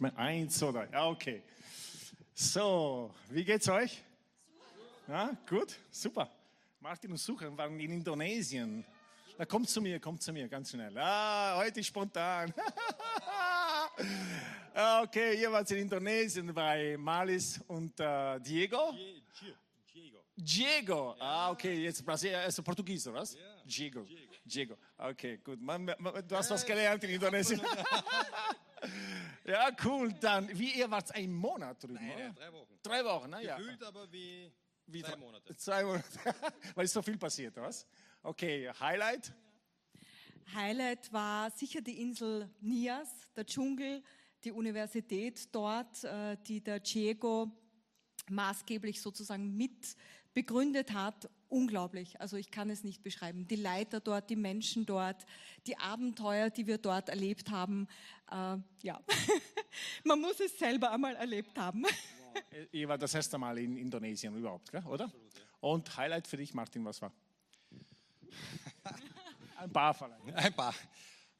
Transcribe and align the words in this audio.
Ich 0.00 0.02
meine, 0.02 0.16
eins 0.16 0.62
oder, 0.62 0.90
ja, 0.90 1.08
okay. 1.08 1.42
So, 2.32 3.14
wie 3.28 3.44
geht's 3.44 3.68
euch? 3.68 4.02
Ja, 5.06 5.36
gut, 5.46 5.76
super. 5.90 6.30
Martin 6.80 7.10
und 7.10 7.18
Sucher 7.18 7.54
waren 7.54 7.78
in 7.78 7.92
Indonesien. 7.92 8.82
Na, 9.36 9.44
kommt 9.44 9.68
zu 9.68 9.82
mir, 9.82 10.00
kommt 10.00 10.22
zu 10.22 10.32
mir, 10.32 10.48
ganz 10.48 10.70
schnell. 10.70 10.96
Ah, 10.96 11.58
heute 11.58 11.84
spontan. 11.84 12.50
okay, 15.02 15.38
ihr 15.38 15.52
wart 15.52 15.70
in 15.70 15.80
Indonesien 15.80 16.54
bei 16.54 16.96
Malis 16.96 17.60
und 17.68 18.00
äh, 18.00 18.40
Diego. 18.40 18.94
Diego. 19.92 20.18
Diego. 20.34 21.14
Ah, 21.18 21.50
okay, 21.50 21.74
jetzt 21.74 22.02
Brasilien, 22.02 22.40
also 22.40 22.62
Portugies, 22.62 23.06
oder 23.06 23.20
was? 23.20 23.36
Diego. 23.66 24.06
Diego. 24.46 24.78
Okay, 24.96 25.36
gut. 25.44 25.60
Man, 25.60 25.84
man, 25.84 26.26
du 26.26 26.36
hast 26.36 26.50
was 26.50 26.64
gelernt 26.64 27.04
in 27.04 27.10
Indonesien. 27.10 27.60
ja, 29.44 29.70
cool. 29.84 30.12
Dann, 30.20 30.48
wie 30.58 30.72
ihr 30.72 30.90
wart 30.90 31.14
ein 31.14 31.32
Monat 31.32 31.82
drüben, 31.82 31.94
Nein, 31.94 32.12
oder? 32.14 32.24
ja, 32.24 32.32
drei 32.32 32.52
Wochen. 32.52 32.78
Drei 32.82 33.04
Wochen, 33.04 33.30
naja. 33.30 33.56
Gefühlt 33.56 33.82
aber 33.82 34.12
wie, 34.12 34.52
Wie 34.86 35.02
zwei 35.02 35.16
Monate. 35.16 35.56
Zwei 35.56 35.84
Monate. 35.84 36.08
Weil 36.74 36.86
so 36.86 37.02
viel 37.02 37.18
passiert, 37.18 37.56
was? 37.56 37.86
Okay, 38.22 38.70
Highlight? 38.80 39.32
Highlight 40.54 41.12
war 41.12 41.50
sicher 41.50 41.80
die 41.80 42.00
Insel 42.00 42.50
Nias, 42.60 43.08
der 43.36 43.46
Dschungel, 43.46 44.02
die 44.42 44.52
Universität 44.52 45.54
dort, 45.54 46.02
äh, 46.04 46.36
die 46.46 46.60
der 46.60 46.80
Diego 46.80 47.50
maßgeblich 48.28 49.00
sozusagen 49.00 49.56
mit 49.56 49.96
begründet 50.34 50.92
hat. 50.92 51.28
Unglaublich. 51.48 52.20
Also 52.20 52.36
ich 52.36 52.50
kann 52.50 52.70
es 52.70 52.84
nicht 52.84 53.02
beschreiben. 53.02 53.46
Die 53.48 53.56
Leiter 53.56 53.98
dort, 54.00 54.30
die 54.30 54.36
Menschen 54.36 54.86
dort, 54.86 55.26
die 55.66 55.76
Abenteuer, 55.76 56.50
die 56.50 56.66
wir 56.66 56.78
dort 56.78 57.08
erlebt 57.08 57.50
haben. 57.50 57.88
Äh, 58.30 58.58
ja, 58.82 59.00
man 60.04 60.20
muss 60.20 60.38
es 60.38 60.56
selber 60.58 60.92
einmal 60.92 61.16
erlebt 61.16 61.58
haben. 61.58 61.84
Ihr 62.70 62.88
war 62.88 62.98
das 62.98 63.14
erste 63.14 63.36
Mal 63.38 63.58
in 63.58 63.76
Indonesien 63.76 64.36
überhaupt, 64.36 64.70
gell? 64.70 64.84
oder? 64.86 65.10
Und 65.60 65.96
Highlight 65.96 66.28
für 66.28 66.36
dich, 66.36 66.54
Martin, 66.54 66.84
was 66.84 67.02
war? 67.02 67.12
Ein 69.58 69.72
paar 69.72 69.92
vielleicht. 69.92 70.36
Ein 70.36 70.54
paar. 70.54 70.74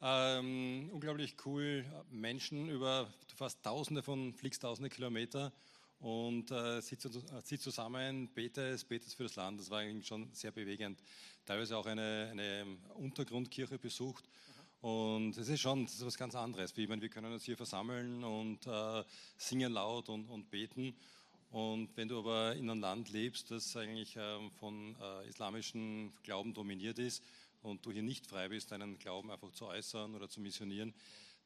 Ähm, 0.03 0.91
unglaublich 0.93 1.37
cool. 1.45 1.85
Menschen 2.11 2.69
über 2.69 3.13
fast 3.37 3.63
Tausende 3.63 4.03
von, 4.03 4.35
fliegst 4.35 4.63
Tausende 4.63 4.91
Kilometer 4.91 5.53
und 6.01 6.51
äh, 6.51 6.81
sitzt, 6.81 7.07
äh, 7.07 7.59
zusammen, 7.59 8.29
betest, 8.35 8.89
betest 8.89 9.15
für 9.15 9.25
das 9.25 9.37
Land. 9.37 9.61
Das 9.61 9.71
war 9.71 9.81
eigentlich 9.81 10.07
schon 10.07 10.29
sehr 10.33 10.51
bewegend. 10.51 10.99
Teilweise 11.45 11.77
auch 11.77 11.87
eine, 11.87 12.29
eine 12.31 12.67
Untergrundkirche 12.95 13.79
besucht. 13.79 14.25
Und 14.81 15.37
es 15.37 15.49
ist 15.49 15.61
schon 15.61 15.85
das 15.85 16.05
was 16.05 16.17
ganz 16.17 16.35
anderes. 16.35 16.73
Ich 16.77 16.89
meine, 16.89 17.03
wir 17.03 17.11
können 17.11 17.33
uns 17.33 17.45
hier 17.45 17.57
versammeln 17.57 18.25
und 18.25 18.67
äh, 18.67 19.05
singen 19.37 19.73
laut 19.73 20.09
und, 20.09 20.27
und 20.27 20.51
beten. 20.51 20.97
Und 21.51 21.95
wenn 21.97 22.09
du 22.09 22.21
aber 22.21 22.55
in 22.55 22.71
einem 22.71 22.81
Land 22.81 23.11
lebst, 23.11 23.51
das 23.51 23.77
eigentlich 23.77 24.17
ähm, 24.17 24.51
von 24.53 24.97
äh, 25.03 25.29
islamischem 25.29 26.13
Glauben 26.23 26.55
dominiert 26.55 26.99
ist 26.99 27.23
und 27.61 27.85
du 27.85 27.91
hier 27.91 28.03
nicht 28.03 28.27
frei 28.27 28.49
bist, 28.49 28.71
deinen 28.71 28.99
Glauben 28.99 29.31
einfach 29.31 29.53
zu 29.53 29.67
äußern 29.67 30.15
oder 30.15 30.31
zu 30.31 30.41
missionieren, 30.41 30.95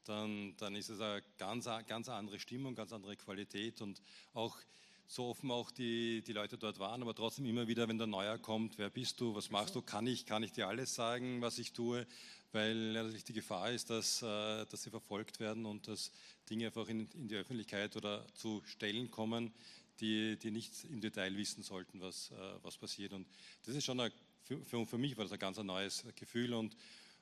dann, 0.05 0.55
dann 0.57 0.75
ist 0.75 0.89
es 0.89 0.99
eine 0.99 1.21
ganz, 1.37 1.65
ganz 1.87 2.09
andere 2.09 2.39
Stimmung, 2.39 2.75
ganz 2.75 2.93
andere 2.93 3.15
Qualität 3.15 3.81
und 3.81 4.01
auch 4.33 4.57
so 5.07 5.25
offen 5.25 5.51
auch 5.51 5.71
die, 5.71 6.23
die 6.23 6.33
Leute 6.33 6.57
dort 6.57 6.79
waren, 6.79 7.01
aber 7.01 7.13
trotzdem 7.13 7.45
immer 7.45 7.67
wieder, 7.67 7.87
wenn 7.87 7.97
der 7.97 8.07
Neuer 8.07 8.37
kommt, 8.37 8.77
wer 8.77 8.89
bist 8.89 9.19
du, 9.21 9.35
was 9.35 9.51
machst 9.51 9.75
du, 9.75 9.81
kann 9.81 10.07
ich, 10.07 10.25
kann 10.25 10.43
ich 10.43 10.51
dir 10.51 10.67
alles 10.67 10.95
sagen, 10.95 11.41
was 11.41 11.59
ich 11.59 11.73
tue, 11.73 12.07
weil 12.51 12.93
natürlich 12.93 13.23
die 13.23 13.33
Gefahr 13.33 13.71
ist, 13.71 13.89
dass, 13.89 14.21
äh, 14.21 14.65
dass 14.65 14.83
sie 14.83 14.89
verfolgt 14.89 15.39
werden 15.39 15.65
und 15.65 15.87
dass 15.87 16.11
Dinge 16.49 16.67
einfach 16.67 16.87
in, 16.87 17.07
in 17.11 17.27
die 17.27 17.35
Öffentlichkeit 17.35 17.95
oder 17.95 18.25
zu 18.33 18.63
Stellen 18.65 19.11
kommen, 19.11 19.53
die, 19.99 20.37
die 20.37 20.51
nicht 20.51 20.71
im 20.85 21.01
Detail 21.01 21.35
wissen 21.37 21.63
sollten, 21.63 22.01
was, 22.01 22.31
äh, 22.31 22.35
was 22.63 22.77
passiert. 22.77 23.13
Und 23.13 23.27
das 23.65 23.75
ist 23.75 23.85
schon 23.85 23.99
ein, 23.99 24.11
für, 24.65 24.85
für, 24.85 24.97
mich 24.97 25.17
war 25.17 25.25
das 25.25 25.31
ein 25.31 25.39
ganz 25.39 25.57
neues 25.57 26.03
Gefühl 26.15 26.53
und, 26.53 26.75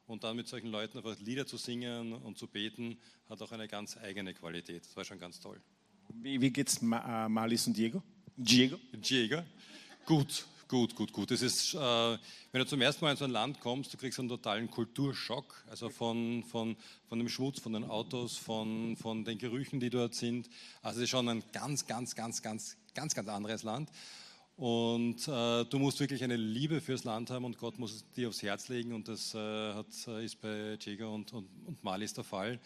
und 0.07 0.23
dann 0.23 0.35
mit 0.35 0.47
solchen 0.47 0.69
Leuten 0.69 0.97
einfach 0.97 1.17
Lieder 1.19 1.45
zu 1.45 1.57
singen 1.57 2.13
und 2.13 2.37
zu 2.37 2.47
beten, 2.47 2.97
hat 3.29 3.41
auch 3.41 3.51
eine 3.51 3.67
ganz 3.67 3.97
eigene 3.97 4.33
Qualität. 4.33 4.85
Das 4.85 4.95
war 4.95 5.05
schon 5.05 5.19
ganz 5.19 5.39
toll. 5.39 5.61
Wie, 6.09 6.39
wie 6.41 6.51
geht's 6.51 6.81
Ma 6.81 7.25
äh, 7.25 7.29
Malis 7.29 7.67
und 7.67 7.77
Diego? 7.77 8.03
Diego? 8.35 8.77
Jäger? 9.01 9.45
Gut, 10.05 10.45
gut, 10.67 10.95
gut, 10.95 11.13
gut. 11.13 11.31
Das 11.31 11.41
ist, 11.41 11.73
äh, 11.73 11.77
wenn 11.77 12.61
du 12.61 12.65
zum 12.65 12.81
ersten 12.81 13.05
Mal 13.05 13.11
in 13.11 13.17
so 13.17 13.25
ein 13.25 13.31
Land 13.31 13.59
kommst, 13.59 13.93
du 13.93 13.97
kriegst 13.97 14.19
einen 14.19 14.29
totalen 14.29 14.69
Kulturschock, 14.69 15.63
also 15.69 15.89
von, 15.89 16.43
von, 16.43 16.75
von 17.07 17.19
dem 17.19 17.29
Schmutz, 17.29 17.59
von 17.59 17.73
den 17.73 17.83
Autos, 17.83 18.37
von, 18.37 18.97
von 18.97 19.23
den 19.23 19.37
Gerüchen, 19.37 19.79
die 19.79 19.89
dort 19.89 20.15
sind. 20.15 20.49
Also 20.81 20.99
es 20.99 21.03
ist 21.03 21.09
schon 21.09 21.29
ein 21.29 21.43
ganz, 21.53 21.85
ganz, 21.85 22.15
ganz, 22.15 22.41
ganz, 22.41 22.75
ganz, 22.93 23.15
ganz 23.15 23.29
anderes 23.29 23.63
Land. 23.63 23.89
Und 24.55 25.27
äh, 25.27 25.65
du 25.65 25.79
musst 25.79 25.99
wirklich 25.99 26.23
eine 26.23 26.35
Liebe 26.35 26.79
fürs 26.79 27.03
Land 27.03 27.31
haben 27.31 27.43
und 27.45 27.57
Gott 27.57 27.79
muss 27.79 27.93
es 27.93 28.11
dir 28.11 28.29
aufs 28.29 28.43
Herz 28.43 28.69
legen 28.69 28.93
und 28.93 29.07
das 29.07 29.33
äh, 29.33 29.73
hat, 29.73 29.87
äh, 30.07 30.23
ist 30.23 30.39
bei 30.41 30.77
Jäger 30.79 31.09
und, 31.09 31.33
und, 31.33 31.47
und 31.65 31.83
Malis 31.83 32.13
der 32.13 32.23
Fall. 32.23 32.59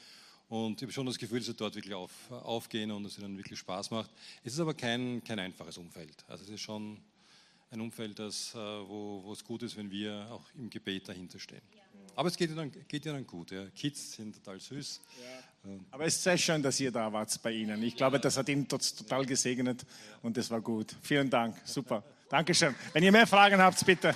Und 0.49 0.77
ich 0.77 0.83
habe 0.83 0.91
schon 0.91 1.05
das 1.05 1.17
Gefühl, 1.17 1.39
dass 1.39 1.47
sie 1.47 1.53
dort 1.53 1.75
wirklich 1.75 1.93
auf, 1.93 2.11
aufgehen 2.29 2.91
und 2.91 3.05
es 3.05 3.17
ihnen 3.17 3.37
wirklich 3.37 3.59
Spaß 3.59 3.91
macht. 3.91 4.11
Es 4.43 4.53
ist 4.53 4.59
aber 4.59 4.73
kein, 4.73 5.23
kein 5.23 5.39
einfaches 5.39 5.77
Umfeld. 5.77 6.25
Also 6.27 6.43
es 6.43 6.49
ist 6.49 6.61
schon 6.61 6.97
ein 7.71 7.81
Umfeld, 7.81 8.19
das, 8.19 8.53
äh, 8.53 8.57
wo, 8.57 9.21
wo 9.23 9.33
es 9.33 9.43
gut 9.43 9.63
ist, 9.63 9.77
wenn 9.77 9.89
wir 9.89 10.27
auch 10.31 10.43
im 10.55 10.69
Gebet 10.69 11.07
dahinter 11.07 11.39
stehen. 11.39 11.61
Aber 12.17 12.29
es 12.29 12.35
geht 12.35 12.49
ihnen, 12.49 12.71
geht 12.87 13.05
ihnen 13.05 13.25
gut. 13.27 13.51
Ja. 13.51 13.65
Kids 13.75 14.13
sind 14.13 14.33
total 14.43 14.59
süß. 14.59 15.01
Aber 15.91 16.05
es 16.05 16.15
ist 16.15 16.23
sehr 16.23 16.37
schön, 16.37 16.63
dass 16.63 16.79
ihr 16.79 16.91
da 16.91 17.11
wart 17.13 17.39
bei 17.43 17.51
Ihnen. 17.51 17.83
Ich 17.83 17.95
glaube, 17.95 18.19
das 18.19 18.37
hat 18.37 18.47
ihn 18.49 18.67
tot- 18.67 18.97
total 18.97 19.25
gesegnet 19.25 19.85
und 20.23 20.35
das 20.35 20.49
war 20.49 20.61
gut. 20.61 20.95
Vielen 21.01 21.29
Dank, 21.29 21.55
super. 21.65 22.03
Dankeschön. 22.29 22.73
Wenn 22.93 23.03
ihr 23.03 23.11
mehr 23.11 23.27
Fragen 23.27 23.61
habt, 23.61 23.85
bitte. 23.85 24.15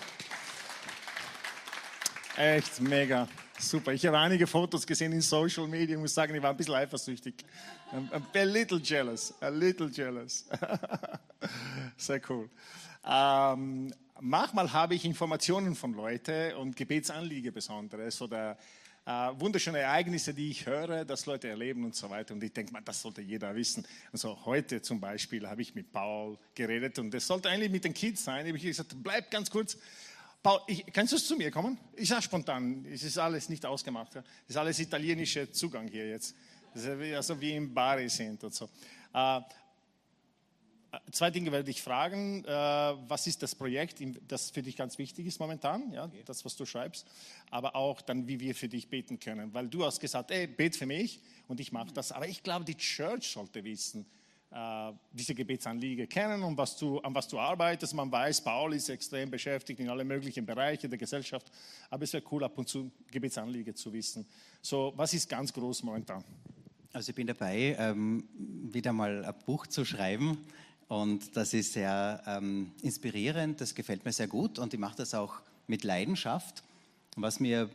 Echt 2.38 2.79
mega, 2.81 3.28
super. 3.59 3.91
Ich 3.94 4.06
habe 4.06 4.18
einige 4.18 4.47
Fotos 4.47 4.88
gesehen 4.88 5.12
in 5.12 5.22
Social 5.22 5.68
Media 5.68 5.95
und 5.95 6.01
muss 6.03 6.13
sagen, 6.13 6.33
ich 6.33 6.41
war 6.41 6.51
ein 6.51 6.57
bisschen 6.57 6.73
eifersüchtig. 6.75 7.35
A 8.33 8.41
little 8.44 8.79
jealous, 8.79 9.33
a 9.41 9.50
little 9.50 9.89
jealous. 9.89 10.45
Sehr 11.97 12.22
cool. 12.29 12.50
Ähm, 13.06 13.94
manchmal 14.22 14.72
habe 14.72 14.96
ich 14.96 15.04
Informationen 15.04 15.76
von 15.76 15.94
Leuten 15.94 16.56
und 16.56 16.76
Gebetsanliegen 16.76 17.54
besonderes 17.54 18.22
oder 18.22 18.58
äh, 19.06 19.12
wunderschöne 19.12 19.80
Ereignisse, 19.80 20.34
die 20.34 20.52
ich 20.52 20.66
höre, 20.66 21.04
dass 21.06 21.26
Leute 21.26 21.50
erleben 21.50 21.84
und 21.84 21.96
so 21.96 22.09
weiter. 22.09 22.34
Und 22.34 22.44
ich 22.44 22.54
denke, 22.54 22.72
man, 22.72 22.86
das 22.86 23.02
sollte 23.02 23.22
jeder 23.22 23.54
wissen. 23.56 23.86
Also 24.14 24.38
heute 24.46 24.81
zum 24.81 25.00
Beispiel 25.00 25.48
habe 25.48 25.62
ich 25.62 25.74
mit 25.74 25.92
Paul 25.92 26.38
geredet 26.54 27.00
und 27.00 27.12
das 27.12 27.26
sollte 27.26 27.50
eigentlich 27.50 27.72
mit 27.72 27.84
den 27.84 27.94
Kids 27.94 28.24
sein. 28.24 28.46
Ich 28.46 28.54
habe 28.54 28.64
gesagt, 28.64 28.96
bleib 29.02 29.31
ganz 29.31 29.50
kurz. 29.50 29.78
Paul, 30.44 30.60
ich, 30.68 30.86
kannst 30.94 31.14
du 31.14 31.18
zu 31.18 31.36
mir 31.36 31.52
kommen? 31.52 31.78
Ich 31.96 32.10
sage 32.10 32.22
spontan, 32.22 32.86
es 32.92 33.04
ist 33.04 33.18
alles 33.18 33.50
nicht 33.50 33.66
ausgemacht. 33.66 34.16
Es 34.16 34.24
ist 34.50 34.58
alles 34.58 34.80
italienischer 34.80 35.52
Zugang 35.52 35.88
hier 35.88 36.08
jetzt. 36.08 36.36
Also 36.74 37.40
wie 37.42 37.56
im 37.56 37.74
Bari 37.74 38.08
sind 38.08 38.44
und 38.44 38.54
so. 38.54 38.70
Äh, 39.14 39.42
Zwei 41.12 41.31
Dinge 41.31 41.53
werde 41.53 41.72
ich 41.72 41.81
fragen. 41.81 42.44
Äh, 42.44 42.50
was 42.50 43.25
ist 43.25 43.41
das 43.41 43.56
Projekt, 43.56 44.03
das 44.28 44.52
für 44.52 44.62
dich 44.62 44.75
ganz 44.75 44.97
wichtig 44.97 45.25
ist 45.25 45.40
momentan, 45.40 45.94
ja, 45.94 46.12
das, 46.25 46.44
was 46.44 46.57
du 46.57 46.66
schreibst, 46.66 47.07
aber 47.50 47.78
auch 47.78 48.02
dann, 48.02 48.28
wie 48.28 48.41
wir 48.41 48.53
für 48.53 48.68
dich 48.68 48.90
beten 48.90 49.18
können. 49.18 49.53
Weil 49.53 49.69
du 49.69 49.85
hast 49.85 50.01
gesagt, 50.01 50.31
ey, 50.31 50.47
bet 50.47 50.75
für 50.75 50.85
mich 50.85 51.22
und 51.47 51.62
ich 51.62 51.72
mache 51.72 51.94
das. 51.94 52.12
Aber 52.12 52.28
ich 52.28 52.44
glaube, 52.44 52.66
die 52.66 52.75
Church 52.75 53.30
sollte 53.30 53.63
wissen, 53.63 54.06
äh, 54.51 54.91
diese 55.13 55.34
Gebetsanliege 55.34 56.07
kennen 56.07 56.44
und 56.44 56.57
was 56.57 56.75
du, 56.75 57.00
an 57.00 57.16
was 57.16 57.25
du 57.30 57.40
arbeitest. 57.40 57.94
Man 57.94 58.12
weiß, 58.12 58.42
Paul 58.42 58.74
ist 58.74 58.89
extrem 58.89 59.31
beschäftigt 59.31 59.80
in 59.80 59.88
alle 59.88 60.04
möglichen 60.04 60.45
Bereiche 60.45 60.89
der 60.89 60.98
Gesellschaft, 60.98 61.50
aber 61.89 62.04
es 62.04 62.12
wäre 62.12 62.24
cool, 62.31 62.44
ab 62.44 62.57
und 62.57 62.68
zu 62.68 62.92
Gebetsanliege 63.10 63.74
zu 63.74 63.94
wissen. 63.94 64.25
So, 64.62 64.92
was 64.98 65.13
ist 65.13 65.30
ganz 65.30 65.54
groß 65.54 65.83
momentan? 65.83 66.21
Also 66.92 67.12
ich 67.12 67.16
bin 67.16 67.27
dabei, 67.27 67.77
ähm, 67.80 68.27
wieder 68.74 68.92
mal 68.92 69.24
ein 69.24 69.33
Buch 69.45 69.68
zu 69.68 69.86
schreiben 69.86 70.38
und 70.92 71.38
das 71.38 71.54
ist 71.54 71.72
sehr 71.72 72.22
ähm, 72.28 72.74
inspirierend, 72.82 73.62
das 73.62 73.74
gefällt 73.74 74.04
mir 74.04 74.12
sehr 74.12 74.28
gut 74.28 74.60
und 74.60 74.74
ich 74.74 74.80
mache 74.80 74.98
das 74.98 75.14
auch 75.14 75.36
mit 75.68 75.86
Leidenschaft. 75.86 76.64
Was 77.16 77.40
mir 77.40 77.70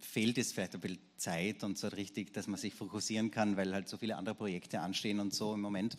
fehlt, 0.00 0.36
ist 0.36 0.52
vielleicht 0.52 0.74
ein 0.74 0.80
bisschen 0.80 0.98
Zeit 1.20 1.62
und 1.62 1.78
so 1.78 1.88
richtig, 1.88 2.32
dass 2.32 2.46
man 2.46 2.58
sich 2.58 2.74
fokussieren 2.74 3.30
kann, 3.30 3.56
weil 3.56 3.72
halt 3.72 3.88
so 3.88 3.96
viele 3.96 4.16
andere 4.16 4.34
Projekte 4.34 4.80
anstehen 4.80 5.20
und 5.20 5.34
so 5.34 5.54
im 5.54 5.60
Moment. 5.60 5.96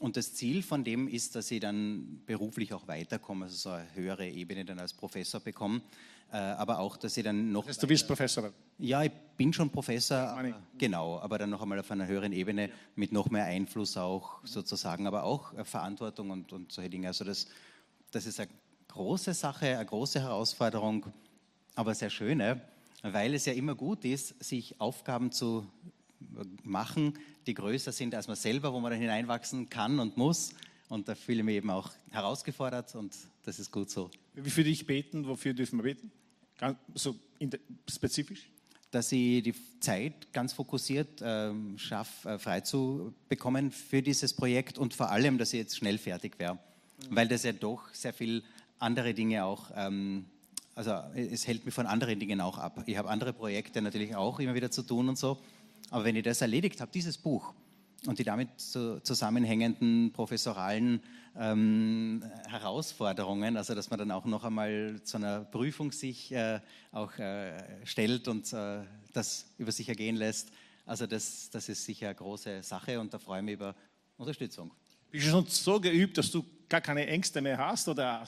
Und 0.00 0.16
das 0.16 0.34
Ziel 0.34 0.62
von 0.62 0.82
dem 0.82 1.06
ist, 1.06 1.36
dass 1.36 1.50
ich 1.50 1.60
dann 1.60 2.22
beruflich 2.26 2.72
auch 2.72 2.88
weiterkomme, 2.88 3.44
also 3.44 3.56
so 3.56 3.70
eine 3.70 3.86
höhere 3.94 4.28
Ebene 4.28 4.64
dann 4.64 4.80
als 4.80 4.92
Professor 4.92 5.40
bekomme, 5.40 5.80
äh, 6.32 6.36
aber 6.36 6.78
auch, 6.78 6.96
dass 6.96 7.16
ich 7.16 7.22
dann 7.22 7.52
noch... 7.52 7.66
Du 7.70 7.86
bist 7.86 8.06
Professor. 8.06 8.50
Ja, 8.78 9.02
ich 9.04 9.12
bin 9.36 9.52
schon 9.52 9.70
Professor, 9.70 10.16
aber, 10.16 10.54
genau, 10.78 11.20
aber 11.20 11.38
dann 11.38 11.50
noch 11.50 11.62
einmal 11.62 11.78
auf 11.78 11.90
einer 11.90 12.06
höheren 12.06 12.32
Ebene 12.32 12.70
mit 12.96 13.12
noch 13.12 13.30
mehr 13.30 13.44
Einfluss 13.44 13.96
auch 13.96 14.40
sozusagen, 14.42 15.06
aber 15.06 15.22
auch 15.22 15.52
äh, 15.54 15.64
Verantwortung 15.64 16.30
und, 16.30 16.52
und 16.52 16.72
solche 16.72 16.90
Dinge. 16.90 17.08
Also 17.08 17.24
das, 17.24 17.46
das 18.10 18.26
ist 18.26 18.40
eine 18.40 18.48
große 18.88 19.34
Sache, 19.34 19.66
eine 19.76 19.86
große 19.86 20.20
Herausforderung, 20.20 21.06
aber 21.74 21.94
sehr 21.94 22.10
schöne, 22.10 22.60
weil 23.02 23.34
es 23.34 23.46
ja 23.46 23.52
immer 23.52 23.74
gut 23.74 24.04
ist, 24.04 24.42
sich 24.42 24.80
Aufgaben 24.80 25.32
zu 25.32 25.66
machen, 26.62 27.18
die 27.46 27.54
größer 27.54 27.92
sind 27.92 28.14
als 28.14 28.28
man 28.28 28.36
selber, 28.36 28.72
wo 28.72 28.80
man 28.80 28.92
dann 28.92 29.00
hineinwachsen 29.00 29.68
kann 29.68 29.98
und 29.98 30.16
muss. 30.16 30.54
Und 30.88 31.08
da 31.08 31.14
fühle 31.14 31.38
ich 31.38 31.44
mich 31.44 31.56
eben 31.56 31.70
auch 31.70 31.90
herausgefordert 32.10 32.94
und 32.94 33.16
das 33.44 33.58
ist 33.58 33.70
gut 33.70 33.90
so. 33.90 34.10
Wie 34.34 34.50
für 34.50 34.64
dich 34.64 34.86
beten? 34.86 35.26
Wofür 35.26 35.54
dürfen 35.54 35.78
wir 35.78 35.84
beten? 35.84 36.10
Ganz, 36.58 36.78
so 36.94 37.16
spezifisch? 37.88 38.48
Dass 38.90 39.10
ich 39.10 39.42
die 39.42 39.54
Zeit 39.80 40.32
ganz 40.32 40.52
fokussiert 40.52 41.22
äh, 41.22 41.52
schaffe, 41.78 42.28
äh, 42.28 42.38
frei 42.38 42.60
zu 42.60 43.14
bekommen 43.28 43.70
für 43.70 44.02
dieses 44.02 44.34
Projekt 44.34 44.78
und 44.78 44.92
vor 44.94 45.10
allem, 45.10 45.38
dass 45.38 45.52
ich 45.54 45.60
jetzt 45.60 45.76
schnell 45.76 45.98
fertig 45.98 46.38
wäre. 46.38 46.54
Mhm. 46.54 47.16
Weil 47.16 47.28
das 47.28 47.42
ja 47.42 47.52
doch 47.52 47.92
sehr 47.94 48.12
viel 48.12 48.44
andere 48.78 49.14
Dinge 49.14 49.44
auch, 49.44 49.70
ähm, 49.74 50.26
also 50.74 50.92
es 51.14 51.46
hält 51.46 51.64
mich 51.64 51.74
von 51.74 51.86
anderen 51.86 52.18
Dingen 52.18 52.40
auch 52.40 52.58
ab. 52.58 52.82
Ich 52.86 52.96
habe 52.96 53.08
andere 53.10 53.32
Projekte 53.32 53.82
natürlich 53.82 54.16
auch 54.16 54.40
immer 54.40 54.54
wieder 54.54 54.70
zu 54.70 54.82
tun 54.82 55.08
und 55.08 55.18
so. 55.18 55.38
Aber 55.90 56.04
wenn 56.04 56.16
ich 56.16 56.22
das 56.22 56.40
erledigt 56.40 56.80
habe, 56.80 56.90
dieses 56.92 57.18
Buch 57.18 57.52
und 58.06 58.18
die 58.18 58.24
damit 58.24 58.48
zusammenhängenden 58.58 60.12
professoralen 60.12 61.02
ähm, 61.36 62.24
Herausforderungen, 62.48 63.56
also 63.56 63.74
dass 63.74 63.90
man 63.90 63.98
dann 63.98 64.10
auch 64.10 64.24
noch 64.24 64.44
einmal 64.44 65.00
zu 65.04 65.18
einer 65.18 65.40
Prüfung 65.40 65.92
sich 65.92 66.32
äh, 66.32 66.60
auch 66.90 67.16
äh, 67.18 67.52
stellt 67.84 68.28
und 68.28 68.52
äh, 68.52 68.80
das 69.12 69.46
über 69.58 69.72
sich 69.72 69.88
ergehen 69.88 70.16
lässt, 70.16 70.50
also 70.86 71.06
das, 71.06 71.50
das 71.50 71.68
ist 71.68 71.84
sicher 71.84 72.06
eine 72.06 72.16
große 72.16 72.62
Sache 72.62 72.98
und 72.98 73.14
da 73.14 73.18
freue 73.18 73.40
ich 73.40 73.44
mich 73.44 73.54
über 73.54 73.74
Unterstützung. 74.16 74.72
Bist 75.10 75.26
du 75.26 75.30
schon 75.30 75.46
so 75.46 75.80
geübt, 75.80 76.18
dass 76.18 76.30
du 76.30 76.44
gar 76.68 76.80
keine 76.80 77.06
Ängste 77.06 77.40
mehr 77.40 77.58
hast 77.58 77.86
oder 77.88 78.26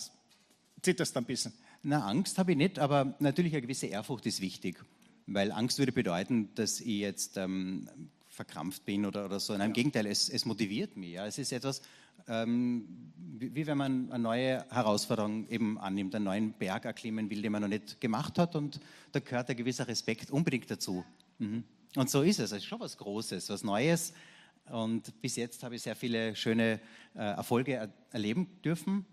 zitterst 0.81 1.17
ein 1.17 1.25
bisschen? 1.25 1.53
Na, 1.87 2.07
Angst 2.07 2.39
habe 2.39 2.53
ich 2.53 2.57
nicht, 2.57 2.79
aber 2.79 3.15
natürlich 3.19 3.53
eine 3.53 3.61
gewisse 3.61 3.87
Ehrfurcht 3.87 4.25
ist 4.25 4.41
wichtig. 4.41 4.83
Weil 5.27 5.53
Angst 5.53 5.79
würde 5.79 5.93
bedeuten, 5.93 6.49
dass 6.55 6.81
ich 6.81 6.99
jetzt 7.01 7.37
ähm, 7.37 7.87
verkrampft 8.31 8.87
bin 8.87 9.05
oder, 9.05 9.27
oder 9.27 9.39
so. 9.39 9.53
Nein, 9.53 9.69
im 9.69 9.73
Gegenteil, 9.75 10.07
es, 10.07 10.31
es 10.31 10.47
motiviert 10.47 10.97
mich. 10.97 11.13
Ja. 11.13 11.27
Es 11.27 11.37
ist 11.37 11.53
etwas, 11.53 11.83
ähm, 12.27 12.87
wie, 13.17 13.55
wie, 13.55 13.67
wenn 13.67 13.77
man 13.77 14.11
eine 14.11 14.23
neue 14.23 14.65
Herausforderung 14.71 15.47
eben 15.51 15.79
annimmt, 15.79 16.15
einen 16.15 16.25
neuen 16.25 16.53
Berg 16.55 16.87
erklimmen 16.87 17.29
will, 17.29 17.43
den 17.43 17.53
man 17.53 17.61
noch 17.61 17.69
nicht 17.69 18.01
gemacht 18.01 18.39
hat. 18.39 18.57
Und 18.57 18.81
da 19.13 19.21
gehört 19.21 19.51
ein 19.51 19.57
gewisser 19.57 19.87
Respekt 19.87 20.31
unbedingt 20.31 20.71
dazu. 20.71 21.05
Mhm. 21.39 21.65
Und 21.97 22.09
so 22.09 22.23
ist 22.23 22.39
es. 22.39 22.51
Es 22.51 22.59
ist 22.59 22.65
schon 22.65 22.81
was 22.81 22.97
Großes, 22.97 23.51
was 23.51 23.63
Neues. 23.63 24.15
Und 24.71 25.21
bis 25.21 25.37
jetzt 25.37 25.63
habe 25.63 25.75
ich 25.75 25.83
sehr 25.83 25.97
viele 25.97 26.35
schöne 26.35 26.81
äh, 27.15 27.19
Erfolge 27.19 27.73
er 27.75 27.93
erleben 28.11 28.49
dürfen. 28.65 29.05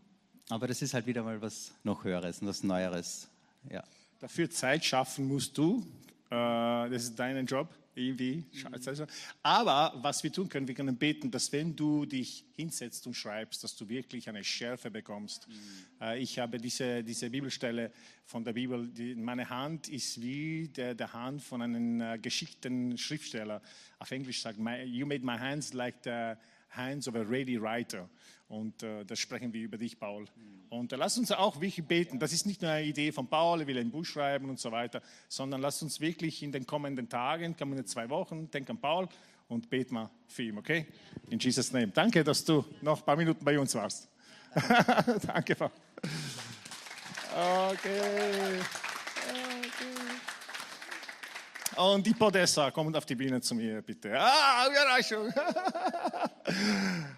Aber 0.52 0.68
das 0.68 0.82
ist 0.82 0.94
halt 0.94 1.06
wieder 1.06 1.24
mal 1.24 1.42
was 1.42 1.72
noch 1.82 2.04
Höheres 2.04 2.42
und 2.42 2.48
was 2.48 2.62
Neueres. 2.62 3.30
Ja. 3.70 3.82
Dafür 4.20 4.50
Zeit 4.50 4.84
schaffen 4.84 5.26
musst 5.26 5.58
du. 5.58 5.80
Äh, 6.30 6.36
das 6.90 7.04
ist 7.04 7.16
dein 7.18 7.46
Job 7.46 7.70
irgendwie. 7.96 8.44
Aber 9.44 9.94
was 10.02 10.22
wir 10.24 10.32
tun 10.32 10.50
können, 10.50 10.68
wir 10.68 10.76
können 10.76 10.98
beten, 10.98 11.32
dass 11.32 11.54
wenn 11.54 11.74
du 11.74 12.06
dich 12.06 12.44
hinsetzt 12.58 13.08
und 13.08 13.14
schreibst, 13.14 13.64
dass 13.64 13.78
du 13.78 13.88
wirklich 13.88 14.28
eine 14.28 14.44
Schärfe 14.44 14.92
bekommst. 14.92 15.48
Mhm. 15.48 16.18
Ich 16.18 16.38
habe 16.38 16.58
diese, 16.58 17.02
diese 17.02 17.30
Bibelstelle 17.30 17.90
von 18.26 18.44
der 18.44 18.52
Bibel, 18.52 18.90
die, 18.90 19.16
meine 19.16 19.50
Hand 19.50 19.88
ist 19.88 20.22
wie 20.22 20.68
der, 20.68 20.96
der 20.96 21.14
Hand 21.14 21.42
von 21.42 21.62
einem 21.62 22.02
äh, 22.02 22.18
geschickten 22.18 22.98
Schriftsteller. 22.98 23.62
Auf 24.00 24.12
Englisch 24.12 24.42
sagt, 24.42 24.60
you 24.86 25.06
made 25.06 25.26
my 25.26 25.38
hands 25.38 25.72
like 25.72 25.96
the 26.04 26.34
hands 26.72 27.08
of 27.08 27.16
a 27.16 27.22
ready 27.22 27.62
writer. 27.62 28.10
Und 28.48 28.84
äh, 28.84 29.06
das 29.06 29.20
sprechen 29.20 29.54
wir 29.54 29.62
über 29.62 29.78
dich, 29.78 29.98
Paul. 29.98 30.26
Und 30.70 30.92
äh, 30.92 30.98
lass 30.98 31.18
uns 31.18 31.32
auch 31.32 31.62
wirklich 31.62 31.86
beten. 31.86 32.20
Das 32.20 32.34
ist 32.34 32.46
nicht 32.46 32.62
nur 32.62 32.72
eine 32.72 32.86
Idee 32.86 33.12
von 33.12 33.28
Paul, 33.28 33.62
er 33.62 33.68
will 33.68 33.78
ein 33.78 33.92
Buch 33.92 34.06
schreiben 34.06 34.50
und 34.50 34.60
so 34.60 34.72
weiter, 34.72 35.02
sondern 35.30 35.62
lass 35.62 35.82
uns 35.82 36.02
wirklich 36.02 36.44
in 36.44 36.52
den 36.52 36.66
kommenden 36.66 37.08
Tagen, 37.08 37.56
kommenden 37.56 37.86
zwei 37.86 38.10
Wochen, 38.10 38.52
denk 38.52 38.70
an 38.70 38.78
Paul 38.78 39.08
und 39.48 39.70
beten 39.70 39.96
wir 39.96 40.10
für 40.28 40.44
ihn, 40.44 40.58
okay? 40.58 40.86
In 41.30 41.40
Jesus' 41.40 41.72
Name. 41.72 41.90
Danke, 41.90 42.24
dass 42.24 42.44
du 42.44 42.66
noch 42.82 43.00
ein 43.00 43.06
paar 43.06 43.16
Minuten 43.16 43.44
bei 43.44 43.58
uns 43.58 43.74
warst. 43.76 44.10
Danke, 45.28 45.56
Paul. 45.56 45.72
Okay. 47.72 48.60
Und 51.76 52.06
die 52.06 52.14
Podessa, 52.14 52.70
kommt 52.72 52.96
auf 52.98 53.06
die 53.06 53.16
Bühne 53.16 53.40
zu 53.40 53.56
mir, 53.56 53.82
bitte. 53.82 54.20
Ah, 54.20 54.68
Überraschung. 54.68 55.34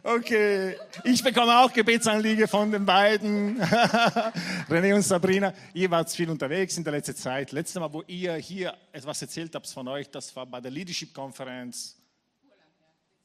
Okay, 0.03 0.77
ich 1.05 1.23
bekomme 1.23 1.57
auch 1.57 1.71
Gebetsanliege 1.71 2.47
von 2.47 2.69
den 2.69 2.85
beiden, 2.85 3.59
René 4.69 4.93
und 4.93 5.01
Sabrina. 5.01 5.53
Ihr 5.73 5.89
wart 5.89 6.11
viel 6.11 6.29
unterwegs 6.29 6.77
in 6.77 6.83
der 6.83 6.91
letzten 6.91 7.15
Zeit. 7.15 7.51
Letztes 7.53 7.79
Mal, 7.79 7.91
wo 7.91 8.03
ihr 8.05 8.35
hier 8.35 8.75
etwas 8.91 9.21
erzählt 9.21 9.55
habt 9.55 9.65
von 9.67 9.87
euch, 9.87 10.09
das 10.09 10.35
war 10.35 10.45
bei 10.45 10.59
der 10.59 10.71
Leadership-Konferenz. 10.71 11.97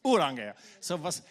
Urlange 0.05 0.41
her. 0.43 0.55
So 0.81 1.03
was, 1.03 1.23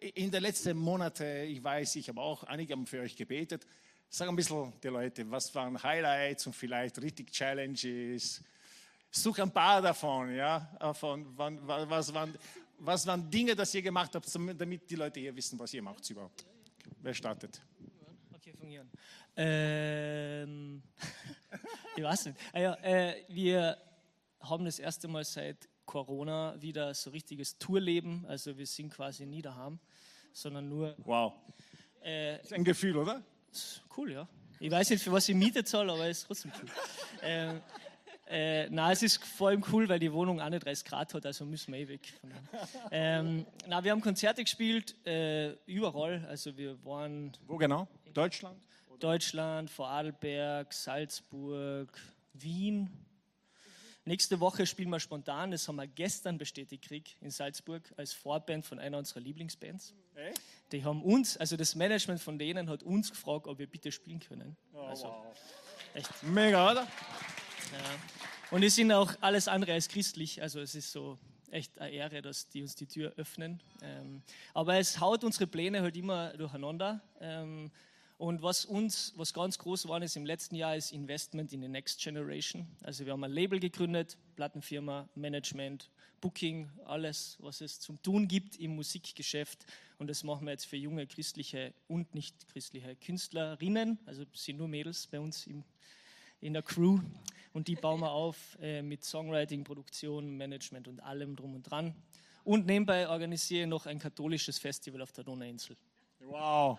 äh, 0.00 0.08
in 0.08 0.30
den 0.30 0.42
letzten 0.42 0.76
Monaten, 0.76 1.48
ich 1.48 1.62
weiß, 1.62 1.96
ich 1.96 2.08
habe 2.08 2.20
auch, 2.20 2.42
einige 2.44 2.72
haben 2.72 2.86
für 2.86 3.00
euch 3.00 3.16
gebetet. 3.16 3.66
Sag 4.08 4.28
ein 4.28 4.36
bisschen 4.36 4.72
die 4.82 4.88
Leute, 4.88 5.30
was 5.30 5.54
waren 5.54 5.80
Highlights 5.80 6.46
und 6.46 6.54
vielleicht 6.54 7.00
richtig 7.00 7.30
Challenges? 7.30 8.42
Such 9.16 9.38
ein 9.38 9.50
paar 9.50 9.80
davon, 9.80 10.34
ja, 10.34 10.94
von, 10.94 11.26
was 11.36 12.12
waren 12.12 12.34
was 12.78 13.06
waren 13.06 13.30
Dinge, 13.30 13.54
die 13.54 13.76
ihr 13.76 13.82
gemacht 13.82 14.14
habt, 14.14 14.28
damit 14.58 14.90
die 14.90 14.96
Leute 14.96 15.20
hier 15.20 15.34
wissen, 15.34 15.58
was 15.58 15.72
ihr 15.72 15.82
macht 15.82 16.08
überhaupt? 16.10 16.44
Wer 17.00 17.14
startet? 17.14 17.62
Okay, 18.34 18.52
fungieren. 18.52 18.90
Ähm, 19.36 20.82
ich 21.96 22.02
weiß 22.02 22.26
nicht. 22.26 22.38
Ah 22.52 22.60
ja, 22.60 22.74
äh, 22.82 23.24
wir 23.28 23.76
haben 24.40 24.64
das 24.64 24.78
erste 24.78 25.08
Mal 25.08 25.24
seit 25.24 25.68
Corona 25.84 26.60
wieder 26.60 26.94
so 26.94 27.10
richtiges 27.10 27.58
Tourleben. 27.58 28.24
Also 28.26 28.56
wir 28.56 28.66
sind 28.66 28.90
quasi 28.90 29.26
nie 29.26 29.42
daheim, 29.42 29.78
sondern 30.32 30.68
nur. 30.68 30.94
Wow. 30.98 31.34
Äh, 32.02 32.40
ist 32.42 32.52
ein 32.52 32.64
Gefühl, 32.64 32.96
oder? 32.96 33.22
Cool, 33.96 34.12
ja. 34.12 34.28
Ich 34.58 34.70
weiß 34.70 34.90
nicht, 34.90 35.02
für 35.02 35.12
was 35.12 35.28
ich 35.28 35.34
Miete 35.34 35.64
zahle, 35.64 35.92
aber 35.92 36.06
es 36.08 36.18
ist 36.18 36.26
trotzdem 36.26 36.52
cool. 36.60 36.68
ähm, 37.22 37.60
äh, 38.28 38.68
na, 38.70 38.90
es 38.90 39.02
ist 39.02 39.24
vor 39.24 39.48
allem 39.48 39.64
cool, 39.72 39.88
weil 39.88 40.00
die 40.00 40.12
Wohnung 40.12 40.40
auch 40.40 40.48
nicht 40.48 40.64
30 40.64 40.84
Grad 40.84 41.14
hat, 41.14 41.24
also 41.26 41.44
müssen 41.44 41.72
wir 41.72 41.80
eh 41.80 41.88
weg. 41.88 42.12
Ähm, 42.90 43.46
na, 43.66 43.82
wir 43.84 43.92
haben 43.92 44.00
Konzerte 44.00 44.42
gespielt, 44.42 44.94
äh, 45.06 45.52
überall. 45.66 46.24
Also 46.28 46.56
wir 46.56 46.82
waren. 46.84 47.32
Wo 47.46 47.56
genau? 47.56 47.86
Deutschland? 48.12 48.60
Deutschland, 48.98 49.70
Vorarlberg, 49.70 50.72
Salzburg, 50.72 51.98
Wien. 52.32 52.90
Nächste 54.04 54.38
Woche 54.38 54.66
spielen 54.66 54.90
wir 54.90 55.00
spontan, 55.00 55.50
das 55.50 55.66
haben 55.66 55.76
wir 55.76 55.86
gestern 55.88 56.38
bestätigt 56.38 56.82
gekriegt 56.82 57.16
in 57.20 57.30
Salzburg 57.30 57.92
als 57.96 58.12
Vorband 58.12 58.64
von 58.64 58.78
einer 58.78 58.98
unserer 58.98 59.20
Lieblingsbands. 59.20 59.94
Hey? 60.14 60.32
Die 60.72 60.84
haben 60.84 61.02
uns, 61.02 61.36
also 61.36 61.56
das 61.56 61.74
Management 61.74 62.20
von 62.20 62.38
denen 62.38 62.70
hat 62.70 62.82
uns 62.84 63.10
gefragt, 63.10 63.48
ob 63.48 63.58
wir 63.58 63.66
bitte 63.66 63.90
spielen 63.90 64.20
können. 64.20 64.56
Oh, 64.72 64.78
also, 64.78 65.06
wow. 65.06 65.26
echt. 65.94 66.22
Mega, 66.22 66.70
oder? 66.70 66.86
Ja. 67.72 68.50
Und 68.50 68.60
die 68.60 68.70
sind 68.70 68.92
auch 68.92 69.12
alles 69.20 69.48
andere 69.48 69.72
als 69.72 69.88
christlich. 69.88 70.40
Also 70.40 70.60
es 70.60 70.74
ist 70.74 70.92
so 70.92 71.18
echt 71.50 71.78
eine 71.78 71.90
Ehre, 71.90 72.22
dass 72.22 72.48
die 72.48 72.62
uns 72.62 72.74
die 72.74 72.86
Tür 72.86 73.12
öffnen. 73.16 73.60
Ähm, 73.82 74.22
aber 74.54 74.78
es 74.78 75.00
haut 75.00 75.24
unsere 75.24 75.46
Pläne 75.46 75.82
halt 75.82 75.96
immer 75.96 76.36
durcheinander. 76.36 77.00
Ähm, 77.20 77.70
und 78.18 78.42
was 78.42 78.64
uns, 78.64 79.12
was 79.16 79.34
ganz 79.34 79.58
groß 79.58 79.88
war, 79.88 80.00
ist 80.02 80.16
im 80.16 80.24
letzten 80.24 80.54
Jahr, 80.54 80.74
ist 80.74 80.92
Investment 80.92 81.52
in 81.52 81.60
the 81.60 81.68
Next 81.68 82.00
Generation. 82.00 82.66
Also 82.82 83.04
wir 83.04 83.12
haben 83.12 83.22
ein 83.24 83.32
Label 83.32 83.60
gegründet, 83.60 84.16
Plattenfirma, 84.36 85.08
Management, 85.14 85.90
Booking, 86.22 86.70
alles, 86.86 87.36
was 87.40 87.60
es 87.60 87.78
zum 87.78 88.00
Tun 88.02 88.26
gibt 88.26 88.56
im 88.56 88.74
Musikgeschäft. 88.74 89.66
Und 89.98 90.08
das 90.08 90.24
machen 90.24 90.46
wir 90.46 90.52
jetzt 90.52 90.64
für 90.64 90.76
junge 90.76 91.06
christliche 91.06 91.74
und 91.88 92.14
nicht 92.14 92.48
christliche 92.48 92.96
Künstlerinnen. 92.96 93.98
Also 94.06 94.24
sind 94.32 94.56
nur 94.56 94.68
Mädels 94.68 95.06
bei 95.08 95.20
uns 95.20 95.46
im, 95.46 95.62
in 96.40 96.54
der 96.54 96.62
Crew 96.62 97.00
und 97.56 97.68
die 97.68 97.74
bauen 97.74 98.00
wir 98.00 98.10
auf 98.10 98.36
äh, 98.60 98.82
mit 98.82 99.02
Songwriting, 99.02 99.64
Produktion, 99.64 100.36
Management 100.36 100.88
und 100.88 101.00
allem 101.00 101.34
drum 101.34 101.54
und 101.54 101.62
dran. 101.62 101.94
Und 102.44 102.66
nebenbei 102.66 103.08
organisiere 103.08 103.62
ich 103.62 103.66
noch 103.66 103.86
ein 103.86 103.98
katholisches 103.98 104.58
Festival 104.58 105.00
auf 105.00 105.10
der 105.12 105.24
Donauinsel. 105.24 105.74
Wow. 106.20 106.78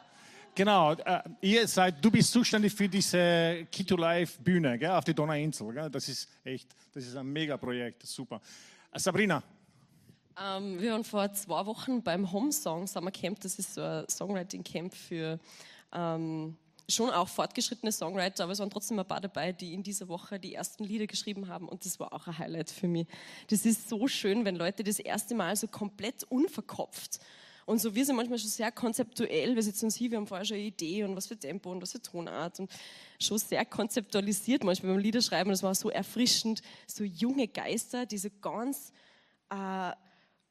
Genau, 0.53 0.93
äh, 0.93 1.23
ihr 1.41 1.67
seid, 1.67 2.03
du 2.05 2.11
bist 2.11 2.31
zuständig 2.31 2.75
für 2.75 2.87
diese 2.87 3.65
Kito 3.71 3.97
Live 3.97 4.37
Bühne 4.37 4.77
gell, 4.77 4.91
auf 4.91 5.03
der 5.03 5.15
Donauinsel. 5.15 5.73
Gell? 5.73 5.89
Das 5.89 6.07
ist 6.09 6.29
echt, 6.43 6.69
das 6.93 7.07
ist 7.07 7.15
ein 7.15 7.25
Mega-Projekt, 7.25 8.05
super. 8.05 8.39
Äh, 8.91 8.99
Sabrina. 8.99 9.41
Ähm, 10.39 10.79
wir 10.79 10.91
waren 10.91 11.03
vor 11.03 11.33
zwei 11.33 11.65
Wochen 11.65 12.03
beim 12.03 12.31
Home 12.31 12.51
Song 12.51 12.85
Summer 12.85 13.09
Camp, 13.09 13.39
das 13.39 13.57
ist 13.57 13.73
so 13.73 13.81
ein 13.81 14.07
Songwriting 14.07 14.63
Camp 14.63 14.93
für 14.93 15.39
ähm, 15.91 16.55
schon 16.89 17.09
auch 17.09 17.27
fortgeschrittene 17.27 17.91
Songwriter, 17.91 18.43
aber 18.43 18.53
es 18.53 18.59
waren 18.59 18.69
trotzdem 18.69 18.99
ein 18.99 19.07
paar 19.07 19.21
dabei, 19.21 19.51
die 19.51 19.73
in 19.73 19.83
dieser 19.83 20.07
Woche 20.07 20.39
die 20.39 20.53
ersten 20.53 20.83
Lieder 20.83 21.07
geschrieben 21.07 21.47
haben 21.47 21.67
und 21.67 21.85
das 21.85 21.99
war 21.99 22.13
auch 22.13 22.27
ein 22.27 22.37
Highlight 22.37 22.71
für 22.71 22.87
mich. 22.87 23.07
Das 23.49 23.65
ist 23.65 23.89
so 23.89 24.07
schön, 24.07 24.45
wenn 24.45 24.55
Leute 24.55 24.83
das 24.83 24.99
erste 24.99 25.35
Mal 25.35 25.55
so 25.55 25.67
komplett 25.67 26.23
unverkopft 26.23 27.19
und 27.67 27.81
so, 27.81 27.93
wir 27.93 28.05
sind 28.05 28.15
manchmal 28.15 28.39
schon 28.39 28.49
sehr 28.49 28.71
konzeptuell, 28.71 29.53
wir 29.53 29.61
sitzen 29.61 29.85
uns 29.85 29.95
hier, 29.97 30.09
wir 30.09 30.17
haben 30.19 30.25
vorher 30.25 30.45
schon 30.45 30.55
eine 30.55 30.67
Idee 30.67 31.03
und 31.03 31.17
was 31.17 31.27
für 31.27 31.37
Tempo 31.37 31.69
und 31.69 31.81
was 31.81 31.91
für 31.91 32.01
Tonart 32.01 32.61
und 32.61 32.71
schon 33.19 33.37
sehr 33.37 33.65
konzeptualisiert 33.65 34.63
manchmal 34.63 34.93
beim 34.93 35.01
Liederschreiben 35.01 35.49
und 35.49 35.55
es 35.55 35.63
war 35.63 35.75
so 35.75 35.89
erfrischend, 35.89 36.61
so 36.87 37.03
junge 37.03 37.49
Geister, 37.49 38.05
die 38.05 38.17
so 38.17 38.29
ganz 38.39 38.93
äh, 39.49 39.91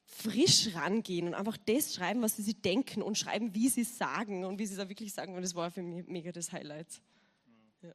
frisch 0.06 0.74
rangehen 0.74 1.26
und 1.26 1.34
einfach 1.34 1.56
das 1.56 1.94
schreiben, 1.94 2.22
was 2.22 2.36
sie 2.36 2.42
sich 2.42 2.62
denken 2.62 3.02
und 3.02 3.18
schreiben, 3.18 3.54
wie 3.54 3.68
sie 3.68 3.82
es 3.82 3.98
sagen 3.98 4.44
und 4.44 4.58
wie 4.58 4.66
sie 4.66 4.74
es 4.74 4.80
auch 4.80 4.88
wirklich 4.88 5.12
sagen. 5.12 5.34
Und 5.34 5.42
das 5.42 5.54
war 5.54 5.70
für 5.70 5.82
mich 5.82 6.06
mega 6.06 6.32
das 6.32 6.52
Highlight. 6.52 7.02
Ja. 7.82 7.92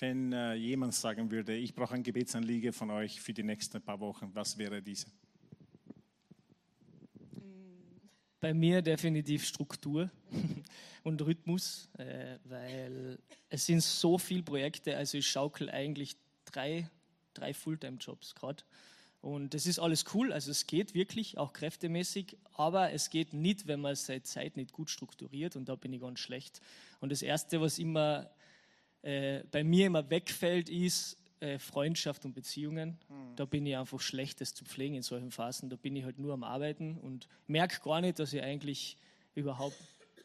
Wenn 0.00 0.32
äh, 0.32 0.54
jemand 0.54 0.94
sagen 0.94 1.30
würde, 1.30 1.56
ich 1.56 1.74
brauche 1.74 1.94
ein 1.94 2.02
Gebetsanliege 2.02 2.72
von 2.72 2.90
euch 2.90 3.20
für 3.20 3.32
die 3.32 3.42
nächsten 3.42 3.80
paar 3.80 3.98
Wochen, 4.00 4.30
was 4.34 4.58
wäre 4.58 4.82
diese? 4.82 5.06
Bei 8.40 8.54
mir 8.54 8.82
definitiv 8.82 9.44
Struktur 9.44 10.10
und 11.02 11.20
Rhythmus, 11.22 11.88
äh, 11.98 12.38
weil 12.44 13.18
es 13.48 13.66
sind 13.66 13.82
so 13.82 14.18
viele 14.18 14.44
Projekte, 14.44 14.96
also 14.96 15.18
ich 15.18 15.26
schaukel 15.26 15.70
eigentlich 15.70 16.16
drei, 16.44 16.88
drei 17.34 17.52
Fulltime-Jobs 17.52 18.36
gerade. 18.36 18.62
Und 19.20 19.52
das 19.54 19.66
ist 19.66 19.80
alles 19.80 20.04
cool, 20.14 20.32
also 20.32 20.50
es 20.50 20.66
geht 20.66 20.94
wirklich, 20.94 21.38
auch 21.38 21.52
kräftemäßig, 21.52 22.36
aber 22.54 22.92
es 22.92 23.10
geht 23.10 23.32
nicht, 23.32 23.66
wenn 23.66 23.80
man 23.80 23.96
seine 23.96 24.22
Zeit 24.22 24.56
nicht 24.56 24.72
gut 24.72 24.90
strukturiert 24.90 25.56
und 25.56 25.68
da 25.68 25.74
bin 25.74 25.92
ich 25.92 26.00
ganz 26.00 26.20
schlecht. 26.20 26.60
Und 27.00 27.10
das 27.10 27.22
Erste, 27.22 27.60
was 27.60 27.80
immer 27.80 28.30
äh, 29.02 29.42
bei 29.50 29.64
mir 29.64 29.86
immer 29.86 30.08
wegfällt, 30.08 30.68
ist 30.68 31.16
äh, 31.40 31.58
Freundschaft 31.58 32.24
und 32.24 32.32
Beziehungen. 32.34 32.98
Mhm. 33.08 33.36
Da 33.36 33.44
bin 33.44 33.66
ich 33.66 33.76
einfach 33.76 34.00
schlecht, 34.00 34.40
das 34.40 34.54
zu 34.54 34.64
pflegen 34.64 34.96
in 34.96 35.02
solchen 35.02 35.30
Phasen. 35.30 35.68
Da 35.68 35.76
bin 35.76 35.96
ich 35.96 36.04
halt 36.04 36.18
nur 36.18 36.34
am 36.34 36.44
Arbeiten 36.44 36.96
und 36.98 37.28
merke 37.46 37.80
gar 37.82 38.00
nicht, 38.00 38.18
dass 38.18 38.32
ich 38.32 38.42
eigentlich 38.42 38.96
überhaupt 39.34 39.76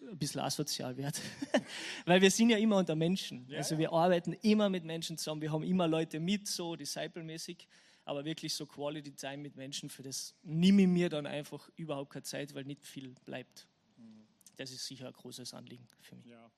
ein 0.10 0.18
bisschen 0.18 0.42
asozial 0.42 0.98
werde. 0.98 1.20
Weil 2.06 2.22
wir 2.22 2.32
sind 2.32 2.50
ja 2.50 2.58
immer 2.58 2.78
unter 2.78 2.96
Menschen. 2.96 3.46
Ja, 3.48 3.60
also 3.60 3.78
wir 3.78 3.86
ja. 3.86 3.92
arbeiten 3.92 4.34
immer 4.42 4.70
mit 4.70 4.86
Menschen 4.86 5.18
zusammen. 5.18 5.42
Wir 5.42 5.52
haben 5.52 5.64
immer 5.64 5.88
Leute 5.88 6.20
mit, 6.20 6.48
so 6.48 6.76
disciple-mäßig. 6.76 7.68
Aber 8.05 8.25
wirklich 8.25 8.53
so 8.53 8.65
Quality 8.65 9.12
Time 9.13 9.38
mit 9.38 9.55
Menschen, 9.55 9.89
für 9.89 10.03
das 10.03 10.36
nehme 10.43 10.81
ich 10.83 10.88
mir 10.88 11.10
dann 11.10 11.25
einfach 11.25 11.69
überhaupt 11.75 12.12
keine 12.12 12.24
Zeit, 12.24 12.53
weil 12.53 12.65
nicht 12.65 12.86
viel 12.86 13.15
bleibt. 13.25 13.67
Mhm. 13.98 14.27
Das 14.57 14.72
ist 14.72 14.86
sicher 14.86 15.07
ein 15.07 15.13
großes 15.13 15.53
Anliegen 15.53 15.88
für 16.01 16.15
mich. 16.15 16.25
Ja. 16.25 16.51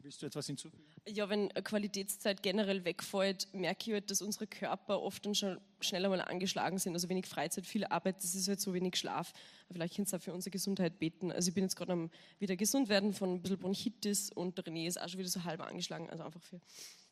Willst 0.00 0.22
du 0.22 0.26
etwas 0.26 0.46
hinzufügen? 0.46 0.84
Ja, 1.08 1.28
wenn 1.28 1.48
Qualitätszeit 1.48 2.42
generell 2.42 2.84
wegfällt, 2.84 3.52
merke 3.52 3.90
ich 3.90 3.94
halt, 3.94 4.10
dass 4.10 4.22
unsere 4.22 4.46
Körper 4.46 5.00
oft 5.02 5.26
dann 5.26 5.34
schon 5.34 5.60
schneller 5.80 6.08
mal 6.08 6.20
angeschlagen 6.20 6.78
sind. 6.78 6.94
Also 6.94 7.08
wenig 7.08 7.26
Freizeit, 7.26 7.66
viel 7.66 7.84
Arbeit, 7.84 8.22
das 8.22 8.36
ist 8.36 8.46
halt 8.46 8.60
so 8.60 8.74
wenig 8.74 8.94
Schlaf. 8.94 9.32
Vielleicht 9.72 9.96
können 9.96 10.06
Sie 10.06 10.16
auch 10.16 10.22
für 10.22 10.32
unsere 10.32 10.52
Gesundheit 10.52 11.00
beten. 11.00 11.32
Also 11.32 11.48
ich 11.48 11.54
bin 11.54 11.64
jetzt 11.64 11.74
gerade 11.74 11.92
am 11.92 12.10
wieder 12.38 12.54
gesund 12.56 12.88
werden 12.88 13.12
von 13.12 13.34
ein 13.34 13.42
bisschen 13.42 13.58
Bronchitis 13.58 14.30
und 14.30 14.56
der 14.56 14.66
René 14.66 14.86
ist 14.86 15.00
auch 15.00 15.08
schon 15.08 15.18
wieder 15.18 15.30
so 15.30 15.42
halb 15.42 15.60
angeschlagen. 15.60 16.08
Also 16.10 16.22
einfach 16.22 16.42
für 16.42 16.60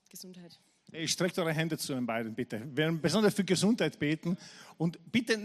Gesundheit. 0.08 0.60
Hey, 0.92 1.08
streckt 1.08 1.36
eure 1.38 1.52
Hände 1.52 1.76
zu 1.76 1.94
den 1.94 2.06
beiden, 2.06 2.32
bitte. 2.32 2.60
Wir 2.60 2.76
werden 2.76 3.00
besonders 3.00 3.34
für 3.34 3.42
Gesundheit 3.42 3.98
beten. 3.98 4.38
Und 4.78 4.98
bitte 5.10 5.36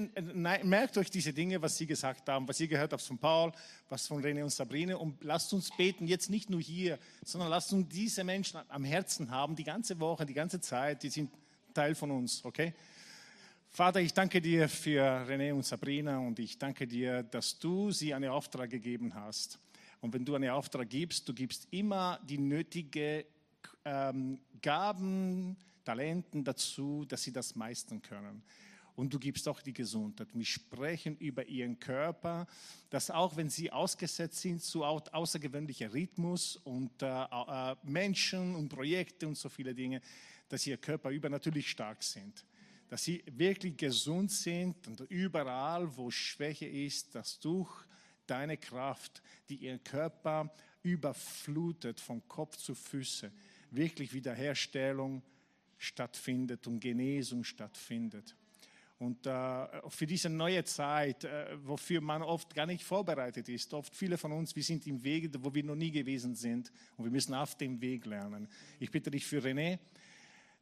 merkt 0.64 0.98
euch 1.00 1.10
diese 1.10 1.34
Dinge, 1.34 1.60
was 1.60 1.78
sie 1.78 1.88
gesagt 1.88 2.30
haben, 2.30 2.48
was 2.48 2.60
ihr 2.60 2.68
gehört 2.68 2.94
habt 2.94 3.02
von 3.02 3.18
Paul, 3.18 3.52
was 3.90 4.06
von 4.06 4.24
René 4.24 4.44
und 4.44 4.52
Sabrine. 4.52 5.00
Und 5.00 5.24
lasst 5.24 5.52
uns 5.54 5.76
beten, 5.76 6.06
jetzt 6.08 6.30
nicht 6.30 6.52
nur 6.52 6.62
hier, 6.62 7.00
sondern 7.26 7.50
lasst 7.50 7.74
uns 7.74 7.90
diese 7.90 8.24
Menschen 8.24 8.60
am 8.70 8.84
Herzen 8.84 9.32
haben, 9.32 9.56
die 9.56 9.64
ganze 9.64 10.00
Woche, 10.00 10.28
die 10.28 10.36
ganze 10.36 10.62
Zeit. 10.62 11.02
Die 11.02 11.10
sind 11.10 11.32
Teil 11.74 11.96
von 11.96 12.12
uns, 12.12 12.46
okay? 12.46 12.74
Vater, 13.72 14.00
ich 14.00 14.14
danke 14.14 14.42
dir 14.42 14.70
für 14.70 15.02
René 15.02 15.54
und 15.54 15.66
Sabrina 15.66 16.20
und 16.20 16.38
ich 16.38 16.60
danke 16.60 16.86
dir, 16.86 17.24
dass 17.24 17.58
du 17.58 17.90
sie 17.90 18.14
einen 18.14 18.30
Auftrag 18.30 18.70
gegeben 18.70 19.16
hast. 19.16 19.60
Und 20.02 20.14
wenn 20.14 20.24
du 20.24 20.36
einen 20.36 20.52
Auftrag 20.52 20.88
gibst, 20.88 21.28
du 21.28 21.34
gibst 21.34 21.68
immer 21.72 22.20
die 22.30 22.38
nötige 22.38 23.26
ähm, 23.86 24.40
Gaben, 24.62 25.58
Talenten 25.84 26.44
dazu, 26.44 27.06
dass 27.06 27.24
sie 27.24 27.34
das 27.34 27.56
meistern 27.56 28.02
können. 28.02 28.44
Und 28.96 29.14
du 29.14 29.20
gibst 29.20 29.48
auch 29.48 29.62
die 29.62 29.74
Gesundheit. 29.74 30.28
Wir 30.34 30.46
sprechen 30.46 31.18
über 31.18 31.46
ihren 31.46 31.80
Körper, 31.80 32.46
dass 32.90 33.10
auch 33.10 33.36
wenn 33.36 33.50
sie 33.50 33.72
ausgesetzt 33.72 34.42
sind 34.42 34.62
zu 34.62 34.84
außergewöhnlicher 34.84 35.94
Rhythmus 35.94 36.58
und 36.58 37.02
äh, 37.02 37.08
äh, 37.08 37.76
Menschen 37.84 38.54
und 38.56 38.70
Projekte 38.70 39.28
und 39.28 39.38
so 39.38 39.50
viele 39.50 39.74
Dinge, 39.74 40.02
dass 40.50 40.68
ihr 40.68 40.78
Körper 40.78 41.10
übernatürlich 41.10 41.70
stark 41.70 42.04
sind. 42.04 42.46
Dass 42.90 43.06
sie 43.06 43.24
wirklich 43.32 43.78
gesund 43.78 44.32
sind 44.32 44.86
und 44.88 45.00
überall, 45.10 45.96
wo 45.96 46.12
Schwäche 46.12 46.68
ist, 46.68 47.16
dass 47.16 47.40
durch 47.40 47.72
deine 48.28 48.58
Kraft, 48.58 49.22
die 49.48 49.56
ihren 49.56 49.84
Körper 49.84 50.54
überflutet 50.84 52.02
von 52.02 52.28
Kopf 52.28 52.58
zu 52.58 52.76
Füße, 52.76 53.32
wirklich 53.72 54.14
Wiederherstellung 54.14 55.22
stattfindet 55.78 56.68
und 56.68 56.80
Genesung 56.80 57.44
stattfindet. 57.44 58.36
Und 59.00 59.26
äh, 59.26 59.66
für 59.90 60.06
diese 60.06 60.30
neue 60.30 60.64
Zeit, 60.64 61.24
äh, 61.24 61.58
wofür 61.66 62.02
man 62.02 62.22
oft 62.22 62.54
gar 62.54 62.68
nicht 62.68 62.84
vorbereitet 62.84 63.50
ist, 63.50 63.74
oft 63.74 63.96
viele 63.96 64.16
von 64.16 64.32
uns, 64.32 64.56
wir 64.56 64.62
sind 64.62 64.86
im 64.86 65.04
Weg, 65.04 65.32
wo 65.40 65.52
wir 65.52 65.64
noch 65.64 65.76
nie 65.76 65.90
gewesen 65.90 66.36
sind 66.36 66.72
und 66.98 67.06
wir 67.06 67.12
müssen 67.12 67.34
auf 67.34 67.58
dem 67.58 67.82
Weg 67.82 68.06
lernen. 68.06 68.48
Ich 68.80 68.92
bitte 68.92 69.10
dich 69.10 69.26
für 69.26 69.40
René, 69.40 69.80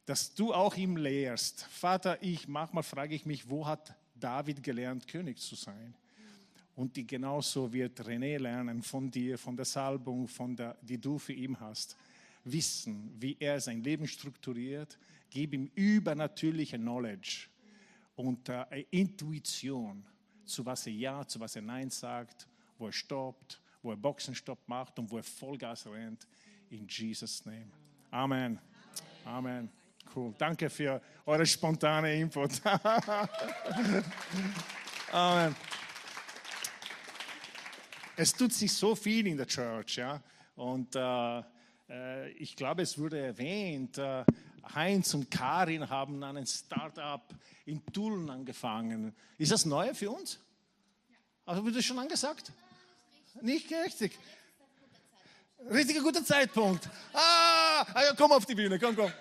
dass 0.06 0.34
du 0.34 0.54
auch 0.54 0.74
ihm 0.74 0.96
lehrst. 0.96 1.64
Vater, 1.64 2.16
ich 2.22 2.48
manchmal 2.48 2.82
frage 2.82 3.14
ich 3.14 3.26
mich, 3.26 3.46
wo 3.46 3.66
hat 3.66 3.94
David 4.14 4.62
gelernt, 4.62 5.06
König 5.06 5.38
zu 5.38 5.54
sein? 5.54 5.94
Und 6.74 6.96
die 6.96 7.06
genauso 7.06 7.70
wird 7.70 8.00
René 8.00 8.38
lernen 8.38 8.82
von 8.82 9.10
dir, 9.10 9.36
von 9.36 9.54
der 9.54 9.66
Salbung, 9.66 10.26
von 10.26 10.56
der, 10.56 10.78
die 10.80 10.96
du 10.96 11.18
für 11.18 11.34
ihn 11.34 11.60
hast 11.60 11.94
wissen, 12.44 13.14
wie 13.18 13.36
er 13.38 13.60
sein 13.60 13.82
Leben 13.82 14.06
strukturiert. 14.06 14.98
Gib 15.30 15.54
ihm 15.54 15.70
übernatürliche 15.74 16.78
Knowledge 16.78 17.48
und 18.16 18.48
äh, 18.48 18.84
Intuition, 18.90 20.04
zu 20.44 20.64
was 20.66 20.86
er 20.86 20.92
Ja, 20.92 21.26
zu 21.26 21.38
was 21.40 21.56
er 21.56 21.62
Nein 21.62 21.90
sagt, 21.90 22.48
wo 22.78 22.86
er 22.86 22.92
stoppt, 22.92 23.60
wo 23.82 23.90
er 23.90 23.96
Boxenstopp 23.96 24.68
macht 24.68 24.98
und 24.98 25.10
wo 25.10 25.16
er 25.18 25.22
Vollgas 25.22 25.86
rennt. 25.86 26.26
In 26.70 26.86
Jesus' 26.88 27.44
name. 27.44 27.70
Amen. 28.10 28.58
Amen. 29.24 29.70
Cool. 30.14 30.34
Danke 30.38 30.68
für 30.68 31.00
eure 31.24 31.46
spontane 31.46 32.14
Input. 32.16 32.60
Amen. 35.12 35.54
Es 38.16 38.32
tut 38.32 38.52
sich 38.52 38.72
so 38.72 38.94
viel 38.94 39.26
in 39.28 39.36
der 39.36 39.46
Church, 39.46 39.96
ja. 39.96 40.20
Und 40.56 40.94
äh, 40.96 41.42
ich 42.38 42.56
glaube, 42.56 42.82
es 42.82 42.98
wurde 42.98 43.18
erwähnt, 43.18 43.98
äh, 43.98 44.24
Heinz 44.74 45.14
und 45.14 45.30
Karin 45.30 45.88
haben 45.88 46.22
einen 46.22 46.46
Start-up 46.46 47.34
in 47.66 47.84
Tulln 47.86 48.30
angefangen. 48.30 49.14
Ist 49.38 49.50
das 49.52 49.64
neu 49.64 49.92
für 49.94 50.10
uns? 50.10 50.38
Ja. 51.08 51.16
Also 51.46 51.68
das 51.70 51.84
schon 51.84 51.98
angesagt? 51.98 52.52
Nicht 53.42 53.72
richtig. 53.72 54.18
Richtiger 55.70 56.02
guter 56.02 56.24
Zeitpunkt. 56.24 56.88
Ah, 57.12 57.84
ah, 57.92 58.02
ja, 58.02 58.14
komm 58.16 58.32
auf 58.32 58.46
die 58.46 58.54
Bühne, 58.54 58.78
komm, 58.78 58.96
komm. 58.96 59.12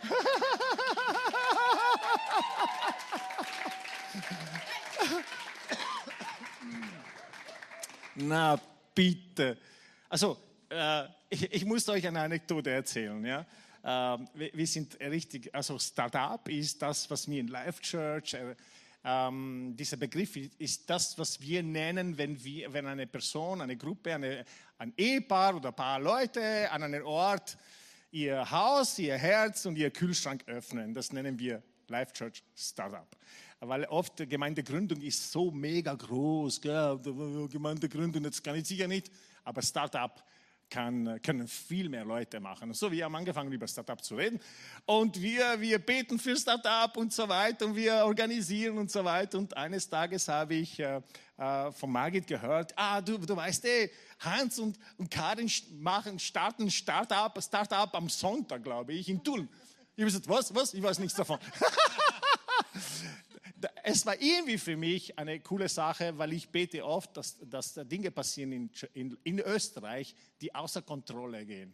Na, 8.16 8.60
bitte. 8.94 9.58
Also, 10.08 10.38
äh, 10.70 11.04
ich, 11.30 11.54
ich, 11.54 11.66
muss 11.66 11.88
euch 11.90 12.06
eine 12.08 12.22
Anekdote 12.22 12.70
erzählen. 12.70 13.24
Ja? 13.26 13.46
Äh, 13.84 14.26
wir, 14.34 14.52
wir, 14.54 14.68
sind 14.68 15.00
richtig, 15.00 15.54
also 15.54 15.78
Startup 15.80 16.48
ist 16.48 16.82
das, 16.82 17.10
was 17.10 17.30
wir 17.30 17.40
in 17.40 17.48
Life 17.48 17.82
Church, 17.82 18.34
äh, 18.34 18.56
ähm, 19.04 19.76
dieser 19.78 19.98
Begriff 19.98 20.36
ist 20.36 20.90
das, 20.90 21.18
was 21.18 21.40
wir 21.40 21.64
nennen, 21.64 22.18
wenn, 22.18 22.44
wir, 22.44 22.74
wenn 22.74 22.86
eine 22.86 23.08
Person, 23.08 23.62
eine 23.62 23.78
Gruppe, 23.78 24.14
eine, 24.14 24.44
ein 24.78 24.94
Ehepaar 24.98 25.56
oder 25.56 25.70
ein 25.70 25.76
paar 25.76 26.00
Leute 26.00 26.70
an 26.70 26.84
einem 26.84 27.06
Ort 27.06 27.58
ihr 28.12 28.50
Haus, 28.50 29.00
ihr 29.00 29.18
Herz 29.18 29.66
und 29.66 29.78
ihr 29.78 29.92
Kühlschrank 29.92 30.44
öffnen. 30.48 30.94
Das 30.94 31.14
nennen 31.14 31.40
wir 31.40 31.64
Life 31.88 32.14
Church 32.14 32.44
Startup. 32.56 33.08
Weil 33.62 33.86
oft 33.86 34.18
Gemeindegründung 34.18 35.02
ist 35.02 35.32
so 35.32 35.52
mega 35.52 35.94
groß. 35.94 36.62
Gell? 36.62 37.00
Gemeindegründung, 37.50 38.24
das 38.24 38.42
kann 38.42 38.56
ich 38.56 38.66
sicher 38.66 38.88
nicht. 38.88 39.12
Aber 39.44 39.62
Startup 39.62 40.24
kann, 40.70 41.22
können 41.22 41.48
viel 41.48 41.90
mehr 41.90 42.06
Leute 42.06 42.40
machen. 42.40 42.74
So, 42.74 42.92
wir 42.92 43.06
haben 43.06 43.16
angefangen, 43.16 43.52
über 43.52 43.68
Startup 43.68 44.02
zu 44.04 44.16
reden. 44.16 44.40
Und 44.86 45.22
wir, 45.22 45.60
wir 45.60 45.80
beten 45.80 46.20
für 46.20 46.36
Startup 46.36 46.96
und 46.98 47.14
so 47.14 47.28
weiter 47.28 47.66
und 47.66 47.76
wir 47.76 48.06
organisieren 48.06 48.78
und 48.78 48.92
so 48.92 49.04
weiter. 49.04 49.38
Und 49.38 49.56
eines 49.58 49.90
Tages 49.90 50.28
habe 50.28 50.56
ich 50.56 50.80
äh, 50.80 51.02
äh 51.38 51.72
von 51.72 51.92
Margit 51.92 52.28
gehört, 52.28 52.74
ah, 52.76 53.02
du, 53.02 53.18
du 53.18 53.36
weißt 53.36 53.66
eh, 53.66 53.90
Hans 54.20 54.60
und, 54.60 54.78
und 54.98 55.10
Karin 55.10 55.50
machen, 55.80 56.20
starten 56.20 56.70
Startup, 56.70 57.42
Startup 57.42 57.94
am 57.96 58.10
Sonntag, 58.10 58.64
glaube 58.64 58.94
ich, 58.94 59.10
in 59.10 59.24
Tulln. 59.24 59.50
Ich 59.96 60.04
habe 60.04 60.12
gesagt, 60.12 60.30
was, 60.30 60.54
was? 60.56 60.74
Ich 60.74 60.82
weiß 60.82 61.00
nichts 61.00 61.16
davon. 61.16 61.40
es 63.84 64.06
war 64.06 64.20
irgendwie 64.22 64.58
für 64.58 64.78
mich 64.78 65.18
eine 65.18 65.40
coole 65.40 65.70
Sache, 65.70 66.18
weil 66.18 66.34
ich 66.34 66.50
bete 66.50 66.86
oft, 66.86 67.16
dass, 67.18 67.38
dass 67.42 67.74
Dinge 67.74 68.12
passieren 68.12 68.52
in, 68.52 68.70
in, 68.94 69.18
in 69.24 69.40
Österreich, 69.40 70.16
die 70.42 70.54
außer 70.54 70.82
Kontrolle 70.82 71.46
gehen. 71.46 71.74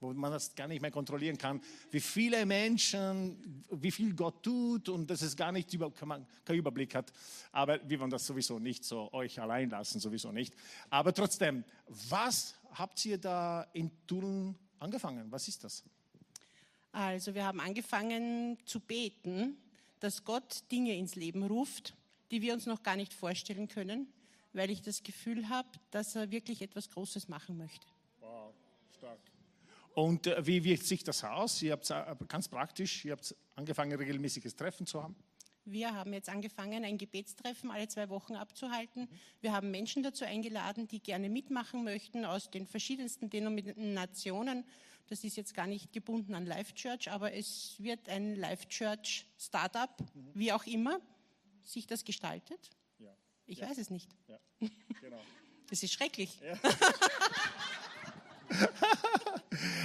wo 0.00 0.12
man 0.12 0.32
das 0.32 0.54
gar 0.54 0.68
nicht 0.68 0.82
mehr 0.82 0.90
kontrollieren 0.90 1.38
kann, 1.38 1.60
wie 1.90 2.00
viele 2.00 2.44
Menschen, 2.46 3.64
wie 3.70 3.90
viel 3.90 4.14
Gott 4.14 4.42
tut 4.42 4.88
und 4.88 5.08
dass 5.08 5.22
es 5.22 5.36
gar 5.36 5.52
nicht 5.52 5.72
über, 5.72 5.92
man 6.04 6.26
keinen 6.44 6.58
Überblick 6.58 6.94
hat. 6.94 7.12
Aber 7.52 7.80
wir 7.88 7.98
wollen 8.00 8.10
das 8.10 8.26
sowieso 8.26 8.58
nicht 8.58 8.84
so 8.84 9.12
euch 9.12 9.40
allein 9.40 9.70
lassen, 9.70 10.00
sowieso 10.00 10.32
nicht. 10.32 10.54
Aber 10.90 11.12
trotzdem, 11.12 11.64
was 12.08 12.54
habt 12.72 13.04
ihr 13.06 13.18
da 13.18 13.66
in 13.72 13.90
Tulln 14.06 14.56
angefangen? 14.78 15.30
Was 15.30 15.48
ist 15.48 15.64
das? 15.64 15.82
Also 16.92 17.34
wir 17.34 17.44
haben 17.44 17.60
angefangen 17.60 18.58
zu 18.64 18.80
beten, 18.80 19.58
dass 20.00 20.24
Gott 20.24 20.64
Dinge 20.70 20.94
ins 20.96 21.14
Leben 21.14 21.42
ruft, 21.42 21.94
die 22.30 22.42
wir 22.42 22.54
uns 22.54 22.66
noch 22.66 22.82
gar 22.82 22.96
nicht 22.96 23.14
vorstellen 23.14 23.68
können, 23.68 24.08
weil 24.52 24.70
ich 24.70 24.82
das 24.82 25.02
Gefühl 25.02 25.48
habe, 25.48 25.68
dass 25.90 26.16
er 26.16 26.30
wirklich 26.30 26.62
etwas 26.62 26.90
Großes 26.90 27.28
machen 27.28 27.56
möchte. 27.56 27.86
Wow, 28.20 28.52
stark. 28.96 29.18
Und 29.94 30.26
äh, 30.26 30.46
wie 30.46 30.62
wirkt 30.64 30.84
sich 30.84 31.04
das 31.04 31.24
aus? 31.24 31.62
Ihr 31.62 31.72
habt 31.72 31.90
äh, 31.90 32.04
ganz 32.28 32.48
praktisch, 32.48 33.04
ihr 33.04 33.12
habt 33.12 33.34
angefangen, 33.54 33.96
regelmäßiges 33.96 34.54
Treffen 34.56 34.86
zu 34.86 35.02
haben. 35.02 35.16
Wir 35.68 35.92
haben 35.92 36.12
jetzt 36.12 36.28
angefangen, 36.28 36.84
ein 36.84 36.96
Gebetstreffen 36.96 37.72
alle 37.72 37.88
zwei 37.88 38.08
Wochen 38.08 38.36
abzuhalten. 38.36 39.08
Wir 39.40 39.52
haben 39.52 39.72
Menschen 39.72 40.04
dazu 40.04 40.24
eingeladen, 40.24 40.86
die 40.86 41.00
gerne 41.00 41.28
mitmachen 41.28 41.82
möchten 41.82 42.24
aus 42.24 42.50
den 42.50 42.66
verschiedensten 42.66 43.30
Denominationen. 43.30 44.64
Das 45.08 45.22
ist 45.22 45.36
jetzt 45.36 45.54
gar 45.54 45.66
nicht 45.66 45.92
gebunden 45.92 46.34
an 46.34 46.46
Life 46.46 46.74
Church, 46.74 47.10
aber 47.10 47.32
es 47.32 47.76
wird 47.78 48.08
ein 48.08 48.34
Life 48.34 48.66
Church 48.68 49.26
Startup, 49.38 49.90
wie 50.34 50.52
auch 50.52 50.64
immer, 50.66 51.00
sich 51.62 51.86
das 51.86 52.04
gestaltet. 52.04 52.70
Ja. 52.98 53.14
Ich 53.46 53.60
weiß 53.60 53.78
es 53.78 53.90
nicht. 53.90 54.10
Ja, 54.28 54.38
genau. 55.00 55.20
Das 55.68 55.82
ist 55.82 55.92
schrecklich. 55.92 56.38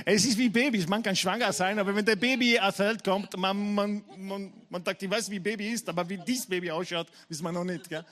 Es 0.06 0.26
ist 0.26 0.38
wie 0.38 0.50
Babys, 0.50 0.88
man 0.88 1.02
kann 1.04 1.16
schwanger 1.16 1.54
sein, 1.54 1.78
aber 1.80 1.96
wenn 1.96 2.06
der 2.06 2.16
Baby 2.16 2.60
auf 2.60 2.76
die 2.76 2.84
Welt 2.84 3.04
kommt, 3.04 3.36
man, 3.38 3.74
man, 3.74 4.04
man, 4.18 4.54
man 4.70 4.84
sagt, 4.84 5.02
ich 5.04 5.10
weiß, 5.10 5.30
wie 5.30 5.40
Baby 5.40 5.70
ist, 5.70 5.88
aber 5.88 6.08
wie 6.10 6.18
dieses 6.18 6.48
Baby 6.48 6.72
ausschaut, 6.72 7.08
wissen 7.30 7.44
wir 7.44 7.52
noch 7.52 7.64
nicht. 7.64 7.88
Gell? 7.88 8.04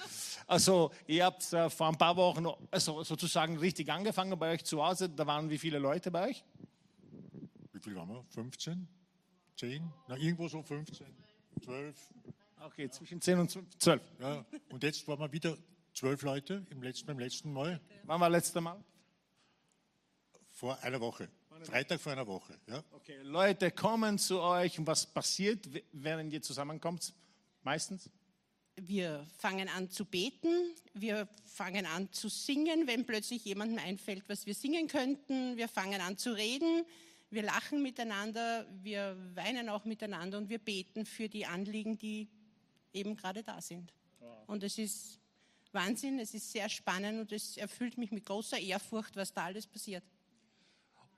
Also, 0.47 0.91
ihr 1.07 1.25
habt 1.25 1.51
äh, 1.53 1.69
vor 1.69 1.87
ein 1.89 1.97
paar 1.97 2.15
Wochen 2.15 2.45
also, 2.71 3.03
sozusagen 3.03 3.57
richtig 3.57 3.89
angefangen 3.89 4.37
bei 4.37 4.53
euch 4.53 4.63
zu 4.63 4.83
Hause. 4.83 5.09
Da 5.09 5.25
waren 5.27 5.49
wie 5.49 5.57
viele 5.57 5.79
Leute 5.79 6.11
bei 6.11 6.29
euch? 6.29 6.43
Wie 7.79 7.83
viel 7.83 7.95
waren 7.95 8.09
wir? 8.09 8.25
15? 8.31 8.89
10? 9.55 9.93
Na, 10.09 10.17
irgendwo 10.17 10.49
so 10.49 10.61
15, 10.61 11.07
12. 11.63 12.13
Okay, 12.59 12.89
zwischen 12.89 13.21
10 13.21 13.39
und 13.39 13.81
12. 13.81 14.01
Ja. 14.19 14.45
Und 14.69 14.83
jetzt 14.83 15.07
waren 15.07 15.17
wir 15.19 15.31
wieder 15.31 15.57
12 15.93 16.21
Leute 16.23 16.67
im 16.71 16.83
letzten, 16.83 17.07
beim 17.07 17.19
letzten 17.19 17.53
Mal. 17.53 17.79
Wann 18.03 18.19
war 18.19 18.29
das 18.29 18.43
letzte 18.43 18.59
Mal? 18.59 18.83
Vor 20.49 20.77
einer 20.83 20.99
Woche. 20.99 21.29
Freitag 21.61 22.01
vor 22.01 22.11
einer 22.11 22.27
Woche. 22.27 22.59
Ja. 22.67 22.83
Okay, 22.91 23.17
Leute 23.21 23.71
kommen 23.71 24.17
zu 24.17 24.41
euch 24.41 24.77
und 24.77 24.85
was 24.85 25.05
passiert, 25.05 25.69
während 25.93 26.33
ihr 26.33 26.41
zusammenkommt? 26.41 27.13
Meistens? 27.63 28.09
Wir 28.75 29.25
fangen 29.37 29.69
an 29.69 29.89
zu 29.89 30.03
beten, 30.03 30.73
wir 30.93 31.29
fangen 31.45 31.85
an 31.85 32.11
zu 32.11 32.27
singen, 32.27 32.87
wenn 32.87 33.05
plötzlich 33.05 33.45
jemandem 33.45 33.79
einfällt, 33.79 34.23
was 34.27 34.45
wir 34.45 34.53
singen 34.53 34.87
könnten. 34.87 35.55
Wir 35.55 35.69
fangen 35.69 36.01
an 36.01 36.17
zu 36.17 36.31
reden, 36.31 36.85
wir 37.31 37.43
lachen 37.43 37.81
miteinander, 37.81 38.65
wir 38.81 39.15
weinen 39.35 39.69
auch 39.69 39.85
miteinander 39.85 40.37
und 40.37 40.49
wir 40.49 40.59
beten 40.59 41.05
für 41.05 41.29
die 41.29 41.45
Anliegen, 41.45 41.97
die 41.97 42.27
eben 42.93 43.15
gerade 43.15 43.43
da 43.43 43.61
sind. 43.61 43.93
Und 44.47 44.63
es 44.63 44.77
ist 44.77 45.19
Wahnsinn, 45.71 46.19
es 46.19 46.33
ist 46.33 46.51
sehr 46.51 46.69
spannend 46.69 47.19
und 47.19 47.31
es 47.31 47.57
erfüllt 47.57 47.97
mich 47.97 48.11
mit 48.11 48.25
großer 48.25 48.57
Ehrfurcht, 48.57 49.15
was 49.15 49.31
da 49.31 49.45
alles 49.45 49.67
passiert. 49.67 50.03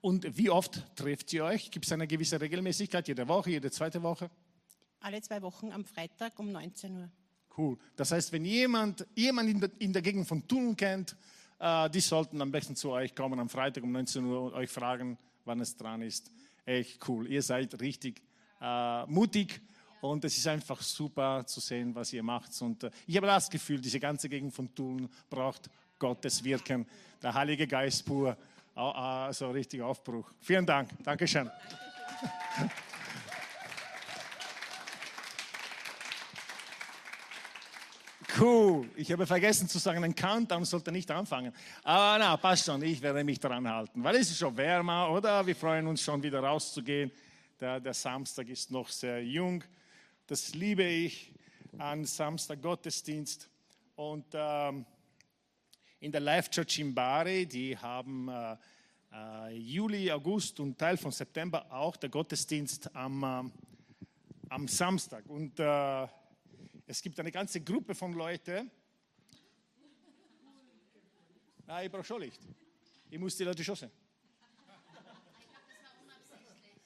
Und 0.02 0.38
wie 0.38 0.50
oft 0.50 0.84
trefft 0.96 1.32
ihr 1.32 1.46
euch? 1.46 1.72
Gibt 1.72 1.86
es 1.86 1.92
eine 1.92 2.08
gewisse 2.08 2.42
Regelmäßigkeit? 2.42 3.08
Jede 3.08 3.28
Woche, 3.28 3.52
jede 3.52 3.72
zweite 3.72 4.02
Woche? 4.02 4.30
Alle 5.00 5.22
zwei 5.22 5.42
Wochen 5.42 5.72
am 5.72 5.86
Freitag 5.86 6.38
um 6.40 6.52
19 6.52 6.98
Uhr. 6.98 7.10
Cool. 7.58 7.78
Das 7.96 8.12
heißt, 8.12 8.32
wenn 8.32 8.46
jemand, 8.46 9.06
jemand 9.16 9.50
in, 9.50 9.60
der, 9.60 9.70
in 9.80 9.94
der 9.94 10.02
Gegend 10.02 10.28
von 10.28 10.48
Thun 10.48 10.76
kennt, 10.76 11.16
äh, 11.60 11.90
die 11.90 12.00
sollten 12.00 12.42
am 12.42 12.52
besten 12.52 12.76
zu 12.76 12.92
euch 12.92 13.14
kommen 13.14 13.40
am 13.40 13.50
Freitag 13.50 13.84
um 13.84 13.92
19 13.92 14.26
Uhr 14.26 14.42
und 14.42 14.54
euch 14.54 14.70
fragen, 14.70 15.18
wann 15.46 15.60
es 15.60 15.76
dran 15.76 16.02
ist. 16.02 16.32
Echt 16.66 17.08
cool. 17.08 17.28
Ihr 17.28 17.42
seid 17.42 17.80
richtig 17.80 18.22
äh, 18.62 19.06
mutig 19.06 19.62
und 20.02 20.24
es 20.26 20.38
ist 20.38 20.48
einfach 20.48 20.82
super 20.82 21.46
zu 21.46 21.60
sehen, 21.60 21.94
was 21.96 22.14
ihr 22.14 22.24
macht. 22.24 22.60
Und 22.62 22.84
äh, 22.84 22.92
ich 23.08 23.18
habe 23.18 23.28
das 23.28 23.50
Gefühl, 23.50 23.80
diese 23.80 24.00
ganze 24.00 24.30
Gegend 24.30 24.54
von 24.54 24.74
Thun 24.74 25.10
braucht 25.30 25.70
Gottes 26.00 26.44
Wirken, 26.44 26.88
der 27.22 27.34
Heilige 27.34 27.68
Geist 27.68 28.06
pur 28.06 28.36
also 28.74 29.52
richtig 29.52 29.82
Aufbruch. 29.82 30.32
Vielen 30.40 30.66
Dank. 30.66 30.90
Dankeschön. 31.04 31.50
Cool. 38.42 38.90
Ich 38.96 39.12
habe 39.12 39.28
vergessen 39.28 39.70
zu 39.70 39.78
sagen, 39.78 40.04
ein 40.04 40.16
Countdown 40.16 40.66
sollte 40.66 40.92
nicht 40.92 41.12
anfangen. 41.12 41.54
Aber 41.84 42.18
na, 42.18 42.36
passt 42.38 42.66
schon, 42.66 42.82
ich 42.82 43.00
werde 43.00 43.24
mich 43.24 43.40
daran 43.40 43.70
halten, 43.70 44.04
weil 44.04 44.16
es 44.16 44.32
ist 44.32 44.40
schon 44.40 44.58
wärmer, 44.58 45.12
oder? 45.12 45.46
Wir 45.46 45.56
freuen 45.56 45.86
uns 45.86 46.02
schon 46.02 46.24
wieder 46.24 46.40
rauszugehen. 46.40 47.12
Der, 47.60 47.80
der 47.80 47.94
Samstag 47.94 48.50
ist 48.50 48.72
noch 48.72 48.90
sehr 48.90 49.24
jung. 49.24 49.64
Das 50.26 50.56
liebe 50.56 50.84
ich 50.84 51.32
an 51.78 52.04
Samstag 52.04 52.64
Gottesdienst. 52.64 53.48
Und 53.96 54.26
ähm, 54.34 54.88
in 56.00 56.12
der 56.12 56.22
Life 56.22 56.50
Church 56.50 56.80
in 56.80 56.96
Bari. 56.96 57.46
Die 57.46 57.78
haben 57.78 58.28
äh, 58.28 58.58
äh, 59.14 59.56
Juli, 59.56 60.12
August 60.12 60.60
und 60.60 60.80
Teil 60.80 60.98
von 60.98 61.12
September 61.12 61.72
auch 61.72 61.96
der 61.96 62.10
Gottesdienst 62.10 62.90
am, 62.96 63.22
äh, 63.22 64.50
am 64.50 64.68
Samstag. 64.68 65.26
Und 65.28 65.60
äh, 65.60 66.08
es 66.92 67.02
gibt 67.02 67.18
eine 67.22 67.32
ganze 67.32 67.62
Gruppe 67.62 67.96
von 67.96 68.12
Leuten. 68.12 68.70
Ah, 71.66 71.82
ich 71.84 71.90
brauche 71.90 72.04
schon 72.04 72.22
Licht. 72.22 72.42
Ich 73.10 73.18
muss 73.18 73.38
die 73.38 73.46
Leute 73.46 73.64
schon 73.64 73.78
sehen. 73.78 73.92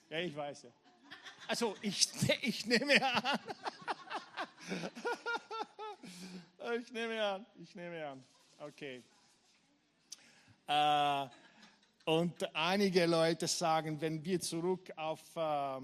Ja, 0.08 0.20
ich 0.20 0.36
weiß 0.36 0.62
ja. 0.62 0.70
Also, 1.48 1.76
ich, 1.82 2.08
ich 2.44 2.68
nehme 2.68 3.04
an. 3.14 3.40
ich 6.80 6.92
nehme 6.92 7.24
an, 7.24 7.46
ich 7.64 7.74
nehme 7.74 8.08
an. 8.08 8.24
Okay. 8.60 9.02
Äh, 10.68 11.28
und 12.06 12.56
einige 12.56 13.08
Leute 13.08 13.48
sagen, 13.48 14.00
wenn 14.00 14.24
wir 14.24 14.40
zurück 14.40 14.92
auf, 14.98 15.36
äh, 15.36 15.82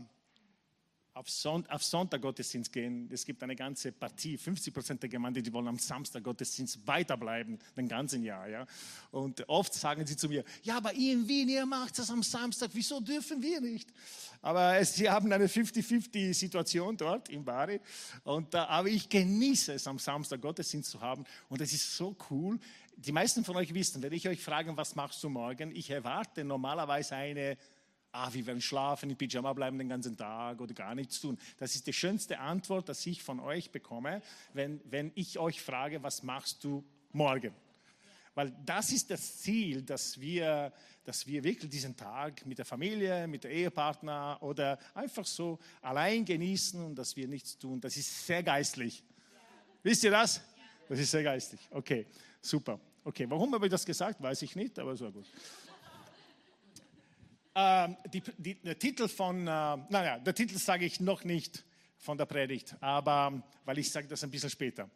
auf, 1.14 1.30
Son 1.30 1.66
auf 1.68 1.84
Sonntag 1.84 2.22
Gottesdienst 2.22 2.72
gehen, 2.72 3.10
es 3.12 3.26
gibt 3.26 3.44
eine 3.44 3.56
ganze 3.56 3.92
Partie, 3.92 4.38
50 4.38 4.74
Prozent 4.74 5.02
der 5.02 5.10
Gemeinde, 5.10 5.42
die 5.42 5.52
wollen 5.52 5.68
am 5.68 5.78
Samstag 5.78 6.24
Gottesdienst 6.24 6.86
weiterbleiben, 6.88 7.60
den 7.76 7.88
ganzen 7.88 8.24
Jahr. 8.24 8.48
Ja? 8.48 8.66
Und 9.12 9.48
oft 9.50 9.74
sagen 9.74 10.06
sie 10.06 10.16
zu 10.16 10.30
mir, 10.30 10.44
ja, 10.64 10.78
aber 10.78 10.94
ihr 10.94 11.14
in 11.14 11.28
Wien, 11.28 11.50
ihr 11.50 11.66
macht 11.66 12.00
das 12.00 12.10
am 12.10 12.24
Samstag, 12.24 12.72
wieso 12.74 13.02
dürfen 13.02 13.42
wir 13.42 13.60
nicht? 13.60 13.90
Aber 14.42 14.78
es, 14.78 14.96
sie 14.96 15.10
haben 15.10 15.32
eine 15.32 15.48
50-50-Situation 15.48 16.96
dort 16.96 17.30
in 17.30 17.44
Bari. 17.44 17.80
Und, 18.24 18.56
aber 18.56 18.88
ich 18.88 19.10
genieße 19.10 19.74
es, 19.74 19.88
am 19.88 20.00
Samstag 20.00 20.42
Gottesdienst 20.42 20.92
zu 20.92 21.02
haben. 21.02 21.26
Und 21.50 21.62
es 21.62 21.74
ist 21.74 21.96
so 21.96 22.16
cool. 22.30 22.58
Die 22.96 23.12
meisten 23.12 23.44
von 23.44 23.56
euch 23.58 23.74
wissen, 23.74 24.02
wenn 24.02 24.14
ich 24.14 24.28
euch 24.28 24.42
frage, 24.42 24.76
was 24.78 24.96
machst 24.96 25.24
du 25.24 25.30
morgen? 25.30 25.76
Ich 25.76 25.90
erwarte 25.90 26.44
normalerweise 26.44 27.16
eine, 27.16 27.58
ah, 28.12 28.34
wir 28.34 28.46
werden 28.46 28.62
schlafen, 28.62 29.10
in 29.10 29.18
Pyjama 29.18 29.54
bleiben 29.54 29.78
den 29.78 29.90
ganzen 29.90 30.18
Tag 30.18 30.60
oder 30.62 30.74
gar 30.74 30.96
nichts 30.96 31.20
tun. 31.20 31.38
Das 31.58 31.76
ist 31.76 31.88
die 31.88 31.94
schönste 31.94 32.40
Antwort, 32.40 32.90
die 32.90 33.10
ich 33.10 33.24
von 33.24 33.40
euch 33.40 33.72
bekomme, 33.72 34.22
wenn, 34.54 34.82
wenn 34.86 35.12
ich 35.16 35.40
euch 35.40 35.62
frage, 35.62 36.04
was 36.04 36.24
machst 36.24 36.64
du 36.64 36.84
morgen? 37.12 37.54
Weil 38.34 38.54
das 38.66 38.92
ist 38.92 39.10
das 39.10 39.40
Ziel, 39.40 39.82
dass 39.82 40.20
wir, 40.20 40.72
dass 41.04 41.28
wir 41.28 41.44
wirklich 41.44 41.70
diesen 41.70 41.96
Tag 41.96 42.46
mit 42.46 42.58
der 42.58 42.66
Familie, 42.66 43.28
mit 43.28 43.44
der 43.44 43.52
Ehepartner 43.52 44.38
oder 44.42 44.80
einfach 44.94 45.26
so 45.26 45.60
allein 45.82 46.24
genießen 46.24 46.82
und 46.84 46.96
dass 46.96 47.16
wir 47.16 47.28
nichts 47.28 47.58
tun. 47.58 47.82
Das 47.82 47.98
ist 47.98 48.26
sehr 48.26 48.42
geistlich. 48.42 49.04
Wisst 49.84 50.04
ihr 50.04 50.12
das? 50.12 50.42
Das 50.88 51.00
ist 51.00 51.12
sehr 51.12 51.24
geistlich. 51.24 51.60
Okay, 51.72 52.06
super. 52.42 52.80
Okay, 53.04 53.26
warum 53.28 53.54
habe 53.54 53.66
ich 53.66 53.72
das 53.72 53.86
gesagt, 53.86 54.22
weiß 54.22 54.44
ich 54.44 54.56
nicht, 54.56 54.78
aber 54.78 54.96
so 54.96 55.12
gut. 55.12 55.26
Ähm, 57.54 57.98
die, 58.14 58.22
die, 58.38 58.56
der 58.56 58.80
Titel 58.80 59.08
von, 59.08 59.42
äh, 59.42 59.46
naja, 59.46 60.20
der 60.20 60.34
Titel 60.34 60.58
sage 60.58 60.86
ich 60.86 61.00
noch 61.00 61.24
nicht 61.26 61.64
von 61.98 62.18
der 62.18 62.26
Predigt, 62.26 62.76
aber 62.80 63.44
weil 63.66 63.78
ich 63.78 63.92
sage 63.92 64.08
das 64.08 64.24
ein 64.24 64.32
bisschen 64.32 64.50
später. 64.50 64.90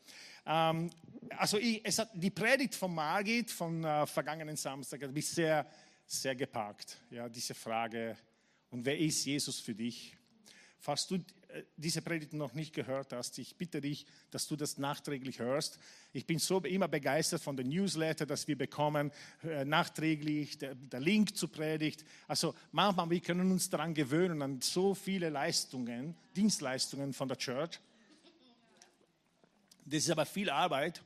Ähm, 0.45 0.89
also 1.37 1.57
ich, 1.57 1.81
es 1.83 1.99
hat 1.99 2.11
die 2.13 2.29
Predigt 2.29 2.75
von 2.75 2.93
Margit 2.93 3.51
von 3.51 3.83
äh, 3.83 4.07
vergangenen 4.07 4.55
Samstag 4.55 5.03
hat 5.03 5.11
mich 5.11 5.27
sehr, 5.27 5.65
sehr 6.05 6.35
gepackt. 6.35 6.97
Ja, 7.11 7.27
diese 7.27 7.53
Frage, 7.53 8.17
und 8.69 8.85
wer 8.85 8.97
ist 8.97 9.25
Jesus 9.25 9.59
für 9.59 9.75
dich? 9.75 10.15
Falls 10.79 11.07
du 11.07 11.15
äh, 11.15 11.63
diese 11.77 12.01
Predigt 12.01 12.33
noch 12.33 12.53
nicht 12.53 12.73
gehört 12.73 13.13
hast, 13.13 13.37
ich 13.37 13.55
bitte 13.55 13.81
dich, 13.81 14.05
dass 14.31 14.47
du 14.47 14.55
das 14.55 14.77
nachträglich 14.77 15.39
hörst. 15.39 15.79
Ich 16.13 16.25
bin 16.25 16.39
so 16.39 16.59
immer 16.59 16.87
begeistert 16.87 17.41
von 17.41 17.57
den 17.57 17.69
Newsletter, 17.69 18.25
dass 18.25 18.47
wir 18.47 18.57
bekommen, 18.57 19.11
äh, 19.43 19.65
nachträglich, 19.65 20.57
der, 20.57 20.75
der 20.75 20.99
Link 20.99 21.35
zur 21.35 21.51
Predigt. 21.51 22.05
Also 22.27 22.53
manchmal, 22.71 23.09
wir 23.09 23.21
können 23.21 23.51
uns 23.51 23.69
daran 23.69 23.93
gewöhnen, 23.93 24.41
an 24.41 24.61
so 24.61 24.93
viele 24.93 25.29
Leistungen, 25.29 26.15
Dienstleistungen 26.35 27.13
von 27.13 27.27
der 27.27 27.37
Church. 27.37 27.79
Das 29.85 29.99
ist 29.99 30.09
aber 30.09 30.25
viel 30.25 30.49
Arbeit, 30.49 31.03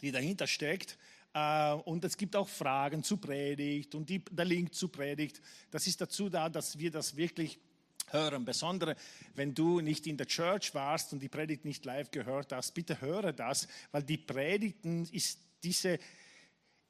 die 0.00 0.12
dahinter 0.12 0.46
steckt. 0.46 0.98
Äh, 1.34 1.72
und 1.72 2.04
es 2.04 2.16
gibt 2.16 2.36
auch 2.36 2.48
Fragen 2.48 3.02
zur 3.02 3.20
Predigt 3.20 3.94
und 3.94 4.08
die, 4.08 4.24
der 4.24 4.44
Link 4.44 4.74
zur 4.74 4.90
Predigt. 4.90 5.40
Das 5.70 5.86
ist 5.86 6.00
dazu 6.00 6.28
da, 6.28 6.48
dass 6.48 6.78
wir 6.78 6.90
das 6.90 7.16
wirklich 7.16 7.58
hören. 8.12 8.44
Besonders 8.44 8.96
wenn 9.34 9.54
du 9.54 9.80
nicht 9.80 10.06
in 10.06 10.16
der 10.16 10.26
Church 10.26 10.74
warst 10.74 11.12
und 11.12 11.20
die 11.20 11.28
Predigt 11.28 11.64
nicht 11.64 11.84
live 11.84 12.10
gehört 12.10 12.52
hast, 12.52 12.72
bitte 12.72 13.00
höre 13.00 13.32
das, 13.32 13.68
weil 13.92 14.02
die 14.02 14.18
Predigten 14.18 15.06
ist 15.12 15.38
diese 15.62 15.98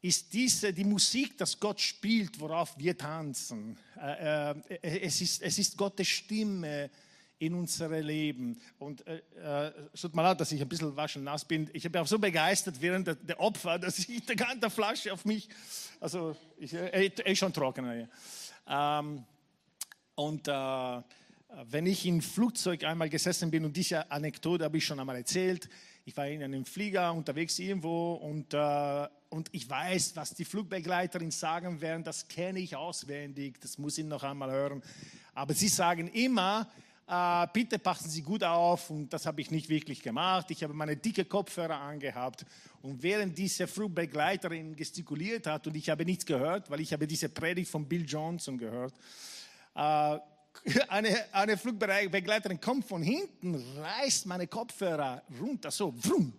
ist 0.01 0.33
diese, 0.33 0.73
die 0.73 0.85
Musik, 0.85 1.37
dass 1.39 1.59
Gott 1.59 1.81
spielt, 1.81 2.39
worauf 2.39 2.79
wir 2.79 2.97
tanzen. 2.97 3.77
Äh, 4.01 4.51
äh, 4.51 5.01
es, 5.01 5.21
ist, 5.21 5.43
es 5.43 5.59
ist 5.59 5.77
Gottes 5.77 6.07
Stimme, 6.07 6.89
in 7.39 7.55
unser 7.55 7.89
Leben. 8.01 8.61
Und 8.79 9.07
äh, 9.07 9.23
äh, 9.37 9.73
es 9.93 10.01
tut 10.01 10.15
mir 10.15 10.23
leid, 10.23 10.41
dass 10.41 10.51
ich 10.53 10.61
ein 10.61 10.69
bisschen 10.69 10.95
waschen 10.97 11.25
nass 11.25 11.45
bin. 11.45 11.71
Ich 11.73 11.85
bin 11.85 12.01
auch 12.01 12.07
so 12.07 12.19
begeistert 12.19 12.81
während 12.81 13.07
der, 13.07 13.15
der 13.15 13.41
Opfer, 13.41 13.79
dass 13.79 13.99
ich 13.99 14.25
die 14.27 14.37
ganze 14.37 14.71
Flasche 14.71 15.13
auf 15.13 15.25
mich, 15.25 15.49
also 16.01 16.37
ich 16.59 16.73
äh, 16.75 17.07
eh 17.07 17.37
schon 17.37 17.53
trocken. 17.53 18.09
Ähm, 18.67 19.25
und 20.19 20.49
äh, 20.49 20.53
wenn 21.71 21.87
ich 21.87 22.05
im 22.05 22.21
Flugzeug 22.21 22.83
einmal 22.83 23.09
gesessen 23.09 23.53
bin, 23.53 23.65
und 23.65 23.77
diese 23.77 24.11
Anekdote 24.11 24.65
habe 24.65 24.77
ich 24.79 24.85
schon 24.85 24.99
einmal 24.99 25.15
erzählt, 25.15 25.69
ich 26.05 26.17
war 26.17 26.27
in 26.27 26.43
einem 26.43 26.65
Flieger 26.65 27.13
unterwegs 27.13 27.57
irgendwo 27.61 28.15
und, 28.15 28.53
äh, 28.53 29.07
und 29.29 29.49
ich 29.53 29.71
weiß, 29.71 30.17
was 30.17 30.35
die 30.35 30.45
Flugbegleiterin 30.45 31.31
sagen 31.31 31.81
werden, 31.81 32.03
das 32.03 32.27
kenne 32.27 32.59
ich 32.59 32.75
auswendig, 32.75 33.61
das 33.61 33.79
muss 33.79 33.97
ich 33.97 34.07
noch 34.07 34.25
einmal 34.25 34.51
hören. 34.51 34.83
Aber 35.35 35.55
sie 35.55 35.69
sagen 35.69 36.09
immer, 36.09 36.69
äh, 37.07 37.47
bitte 37.53 37.79
passen 37.79 38.11
Sie 38.11 38.23
gut 38.23 38.43
auf. 38.43 38.91
Und 38.91 39.13
das 39.13 39.25
habe 39.25 39.41
ich 39.41 39.53
nicht 39.53 39.69
wirklich 39.69 40.03
gemacht. 40.03 40.51
Ich 40.51 40.65
habe 40.65 40.75
meine 40.75 40.97
dicke 40.97 41.27
Kopfhörer 41.27 41.77
angehabt. 41.77 42.45
Und 42.83 43.05
während 43.05 43.39
diese 43.39 43.69
Flugbegleiterin 43.69 44.75
gestikuliert 44.75 45.47
hat 45.47 45.69
und 45.69 45.77
ich 45.77 45.89
habe 45.89 46.05
nichts 46.05 46.27
gehört, 46.27 46.69
weil 46.71 46.81
ich 46.81 46.93
habe 46.93 47.07
diese 47.07 47.29
Predigt 47.29 47.71
von 47.71 47.89
Bill 47.89 48.05
Johnson 48.05 48.59
gehört, 48.59 48.95
äh, 49.79 50.19
eine, 50.89 51.33
eine 51.33 51.57
Flugbegleiterin 51.57 52.61
kommt 52.61 52.85
von 52.85 53.03
hinten, 53.03 53.55
reißt 53.79 54.27
meine 54.27 54.49
Kopfhörer 54.49 55.23
runter, 55.41 55.71
so, 55.71 55.93
vrum. 55.93 56.33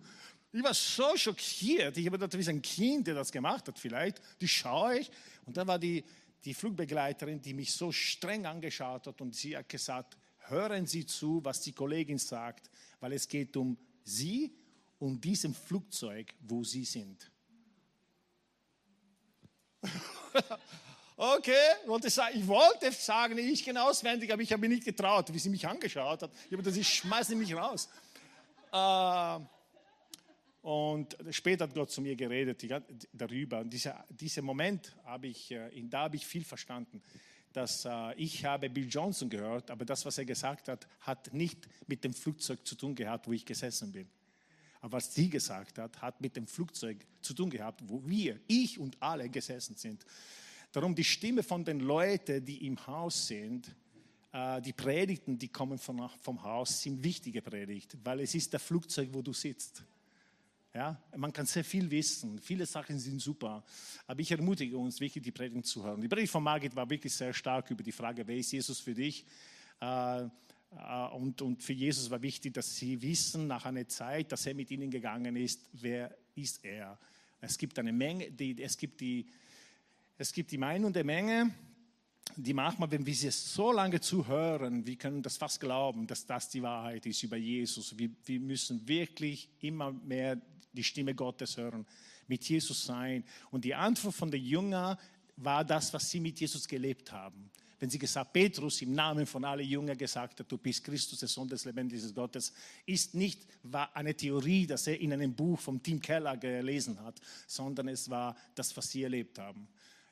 Ich 0.52 0.62
war 0.62 0.74
so 0.74 1.16
schockiert. 1.16 1.96
Ich 1.96 2.06
habe 2.06 2.18
gedacht, 2.18 2.36
wie 2.36 2.50
ein 2.50 2.60
Kind, 2.60 3.06
der 3.06 3.14
das 3.14 3.30
gemacht 3.30 3.68
hat, 3.68 3.78
vielleicht. 3.78 4.20
Die 4.40 4.48
schaue 4.48 4.98
ich. 4.98 5.10
Und 5.46 5.56
da 5.56 5.64
war 5.66 5.78
die, 5.78 6.04
die 6.44 6.54
Flugbegleiterin, 6.54 7.40
die 7.40 7.54
mich 7.54 7.72
so 7.72 7.92
streng 7.92 8.46
angeschaut 8.46 9.06
hat 9.06 9.20
und 9.20 9.34
sie 9.34 9.56
hat 9.56 9.68
gesagt, 9.68 10.16
hören 10.48 10.86
Sie 10.86 11.06
zu, 11.06 11.40
was 11.44 11.60
die 11.60 11.72
Kollegin 11.72 12.18
sagt, 12.18 12.68
weil 12.98 13.12
es 13.12 13.28
geht 13.28 13.56
um 13.56 13.78
Sie 14.02 14.52
und 14.98 15.24
diesem 15.24 15.54
Flugzeug, 15.54 16.34
wo 16.40 16.64
Sie 16.64 16.84
sind. 16.84 17.30
okay, 21.20 21.52
wollte 21.86 22.08
sagen, 22.08 22.38
ich 22.38 22.46
wollte 22.46 22.90
sagen, 22.92 23.36
ich 23.38 23.64
kenne 23.64 23.82
auswendig, 23.82 24.32
aber 24.32 24.42
ich 24.42 24.52
habe 24.52 24.60
mich 24.60 24.70
nicht 24.70 24.84
getraut, 24.84 25.32
wie 25.32 25.38
sie 25.38 25.50
mich 25.50 25.66
angeschaut 25.66 26.22
hat. 26.22 26.30
Ich 26.46 26.52
habe 26.52 26.62
gesagt, 26.62 26.76
ich 26.76 26.88
schmeiße 26.88 27.36
mich 27.36 27.54
raus. 27.54 27.88
Äh, 28.72 29.38
und 30.62 31.16
später 31.30 31.64
hat 31.64 31.74
Gott 31.74 31.90
zu 31.90 32.00
mir 32.00 32.16
geredet 32.16 32.62
darüber. 33.12 33.60
Und 33.60 33.70
dieser, 33.70 34.04
dieser 34.08 34.42
Moment 34.42 34.94
habe 35.04 35.28
ich, 35.28 35.50
äh, 35.50 35.70
da 35.88 36.02
habe 36.02 36.16
ich 36.16 36.26
viel 36.26 36.44
verstanden 36.44 37.02
dass 37.52 37.84
äh, 37.84 38.14
ich 38.14 38.44
habe 38.44 38.70
Bill 38.70 38.88
Johnson 38.88 39.28
gehört, 39.28 39.72
aber 39.72 39.84
das, 39.84 40.04
was 40.06 40.18
er 40.18 40.24
gesagt 40.24 40.68
hat, 40.68 40.86
hat 41.00 41.32
nicht 41.34 41.68
mit 41.88 42.04
dem 42.04 42.14
Flugzeug 42.14 42.64
zu 42.64 42.76
tun 42.76 42.94
gehabt, 42.94 43.26
wo 43.26 43.32
ich 43.32 43.44
gesessen 43.44 43.90
bin. 43.90 44.08
Aber 44.80 44.98
was 44.98 45.12
sie 45.12 45.28
gesagt 45.28 45.78
hat, 45.78 46.00
hat 46.00 46.20
mit 46.20 46.36
dem 46.36 46.46
Flugzeug 46.46 47.04
zu 47.20 47.34
tun 47.34 47.50
gehabt, 47.50 47.82
wo 47.84 48.00
wir, 48.06 48.38
ich 48.46 48.78
und 48.78 48.96
alle 49.02 49.28
gesessen 49.28 49.76
sind. 49.76 50.06
Darum 50.72 50.94
die 50.94 51.04
Stimme 51.04 51.42
von 51.42 51.64
den 51.64 51.80
Leuten, 51.80 52.44
die 52.44 52.66
im 52.66 52.86
Haus 52.86 53.26
sind, 53.26 53.74
äh, 54.32 54.60
die 54.62 54.72
Predigten, 54.72 55.38
die 55.38 55.48
kommen 55.48 55.78
vom, 55.78 56.42
Haus, 56.42 56.82
sind 56.82 57.02
wichtige 57.02 57.42
Predigten, 57.42 58.00
weil 58.04 58.20
es 58.20 58.34
ist 58.34 58.52
der 58.52 58.60
Flugzeug, 58.60 59.08
wo 59.12 59.22
du 59.22 59.32
sitzt. 59.32 59.82
Ja, 60.72 60.96
man 61.16 61.32
kann 61.32 61.46
sehr 61.46 61.64
viel 61.64 61.90
wissen, 61.90 62.38
viele 62.38 62.64
Sachen 62.64 62.96
sind 63.00 63.20
super, 63.20 63.64
aber 64.06 64.20
ich 64.20 64.30
ermutige 64.30 64.78
uns 64.78 65.00
wirklich, 65.00 65.24
die 65.24 65.32
Predigt 65.32 65.66
zu 65.66 65.82
hören. 65.82 66.00
Die 66.00 66.06
Predigt 66.06 66.30
von 66.30 66.44
Margit 66.44 66.76
war 66.76 66.88
wirklich 66.88 67.12
sehr 67.12 67.32
stark 67.32 67.68
über 67.72 67.82
die 67.82 67.90
Frage, 67.90 68.24
wer 68.24 68.36
ist 68.36 68.52
Jesus 68.52 68.78
für 68.78 68.94
dich? 68.94 69.26
Äh, 69.80 70.22
äh, 70.22 70.28
und, 71.12 71.42
und 71.42 71.62
für 71.62 71.72
Jesus 71.72 72.08
war 72.08 72.22
wichtig, 72.22 72.54
dass 72.54 72.76
sie 72.76 73.00
wissen, 73.02 73.48
nach 73.48 73.64
einer 73.64 73.88
Zeit, 73.88 74.30
dass 74.30 74.46
er 74.46 74.54
mit 74.54 74.70
ihnen 74.70 74.90
gegangen 74.90 75.34
ist, 75.34 75.68
wer 75.72 76.16
ist 76.36 76.64
er? 76.64 76.96
Es 77.40 77.58
gibt 77.58 77.78
eine 77.78 77.92
Menge, 77.92 78.30
die, 78.30 78.62
es, 78.62 78.76
gibt 78.76 79.00
die, 79.00 79.26
es 80.20 80.34
gibt 80.34 80.50
die 80.50 80.58
Meinung 80.58 80.92
der 80.92 81.02
Menge, 81.02 81.50
die 82.36 82.52
manchmal, 82.52 82.90
wenn 82.90 83.06
wir 83.06 83.14
sie 83.14 83.30
so 83.30 83.72
lange 83.72 84.02
zuhören, 84.02 84.86
wir 84.86 84.96
können 84.96 85.22
das 85.22 85.38
fast 85.38 85.58
glauben, 85.60 86.06
dass 86.06 86.26
das 86.26 86.50
die 86.50 86.62
Wahrheit 86.62 87.06
ist 87.06 87.22
über 87.22 87.38
Jesus. 87.38 87.96
Wir, 87.96 88.10
wir 88.26 88.38
müssen 88.38 88.86
wirklich 88.86 89.48
immer 89.60 89.92
mehr 89.92 90.38
die 90.74 90.84
Stimme 90.84 91.14
Gottes 91.14 91.56
hören, 91.56 91.86
mit 92.26 92.46
Jesus 92.46 92.84
sein. 92.84 93.24
Und 93.50 93.64
die 93.64 93.74
Antwort 93.74 94.14
von 94.14 94.30
den 94.30 94.44
Jüngern 94.44 94.98
war 95.36 95.64
das, 95.64 95.90
was 95.94 96.10
sie 96.10 96.20
mit 96.20 96.38
Jesus 96.38 96.68
gelebt 96.68 97.10
haben. 97.10 97.50
Wenn 97.78 97.88
sie 97.88 97.98
gesagt, 97.98 98.34
Petrus 98.34 98.82
im 98.82 98.92
Namen 98.92 99.24
von 99.24 99.42
allen 99.42 99.66
Jüngern 99.66 99.96
gesagt 99.96 100.38
hat, 100.38 100.52
du 100.52 100.58
bist 100.58 100.84
Christus, 100.84 101.20
der 101.20 101.28
Sohn 101.28 101.48
des 101.48 101.64
lebendigen 101.64 102.12
Gottes, 102.14 102.52
ist 102.84 103.14
nicht 103.14 103.46
eine 103.94 104.14
Theorie, 104.14 104.66
dass 104.66 104.86
er 104.86 105.00
in 105.00 105.14
einem 105.14 105.34
Buch 105.34 105.58
von 105.58 105.82
Tim 105.82 105.98
Keller 105.98 106.36
gelesen 106.36 107.02
hat, 107.02 107.18
sondern 107.46 107.88
es 107.88 108.10
war 108.10 108.36
das, 108.54 108.76
was 108.76 108.90
sie 108.90 109.02
erlebt 109.02 109.38
haben. 109.38 109.66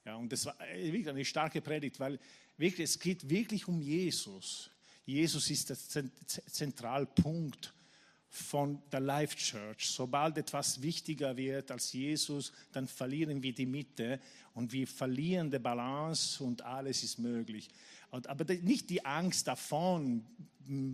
Ja, 0.08 0.16
und 0.16 0.32
das 0.32 0.46
war 0.46 0.56
wirklich 0.74 1.06
eine 1.06 1.22
starke 1.22 1.60
Predigt, 1.60 2.00
weil 2.00 2.18
wirklich, 2.56 2.88
es 2.88 2.98
geht 2.98 3.28
wirklich 3.28 3.68
um 3.68 3.82
Jesus. 3.82 4.70
Jesus 5.04 5.50
ist 5.50 5.68
der 5.68 5.76
Zentralpunkt 6.46 7.74
von 8.30 8.80
der 8.90 9.00
Life 9.00 9.36
Church. 9.36 9.86
Sobald 9.90 10.38
etwas 10.38 10.80
wichtiger 10.80 11.36
wird 11.36 11.70
als 11.70 11.92
Jesus, 11.92 12.54
dann 12.72 12.88
verlieren 12.88 13.42
wir 13.42 13.52
die 13.52 13.66
Mitte 13.66 14.18
und 14.54 14.72
wir 14.72 14.86
verlieren 14.86 15.50
die 15.50 15.58
Balance 15.58 16.42
und 16.42 16.62
alles 16.62 17.02
ist 17.02 17.18
möglich. 17.18 17.68
aber 18.10 18.54
nicht 18.62 18.88
die 18.88 19.04
Angst 19.04 19.46
davon 19.46 20.24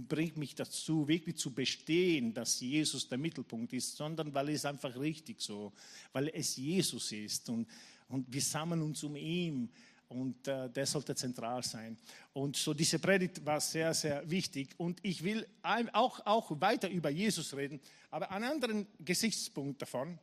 bringt 0.09 0.37
mich 0.37 0.57
dazu, 0.57 1.07
wirklich 1.07 1.37
zu 1.37 1.53
bestehen, 1.53 2.35
dass 2.35 2.59
Jesus 2.59 3.09
der 3.09 3.18
Mittelpunkt 3.18 3.72
ist, 3.72 3.96
sondern 3.96 4.35
weil 4.35 4.48
es 4.48 4.64
einfach 4.64 4.96
richtig 4.96 5.40
so, 5.40 5.72
weil 6.12 6.29
es 6.35 6.57
Jesus 6.57 7.12
ist 7.12 7.48
und, 7.48 7.68
und 8.09 8.33
wir 8.33 8.43
sammeln 8.43 8.83
uns 8.83 9.03
um 9.03 9.17
ihn 9.17 9.71
und 10.09 10.47
äh, 10.47 10.71
der 10.71 10.87
sollte 10.87 11.14
zentral 11.14 11.62
sein. 11.62 11.97
Und 12.33 12.57
so 12.57 12.75
diese 12.75 12.99
Predigt 12.99 13.45
war 13.45 13.61
sehr, 13.61 13.93
sehr 13.95 14.29
wichtig. 14.31 14.71
Und 14.77 15.01
ich 15.03 15.23
will 15.23 15.47
auch, 15.62 16.25
auch 16.25 16.61
weiter 16.61 16.88
über 16.88 17.11
Jesus 17.11 17.55
reden, 17.57 17.81
aber 18.11 18.31
einen 18.31 18.45
anderen 18.45 18.87
Gesichtspunkt 19.01 19.83
davon. 19.83 20.19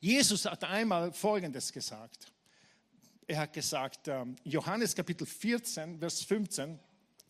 Jesus 0.00 0.44
hat 0.44 0.64
einmal 0.64 1.12
Folgendes 1.12 1.72
gesagt. 1.72 2.32
Er 3.26 3.40
hat 3.40 3.52
gesagt, 3.52 4.08
äh, 4.08 4.24
Johannes 4.44 4.94
Kapitel 4.94 5.26
14, 5.26 5.98
Vers 5.98 6.22
15, 6.22 6.78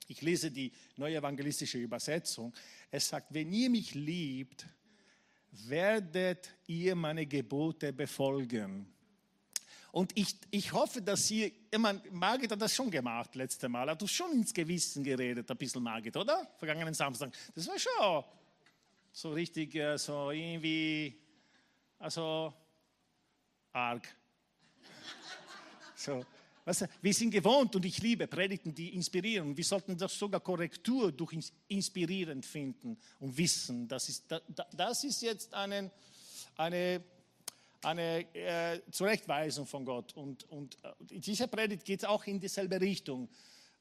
ich 0.08 0.22
lese 0.22 0.50
die 0.50 0.72
neue 0.96 1.16
evangelistische 1.16 1.78
Übersetzung. 1.78 2.52
Es 2.90 3.08
sagt, 3.08 3.32
wenn 3.34 3.52
ihr 3.52 3.68
mich 3.68 3.94
liebt, 3.94 4.66
werdet 5.50 6.54
ihr 6.66 6.94
meine 6.94 7.26
Gebote 7.26 7.92
befolgen. 7.92 8.86
Und 9.90 10.16
ich, 10.16 10.36
ich 10.50 10.72
hoffe, 10.72 11.00
dass 11.00 11.26
Sie, 11.26 11.52
ich 11.70 11.78
meine, 11.78 12.00
Margit 12.10 12.52
hat 12.52 12.60
das 12.60 12.74
schon 12.74 12.90
gemacht 12.90 13.34
letzte 13.34 13.68
Mal, 13.68 13.88
hat 13.90 14.00
du 14.00 14.06
schon 14.06 14.32
ins 14.32 14.52
Gewissen 14.52 15.02
geredet, 15.02 15.50
ein 15.50 15.56
bisschen 15.56 15.82
Margit, 15.82 16.16
oder? 16.16 16.46
Vergangenen 16.58 16.94
Samstag. 16.94 17.32
Das 17.54 17.66
war 17.66 17.78
schon 17.78 18.24
so 19.12 19.32
richtig, 19.32 19.74
äh, 19.74 19.96
so 19.96 20.30
irgendwie, 20.30 21.18
also 21.98 22.52
arg. 23.72 24.06
So, 25.96 26.24
weißt 26.64 26.82
du, 26.82 26.88
wir 27.02 27.14
sind 27.14 27.30
gewohnt 27.30 27.74
und 27.74 27.84
ich 27.84 27.98
liebe 27.98 28.28
Predigten, 28.28 28.74
die 28.74 28.94
inspirieren. 28.94 29.56
Wir 29.56 29.64
sollten 29.64 29.96
das 29.96 30.16
sogar 30.16 30.40
Korrektur 30.40 31.10
durch 31.10 31.50
inspirierend 31.66 32.46
finden 32.46 32.96
und 33.18 33.36
wissen, 33.36 33.88
das 33.88 34.08
ist, 34.08 34.26
das 34.76 35.02
ist 35.02 35.22
jetzt 35.22 35.54
eine, 35.54 35.90
eine 36.56 37.02
eine 37.82 38.34
äh, 38.34 38.80
Zurechtweisung 38.90 39.66
von 39.66 39.84
Gott. 39.84 40.12
Und, 40.14 40.44
und 40.50 40.76
äh, 40.84 40.92
diese 41.00 41.48
Predigt 41.48 41.84
geht 41.84 42.04
auch 42.04 42.24
in 42.24 42.40
dieselbe 42.40 42.80
Richtung. 42.80 43.28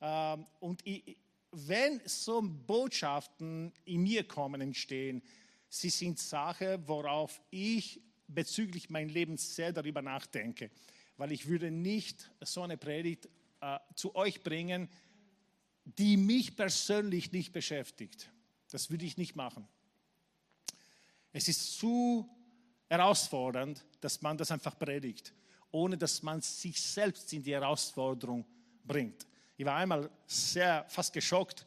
Ähm, 0.01 0.45
und 0.60 0.86
ich, 0.86 1.17
wenn 1.51 2.01
so 2.05 2.41
Botschaften 2.41 3.73
in 3.86 4.03
mir 4.03 4.23
kommen, 4.25 4.62
entstehen, 4.62 5.21
sie 5.69 5.89
sind 5.89 6.19
Sache, 6.19 6.79
worauf 6.86 7.41
ich 7.49 8.01
bezüglich 8.27 8.89
mein 8.89 9.10
Leben 9.10 9.38
sehr 9.38 9.71
darüber 9.71 10.01
nachdenke. 10.01 10.69
Weil 11.15 11.31
ich 11.31 11.47
würde 11.47 11.71
nicht 11.71 12.29
so 12.41 12.62
eine 12.62 12.77
Predigt 12.77 13.27
äh, 13.62 13.79
zu 13.95 14.15
euch 14.15 14.43
bringen, 14.43 14.89
die 15.86 16.17
mich 16.17 16.55
persönlich 16.55 17.31
nicht 17.31 17.53
beschäftigt. 17.53 18.29
Das 18.69 18.91
würde 18.91 19.05
ich 19.05 19.17
nicht 19.17 19.36
machen. 19.36 19.67
Es 21.31 21.47
ist 21.47 21.77
zu 21.77 22.29
herausfordernd, 22.89 23.84
dass 24.02 24.21
man 24.21 24.38
das 24.38 24.52
einfach 24.52 24.78
predigt, 24.78 25.34
ohne 25.71 25.97
dass 25.97 26.23
man 26.23 26.41
sich 26.41 26.82
selbst 26.82 27.32
in 27.34 27.43
die 27.43 27.54
Herausforderung 27.54 28.45
bringt. 28.84 29.28
Ich 29.58 29.65
war 29.65 29.76
einmal 29.76 30.10
sehr 30.26 30.86
fast 30.88 31.13
geschockt, 31.13 31.65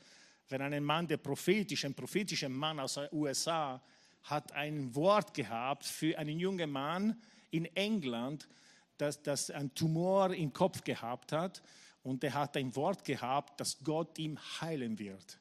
wenn 0.49 0.63
ein 0.63 0.83
Mann, 0.83 1.07
der 1.07 1.19
prophetisch, 1.19 1.85
ein 1.85 1.95
prophetischer 1.95 2.49
Mann 2.49 2.81
aus 2.81 2.95
den 2.95 3.09
USA, 3.13 3.81
hat 4.25 4.53
ein 4.53 4.95
Wort 4.95 5.33
gehabt 5.33 5.85
für 5.85 6.19
einen 6.19 6.39
jungen 6.39 6.71
Mann 6.71 7.21
in 7.51 7.65
England, 7.77 8.49
das, 8.97 9.23
das 9.23 9.51
einen 9.51 9.75
Tumor 9.75 10.35
im 10.35 10.53
Kopf 10.53 10.85
gehabt 10.85 11.33
hat. 11.33 11.63
Und 12.03 12.25
er 12.25 12.35
hat 12.35 12.57
ein 12.57 12.75
Wort 12.77 13.05
gehabt, 13.05 13.61
dass 13.61 13.79
Gott 13.83 14.19
ihm 14.19 14.39
heilen 14.61 14.99
wird. 14.99 15.39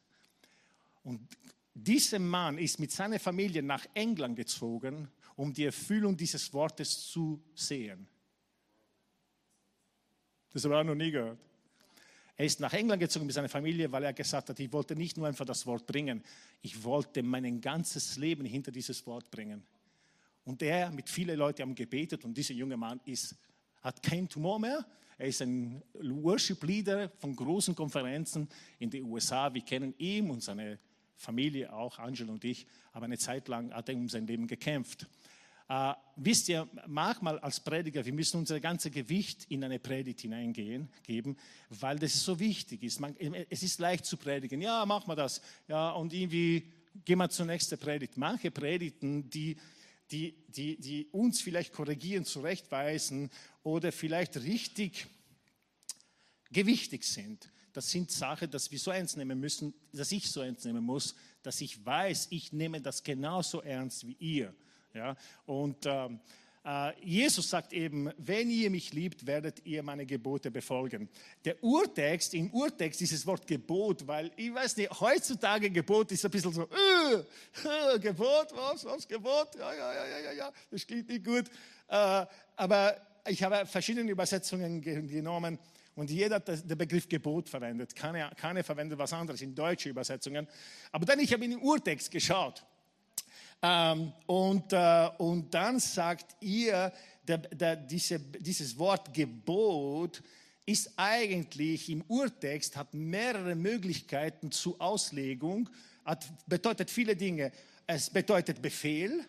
Und 1.03 1.21
dieser 1.73 2.19
Mann 2.19 2.57
ist 2.57 2.79
mit 2.79 2.91
seiner 2.91 3.19
Familie 3.19 3.63
nach 3.63 3.85
England 3.93 4.35
gezogen, 4.35 5.09
um 5.39 5.53
die 5.53 5.63
Erfüllung 5.63 6.17
dieses 6.17 6.53
Wortes 6.53 7.07
zu 7.07 7.41
sehen. 7.55 8.05
Das 10.51 10.65
habe 10.65 10.73
ich 10.73 10.79
auch 10.81 10.83
noch 10.83 10.95
nie 10.95 11.11
gehört. 11.11 11.39
Er 12.35 12.45
ist 12.45 12.59
nach 12.59 12.73
England 12.73 12.99
gezogen 12.99 13.25
mit 13.25 13.33
seiner 13.33 13.47
Familie, 13.47 13.89
weil 13.89 14.03
er 14.03 14.11
gesagt 14.11 14.49
hat, 14.49 14.59
ich 14.59 14.73
wollte 14.73 14.97
nicht 14.97 15.15
nur 15.15 15.27
einfach 15.27 15.45
das 15.45 15.65
Wort 15.65 15.85
bringen, 15.85 16.21
ich 16.61 16.83
wollte 16.83 17.23
mein 17.23 17.61
ganzes 17.61 18.17
Leben 18.17 18.43
hinter 18.43 18.69
dieses 18.69 19.05
Wort 19.07 19.31
bringen. 19.31 19.63
Und 20.43 20.61
er 20.61 20.91
mit 20.91 21.09
vielen 21.09 21.37
Leuten 21.37 21.61
haben 21.61 21.75
gebetet 21.75 22.25
und 22.25 22.33
dieser 22.37 22.53
junge 22.53 22.75
Mann 22.75 22.99
ist, 23.05 23.33
hat 23.81 24.03
keinen 24.03 24.27
Tumor 24.27 24.59
mehr. 24.59 24.85
Er 25.17 25.27
ist 25.27 25.41
ein 25.41 25.81
Worship 25.93 26.61
Leader 26.65 27.07
von 27.17 27.33
großen 27.33 27.73
Konferenzen 27.73 28.49
in 28.77 28.89
den 28.89 29.05
USA. 29.05 29.53
Wir 29.53 29.61
kennen 29.61 29.93
ihn 29.99 30.29
und 30.29 30.43
seine 30.43 30.79
Familie 31.15 31.71
auch, 31.71 31.97
Angel 31.99 32.29
und 32.29 32.43
ich. 32.43 32.65
Aber 32.91 33.05
eine 33.05 33.17
Zeit 33.17 33.47
lang 33.47 33.73
hat 33.73 33.87
er 33.87 33.95
um 33.95 34.09
sein 34.09 34.25
Leben 34.27 34.47
gekämpft. 34.47 35.07
Äh, 35.69 35.93
wisst 36.15 36.49
ihr, 36.49 36.67
manchmal 36.87 37.37
als 37.39 37.59
Prediger, 37.59 38.03
wir 38.03 38.11
müssen 38.11 38.37
unser 38.37 38.59
ganzes 38.59 38.91
Gewicht 38.91 39.45
in 39.49 39.63
eine 39.63 39.77
Predigt 39.77 40.21
hineingehen, 40.21 40.89
geben, 41.03 41.37
weil 41.69 41.99
das 41.99 42.23
so 42.23 42.39
wichtig 42.39 42.81
ist. 42.81 42.99
Man, 42.99 43.15
es 43.49 43.61
ist 43.61 43.79
leicht 43.79 44.05
zu 44.05 44.17
predigen. 44.17 44.61
Ja, 44.61 44.83
machen 44.87 45.07
wir 45.07 45.15
das. 45.15 45.41
Ja, 45.67 45.91
und 45.91 46.11
irgendwie 46.11 46.63
gehen 47.05 47.19
wir 47.19 47.29
zur 47.29 47.45
nächsten 47.45 47.77
Predigt. 47.77 48.17
Manche 48.17 48.49
Predigten, 48.49 49.29
die, 49.29 49.57
die, 50.09 50.33
die, 50.47 50.75
die 50.79 51.07
uns 51.11 51.39
vielleicht 51.39 51.71
korrigieren, 51.71 52.25
zurechtweisen 52.25 53.29
oder 53.61 53.91
vielleicht 53.91 54.37
richtig 54.37 55.05
gewichtig 56.51 57.03
sind. 57.03 57.47
Das 57.73 57.91
sind 57.91 58.09
Sachen, 58.09 58.49
dass 58.49 58.71
wir 58.71 58.79
so 58.79 58.89
ernst 58.89 59.17
nehmen 59.17 59.39
müssen, 59.39 59.75
dass 59.93 60.11
ich 60.11 60.31
so 60.31 60.41
ernst 60.41 60.65
nehmen 60.65 60.83
muss, 60.83 61.13
dass 61.43 61.61
ich 61.61 61.85
weiß, 61.85 62.29
ich 62.31 62.51
nehme 62.53 62.81
das 62.81 63.03
genauso 63.03 63.61
ernst 63.61 64.07
wie 64.07 64.17
ihr. 64.19 64.55
Ja? 64.93 65.15
Und 65.45 65.85
ähm, 65.85 66.19
äh, 66.65 66.91
Jesus 67.03 67.49
sagt 67.49 67.73
eben, 67.73 68.11
wenn 68.17 68.49
ihr 68.49 68.69
mich 68.69 68.93
liebt, 68.93 69.25
werdet 69.25 69.65
ihr 69.65 69.81
meine 69.81 70.05
Gebote 70.05 70.51
befolgen. 70.51 71.09
Der 71.45 71.63
Urtext, 71.63 72.33
im 72.33 72.51
Urtext 72.51 72.99
dieses 72.99 73.25
Wort 73.25 73.47
Gebot, 73.47 74.05
weil 74.05 74.31
ich 74.35 74.53
weiß 74.53 74.77
nicht, 74.77 74.91
heutzutage 74.99 75.69
Gebot 75.69 76.11
ist 76.11 76.25
ein 76.25 76.31
bisschen 76.31 76.53
so, 76.53 76.63
äh, 76.63 77.95
äh, 77.95 77.99
Gebot, 77.99 78.47
was, 78.53 78.83
was, 78.85 79.07
Gebot, 79.07 79.55
ja, 79.57 79.73
ja, 79.73 79.93
ja, 79.93 80.19
ja, 80.19 80.31
ja, 80.33 80.51
das 80.69 80.85
klingt 80.85 81.07
nicht 81.07 81.23
gut. 81.23 81.45
Äh, 81.87 82.25
aber 82.55 82.95
ich 83.27 83.41
habe 83.41 83.65
verschiedene 83.65 84.11
Übersetzungen 84.11 84.81
genommen 84.81 85.57
und 85.95 86.09
jeder 86.11 86.35
hat 86.35 86.47
den 86.47 86.77
Begriff 86.77 87.07
Gebot 87.07 87.49
verwendet. 87.49 87.95
Keine, 87.95 88.29
keine 88.35 88.63
verwendet 88.63 88.99
was 88.99 89.13
anderes 89.13 89.41
in 89.41 89.55
deutsche 89.55 89.89
Übersetzungen. 89.89 90.47
Aber 90.91 91.05
dann, 91.05 91.19
ich 91.19 91.31
habe 91.33 91.45
in 91.45 91.51
den 91.51 91.59
Urtext 91.59 92.11
geschaut. 92.11 92.63
Ähm, 93.61 94.13
und, 94.25 94.71
äh, 94.71 95.09
und 95.17 95.53
dann 95.53 95.79
sagt 95.79 96.35
ihr, 96.41 96.93
der, 97.27 97.37
der, 97.37 97.75
diese, 97.75 98.19
dieses 98.19 98.77
Wort 98.77 99.13
Gebot 99.13 100.23
ist 100.65 100.91
eigentlich 100.97 101.89
im 101.89 102.03
Urtext, 102.07 102.77
hat 102.77 102.93
mehrere 102.93 103.55
Möglichkeiten 103.55 104.51
zur 104.51 104.79
Auslegung, 104.79 105.69
hat, 106.05 106.25
bedeutet 106.47 106.89
viele 106.89 107.15
Dinge. 107.15 107.51
Es 107.87 108.09
bedeutet 108.09 108.61
Befehl, 108.61 109.25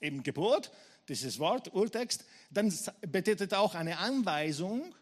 eben 0.00 0.22
Gebot, 0.22 0.70
dieses 1.08 1.38
Wort, 1.38 1.72
Urtext. 1.74 2.24
Dann 2.50 2.72
bedeutet 3.02 3.52
auch 3.54 3.74
eine 3.74 3.98
Anweisung, 3.98 4.94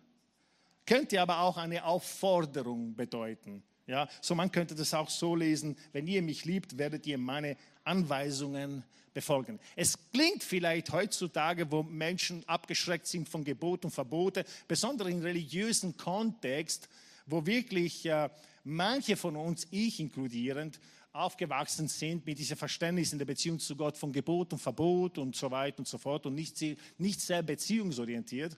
könnte 0.86 1.20
aber 1.20 1.40
auch 1.40 1.56
eine 1.56 1.84
Aufforderung 1.84 2.94
bedeuten. 2.94 3.62
Ja, 3.86 4.08
so 4.20 4.34
man 4.34 4.50
könnte 4.50 4.74
das 4.74 4.94
auch 4.94 5.10
so 5.10 5.34
lesen, 5.34 5.76
wenn 5.92 6.06
ihr 6.06 6.22
mich 6.22 6.44
liebt, 6.44 6.78
werdet 6.78 7.06
ihr 7.06 7.18
meine 7.18 7.56
Anweisungen 7.84 8.82
befolgen. 9.14 9.58
Es 9.76 9.98
klingt 10.12 10.42
vielleicht 10.42 10.92
heutzutage, 10.92 11.70
wo 11.70 11.82
Menschen 11.82 12.46
abgeschreckt 12.48 13.06
sind 13.06 13.28
von 13.28 13.44
Gebot 13.44 13.84
und 13.84 13.90
Verbote, 13.90 14.44
besonders 14.66 15.08
im 15.08 15.20
religiösen 15.20 15.96
Kontext, 15.96 16.88
wo 17.26 17.44
wirklich 17.46 18.06
äh, 18.06 18.30
manche 18.64 19.16
von 19.16 19.36
uns, 19.36 19.66
ich 19.70 20.00
inkludierend, 20.00 20.80
aufgewachsen 21.12 21.88
sind 21.88 22.24
mit 22.24 22.38
diesem 22.38 22.56
Verständnis 22.56 23.12
in 23.12 23.18
der 23.18 23.26
Beziehung 23.26 23.58
zu 23.58 23.76
Gott 23.76 23.98
von 23.98 24.12
Gebot 24.12 24.52
und 24.54 24.58
Verbot 24.58 25.18
und 25.18 25.36
so 25.36 25.50
weiter 25.50 25.80
und 25.80 25.88
so 25.88 25.98
fort 25.98 26.24
und 26.24 26.34
nicht, 26.34 26.56
nicht 26.96 27.20
sehr 27.20 27.42
beziehungsorientiert. 27.42 28.56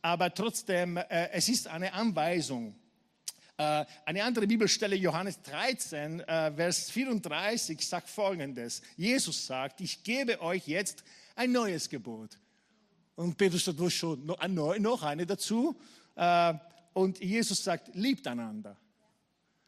Aber 0.00 0.32
trotzdem, 0.32 0.96
äh, 0.96 1.28
es 1.32 1.48
ist 1.48 1.68
eine 1.68 1.92
Anweisung. 1.92 2.74
Äh, 3.58 3.84
eine 4.06 4.24
andere 4.24 4.46
Bibelstelle, 4.46 4.96
Johannes 4.96 5.40
13, 5.42 6.20
äh, 6.20 6.52
Vers 6.52 6.90
34, 6.90 7.86
sagt 7.86 8.08
folgendes. 8.08 8.82
Jesus 8.96 9.46
sagt, 9.46 9.80
ich 9.80 10.02
gebe 10.02 10.40
euch 10.40 10.66
jetzt 10.66 11.04
ein 11.36 11.52
neues 11.52 11.88
Gebot. 11.88 12.38
Und 13.14 13.36
Petrus 13.36 13.64
sagt, 13.64 13.78
wo 13.78 13.90
schon, 13.90 14.24
noch, 14.24 15.02
eine 15.02 15.26
dazu. 15.26 15.78
Äh, 16.16 16.54
und 16.94 17.20
Jesus 17.20 17.62
sagt, 17.62 17.94
liebt 17.94 18.26
einander. 18.26 18.76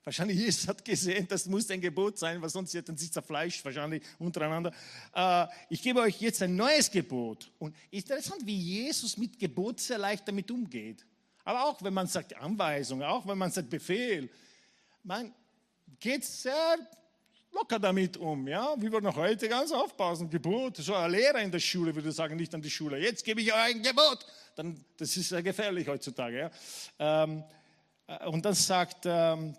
Wahrscheinlich 0.02 0.38
Jesus 0.38 0.68
hat 0.68 0.84
gesehen, 0.84 1.26
das 1.28 1.46
muss 1.46 1.70
ein 1.70 1.80
Gebot 1.80 2.18
sein, 2.18 2.40
weil 2.42 2.50
sonst 2.50 2.74
hätten 2.74 2.96
sie 2.96 3.10
zerfleischt, 3.10 3.64
wahrscheinlich 3.64 4.02
untereinander. 4.18 4.70
ich 5.70 5.80
gebe 5.80 6.00
euch 6.00 6.20
jetzt 6.20 6.42
ein 6.42 6.54
neues 6.54 6.90
Gebot. 6.90 7.50
Und 7.58 7.74
interessant, 7.90 8.44
wie 8.44 8.54
Jesus 8.54 9.16
mit 9.16 9.38
Gebot 9.38 9.80
sehr 9.80 9.96
leicht 9.96 10.28
damit 10.28 10.50
umgeht. 10.50 11.06
Aber 11.44 11.64
auch 11.64 11.82
wenn 11.82 11.94
man 11.94 12.06
sagt 12.06 12.34
Anweisung, 12.36 13.02
auch 13.02 13.26
wenn 13.26 13.38
man 13.38 13.50
sagt 13.50 13.68
Befehl, 13.68 14.30
man 15.02 15.32
geht 16.00 16.24
sehr 16.24 16.76
locker 17.52 17.78
damit 17.78 18.16
um. 18.16 18.48
Ja? 18.48 18.74
Wir 18.78 18.90
würden 18.90 19.14
heute 19.14 19.48
ganz 19.48 19.70
aufpassen. 19.70 20.28
Gebot, 20.28 20.78
so 20.78 20.94
ein 20.94 21.10
Lehrer 21.10 21.40
in 21.40 21.50
der 21.50 21.60
Schule 21.60 21.94
würde 21.94 22.12
sagen, 22.12 22.36
nicht 22.36 22.54
an 22.54 22.62
die 22.62 22.70
Schule, 22.70 22.98
jetzt 22.98 23.24
gebe 23.24 23.40
ich 23.40 23.52
euch 23.52 23.74
ein 23.74 23.82
Gebot. 23.82 24.26
Dann, 24.56 24.84
das 24.96 25.16
ist 25.16 25.28
sehr 25.28 25.42
gefährlich 25.42 25.86
heutzutage. 25.86 26.38
Ja? 26.98 27.22
Ähm, 27.24 27.44
äh, 28.06 28.26
und 28.26 28.44
dann 28.44 28.54
sagt, 28.54 29.04
ähm, 29.04 29.56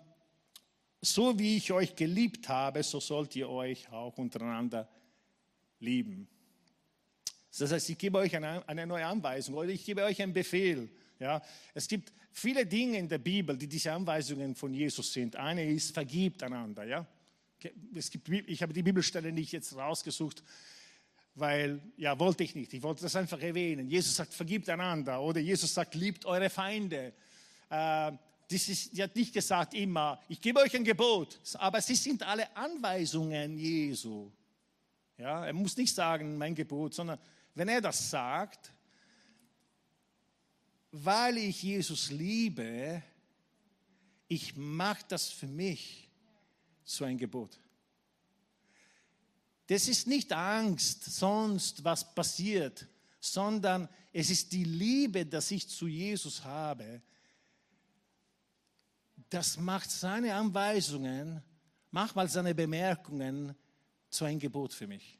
so 1.00 1.38
wie 1.38 1.56
ich 1.56 1.72
euch 1.72 1.94
geliebt 1.94 2.48
habe, 2.48 2.82
so 2.82 3.00
sollt 3.00 3.36
ihr 3.36 3.48
euch 3.48 3.90
auch 3.92 4.16
untereinander 4.18 4.88
lieben. 5.78 6.26
Das 7.58 7.72
heißt, 7.72 7.90
ich 7.90 7.98
gebe 7.98 8.18
euch 8.18 8.34
eine, 8.36 8.66
eine 8.68 8.86
neue 8.86 9.06
Anweisung 9.06 9.54
oder 9.54 9.68
ich 9.68 9.84
gebe 9.84 10.02
euch 10.02 10.20
einen 10.20 10.32
Befehl. 10.32 10.90
Ja, 11.18 11.42
es 11.72 11.88
gibt 11.88 12.12
viele 12.30 12.66
Dinge 12.66 12.98
in 12.98 13.08
der 13.08 13.18
Bibel, 13.18 13.56
die 13.56 13.66
diese 13.66 13.92
Anweisungen 13.92 14.54
von 14.54 14.72
Jesus 14.74 15.12
sind. 15.12 15.36
Eine 15.36 15.64
ist, 15.64 15.94
vergibt 15.94 16.42
einander. 16.42 16.84
Ja? 16.84 17.06
Es 17.94 18.10
gibt, 18.10 18.28
ich 18.28 18.62
habe 18.62 18.72
die 18.72 18.82
Bibelstelle 18.82 19.32
nicht 19.32 19.52
jetzt 19.52 19.74
rausgesucht, 19.74 20.42
weil, 21.34 21.80
ja, 21.96 22.18
wollte 22.18 22.44
ich 22.44 22.54
nicht. 22.54 22.72
Ich 22.74 22.82
wollte 22.82 23.02
das 23.02 23.16
einfach 23.16 23.40
erwähnen. 23.40 23.88
Jesus 23.88 24.16
sagt, 24.16 24.34
vergibt 24.34 24.68
einander. 24.68 25.20
Oder 25.20 25.40
Jesus 25.40 25.72
sagt, 25.72 25.94
liebt 25.94 26.24
eure 26.26 26.50
Feinde. 26.50 27.14
Äh, 27.70 28.12
das 28.48 28.68
ist, 28.68 28.96
er 28.96 29.04
hat 29.04 29.16
nicht 29.16 29.34
gesagt 29.34 29.74
immer, 29.74 30.20
ich 30.28 30.40
gebe 30.40 30.60
euch 30.60 30.74
ein 30.76 30.84
Gebot, 30.84 31.40
aber 31.54 31.80
sie 31.80 31.96
sind 31.96 32.22
alle 32.22 32.54
Anweisungen 32.56 33.58
Jesu. 33.58 34.30
Ja, 35.18 35.46
er 35.46 35.52
muss 35.52 35.76
nicht 35.76 35.94
sagen, 35.94 36.36
mein 36.36 36.54
Gebot, 36.54 36.94
sondern 36.94 37.18
wenn 37.54 37.68
er 37.68 37.80
das 37.80 38.10
sagt, 38.10 38.72
weil 41.04 41.38
ich 41.38 41.62
Jesus 41.62 42.10
liebe, 42.10 43.02
ich 44.28 44.56
mache 44.56 45.04
das 45.08 45.28
für 45.28 45.46
mich 45.46 46.10
zu 46.84 47.04
ein 47.04 47.18
Gebot. 47.18 47.58
Das 49.66 49.88
ist 49.88 50.06
nicht 50.06 50.32
Angst, 50.32 51.04
sonst 51.04 51.82
was 51.84 52.14
passiert, 52.14 52.86
sondern 53.20 53.88
es 54.12 54.30
ist 54.30 54.52
die 54.52 54.64
Liebe, 54.64 55.26
dass 55.26 55.50
ich 55.50 55.68
zu 55.68 55.86
Jesus 55.88 56.44
habe, 56.44 57.02
das 59.28 59.58
macht 59.58 59.90
seine 59.90 60.34
Anweisungen, 60.34 61.42
manchmal 61.90 62.28
seine 62.28 62.54
Bemerkungen 62.54 63.54
zu 64.08 64.24
einem 64.24 64.38
Gebot 64.38 64.72
für 64.72 64.86
mich. 64.86 65.18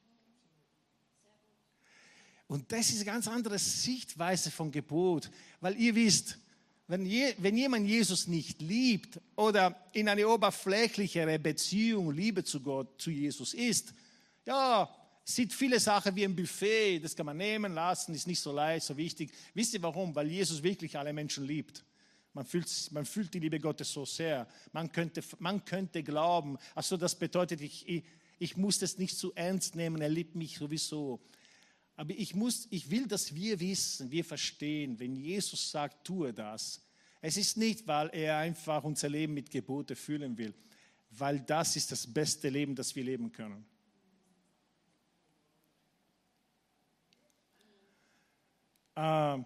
Und 2.49 2.71
das 2.71 2.91
ist 2.91 2.97
eine 2.97 3.07
ganz 3.07 3.27
andere 3.29 3.59
Sichtweise 3.59 4.51
von 4.51 4.71
Gebot, 4.71 5.31
weil 5.61 5.77
ihr 5.77 5.95
wisst, 5.95 6.39
wenn, 6.89 7.05
je, 7.05 7.35
wenn 7.39 7.57
jemand 7.57 7.89
Jesus 7.89 8.29
nicht 8.29 8.63
liebt 8.63 9.21
oder 9.35 9.89
in 9.93 10.09
eine 10.09 10.29
oberflächlichere 10.29 11.39
Beziehung, 11.39 12.13
Liebe 12.13 12.45
zu 12.45 12.61
Gott, 12.61 13.01
zu 13.01 13.11
Jesus 13.11 13.55
ist, 13.55 13.93
ja, 14.45 14.89
sieht 15.25 15.53
viele 15.53 15.81
Sachen 15.81 16.15
wie 16.15 16.25
ein 16.25 16.37
Buffet, 16.37 17.01
das 17.01 17.17
kann 17.17 17.27
man 17.27 17.37
nehmen, 17.37 17.75
lassen, 17.75 18.15
ist 18.15 18.29
nicht 18.29 18.39
so 18.39 18.53
leicht, 18.53 18.87
so 18.87 18.97
wichtig. 18.97 19.33
Wisst 19.55 19.75
ihr 19.75 19.83
warum? 19.83 20.15
Weil 20.15 20.31
Jesus 20.31 20.63
wirklich 20.63 20.97
alle 20.97 21.13
Menschen 21.13 21.45
liebt. 21.45 21.85
Man 22.33 22.45
fühlt, 22.45 22.71
man 22.93 23.05
fühlt 23.05 23.35
die 23.35 23.41
Liebe 23.41 23.59
Gottes 23.59 23.93
so 23.93 24.05
sehr. 24.05 24.47
Man 24.73 24.93
könnte, 24.93 25.25
man 25.41 25.65
könnte 25.65 26.05
glauben, 26.05 26.59
also 26.77 26.97
das 26.97 27.17
bedeutet, 27.17 27.61
ich, 27.61 27.89
ich, 27.89 28.05
ich 28.39 28.57
muss 28.57 28.79
das 28.79 28.99
nicht 28.99 29.19
zu 29.19 29.33
ernst 29.35 29.75
nehmen, 29.75 30.01
er 30.01 30.11
liebt 30.11 30.37
mich 30.37 30.59
sowieso. 30.59 31.21
Aber 31.97 32.13
ich, 32.13 32.35
muss, 32.35 32.69
ich 32.71 32.91
will, 32.91 33.07
dass 33.07 33.35
wir 33.35 33.59
wissen, 33.59 34.11
wir 34.11 34.25
verstehen, 34.25 34.99
wenn 34.99 35.17
Jesus 35.17 35.71
sagt, 35.71 36.07
tue 36.07 36.33
das. 36.33 36.83
Es 37.23 37.39
ist 37.39 37.57
nicht, 37.57 37.87
weil 37.87 38.11
er 38.13 38.39
einfach 38.39 38.85
unser 38.85 39.09
Leben 39.09 39.33
mit 39.33 39.51
Gebote 39.51 39.97
füllen 39.97 40.37
will, 40.37 40.55
weil 41.11 41.41
das 41.41 41.75
ist 41.75 41.91
das 41.91 42.07
beste 42.07 42.51
Leben, 42.51 42.75
das 42.75 42.95
wir 42.95 43.03
leben 43.03 43.33
können. 43.33 43.65
Äh, 48.95 49.43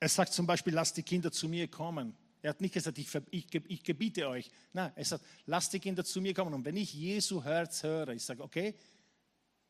er 0.00 0.08
sagt 0.08 0.32
zum 0.32 0.46
Beispiel, 0.46 0.72
lasst 0.72 0.96
die 0.96 1.02
Kinder 1.02 1.32
zu 1.32 1.48
mir 1.48 1.68
kommen. 1.68 2.14
Er 2.42 2.50
hat 2.50 2.60
nicht 2.60 2.74
gesagt, 2.74 2.98
ich, 2.98 3.08
ich, 3.30 3.46
ich 3.54 3.82
gebiete 3.82 4.28
euch. 4.28 4.50
Nein, 4.72 4.92
er 4.94 5.04
sagt, 5.04 5.24
lasst 5.46 5.72
die 5.72 5.78
Kinder 5.80 6.04
zu 6.04 6.20
mir 6.20 6.34
kommen. 6.34 6.54
Und 6.54 6.64
wenn 6.64 6.76
ich 6.76 6.92
Jesu 6.92 7.42
Herz 7.42 7.82
höre, 7.82 8.08
ich 8.08 8.24
sage, 8.24 8.42
okay, 8.42 8.74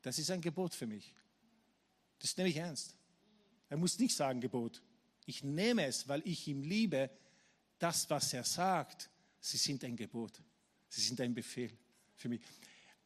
das 0.00 0.18
ist 0.18 0.30
ein 0.30 0.40
Gebot 0.40 0.74
für 0.74 0.86
mich. 0.86 1.12
Das 2.22 2.36
nehme 2.36 2.48
ich 2.48 2.56
ernst. 2.56 2.96
Er 3.68 3.76
muss 3.76 3.98
nicht 3.98 4.14
sagen 4.14 4.40
Gebot. 4.40 4.80
Ich 5.26 5.42
nehme 5.42 5.86
es, 5.86 6.06
weil 6.06 6.22
ich 6.24 6.46
ihm 6.46 6.62
liebe. 6.62 7.10
Das, 7.78 8.08
was 8.08 8.32
er 8.32 8.44
sagt, 8.44 9.10
sie 9.40 9.56
sind 9.56 9.82
ein 9.82 9.96
Gebot. 9.96 10.40
Sie 10.88 11.00
sind 11.00 11.20
ein 11.20 11.34
Befehl 11.34 11.72
für 12.14 12.28
mich. 12.28 12.40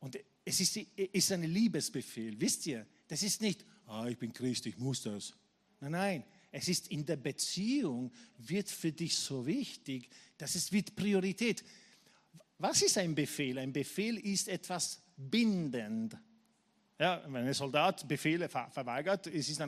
Und 0.00 0.18
es 0.44 0.60
ist, 0.60 0.76
ist 0.76 1.32
ein 1.32 1.44
Liebesbefehl. 1.44 2.38
Wisst 2.38 2.66
ihr, 2.66 2.86
das 3.08 3.22
ist 3.22 3.40
nicht, 3.40 3.64
ah, 3.86 4.06
ich 4.06 4.18
bin 4.18 4.32
Christ, 4.32 4.66
ich 4.66 4.76
muss 4.76 5.02
das. 5.02 5.32
Nein, 5.80 5.92
nein. 5.92 6.24
Es 6.52 6.68
ist 6.68 6.88
in 6.88 7.06
der 7.06 7.16
Beziehung, 7.16 8.12
wird 8.38 8.68
für 8.68 8.92
dich 8.92 9.16
so 9.16 9.46
wichtig, 9.46 10.08
dass 10.36 10.54
es 10.54 10.70
wird 10.72 10.94
Priorität. 10.94 11.64
Was 12.58 12.82
ist 12.82 12.98
ein 12.98 13.14
Befehl? 13.14 13.58
Ein 13.58 13.72
Befehl 13.72 14.18
ist 14.18 14.48
etwas 14.48 15.00
bindend. 15.16 16.16
Ja, 16.98 17.22
wenn 17.26 17.46
ein 17.46 17.54
Soldat 17.54 18.08
Befehle 18.08 18.48
verweigert, 18.48 19.26
ist 19.26 19.50
es 19.50 19.58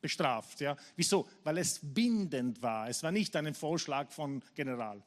bestraft. 0.00 0.60
Ja. 0.60 0.76
Wieso? 0.96 1.26
Weil 1.44 1.58
es 1.58 1.80
bindend 1.82 2.60
war. 2.60 2.88
Es 2.88 3.02
war 3.02 3.12
nicht 3.12 3.34
ein 3.36 3.54
Vorschlag 3.54 4.10
von 4.10 4.42
General. 4.54 5.02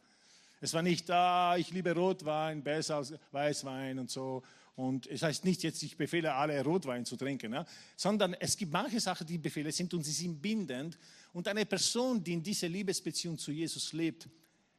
Es 0.60 0.74
war 0.74 0.82
nicht, 0.82 1.10
ah, 1.12 1.56
ich 1.58 1.70
liebe 1.70 1.94
Rotwein 1.94 2.64
besser 2.64 2.96
als 2.96 3.14
Weißwein 3.32 4.00
und 4.00 4.10
so. 4.10 4.42
Und 4.76 5.06
es 5.08 5.22
heißt 5.22 5.44
nicht 5.46 5.64
jetzt, 5.64 5.84
ich 5.84 5.98
befehle 5.98 6.34
alle 6.34 6.64
Rotwein 6.64 7.06
zu 7.06 7.16
trinken, 7.16 7.54
ja? 7.54 7.66
sondern 7.96 8.34
es 8.36 8.56
gibt 8.56 8.72
manche 8.72 9.00
Sachen, 9.00 9.28
die 9.28 9.38
Befehle 9.38 9.72
sind 9.72 9.94
und 9.94 10.04
sie 10.04 10.12
sind 10.12 10.42
bindend. 10.42 10.98
Und 11.34 11.48
eine 11.48 11.66
Person, 11.66 12.24
die 12.24 12.34
in 12.34 12.44
dieser 12.44 12.70
Liebesbeziehung 12.70 13.38
zu 13.38 13.52
Jesus 13.52 13.94
lebt, 13.94 14.28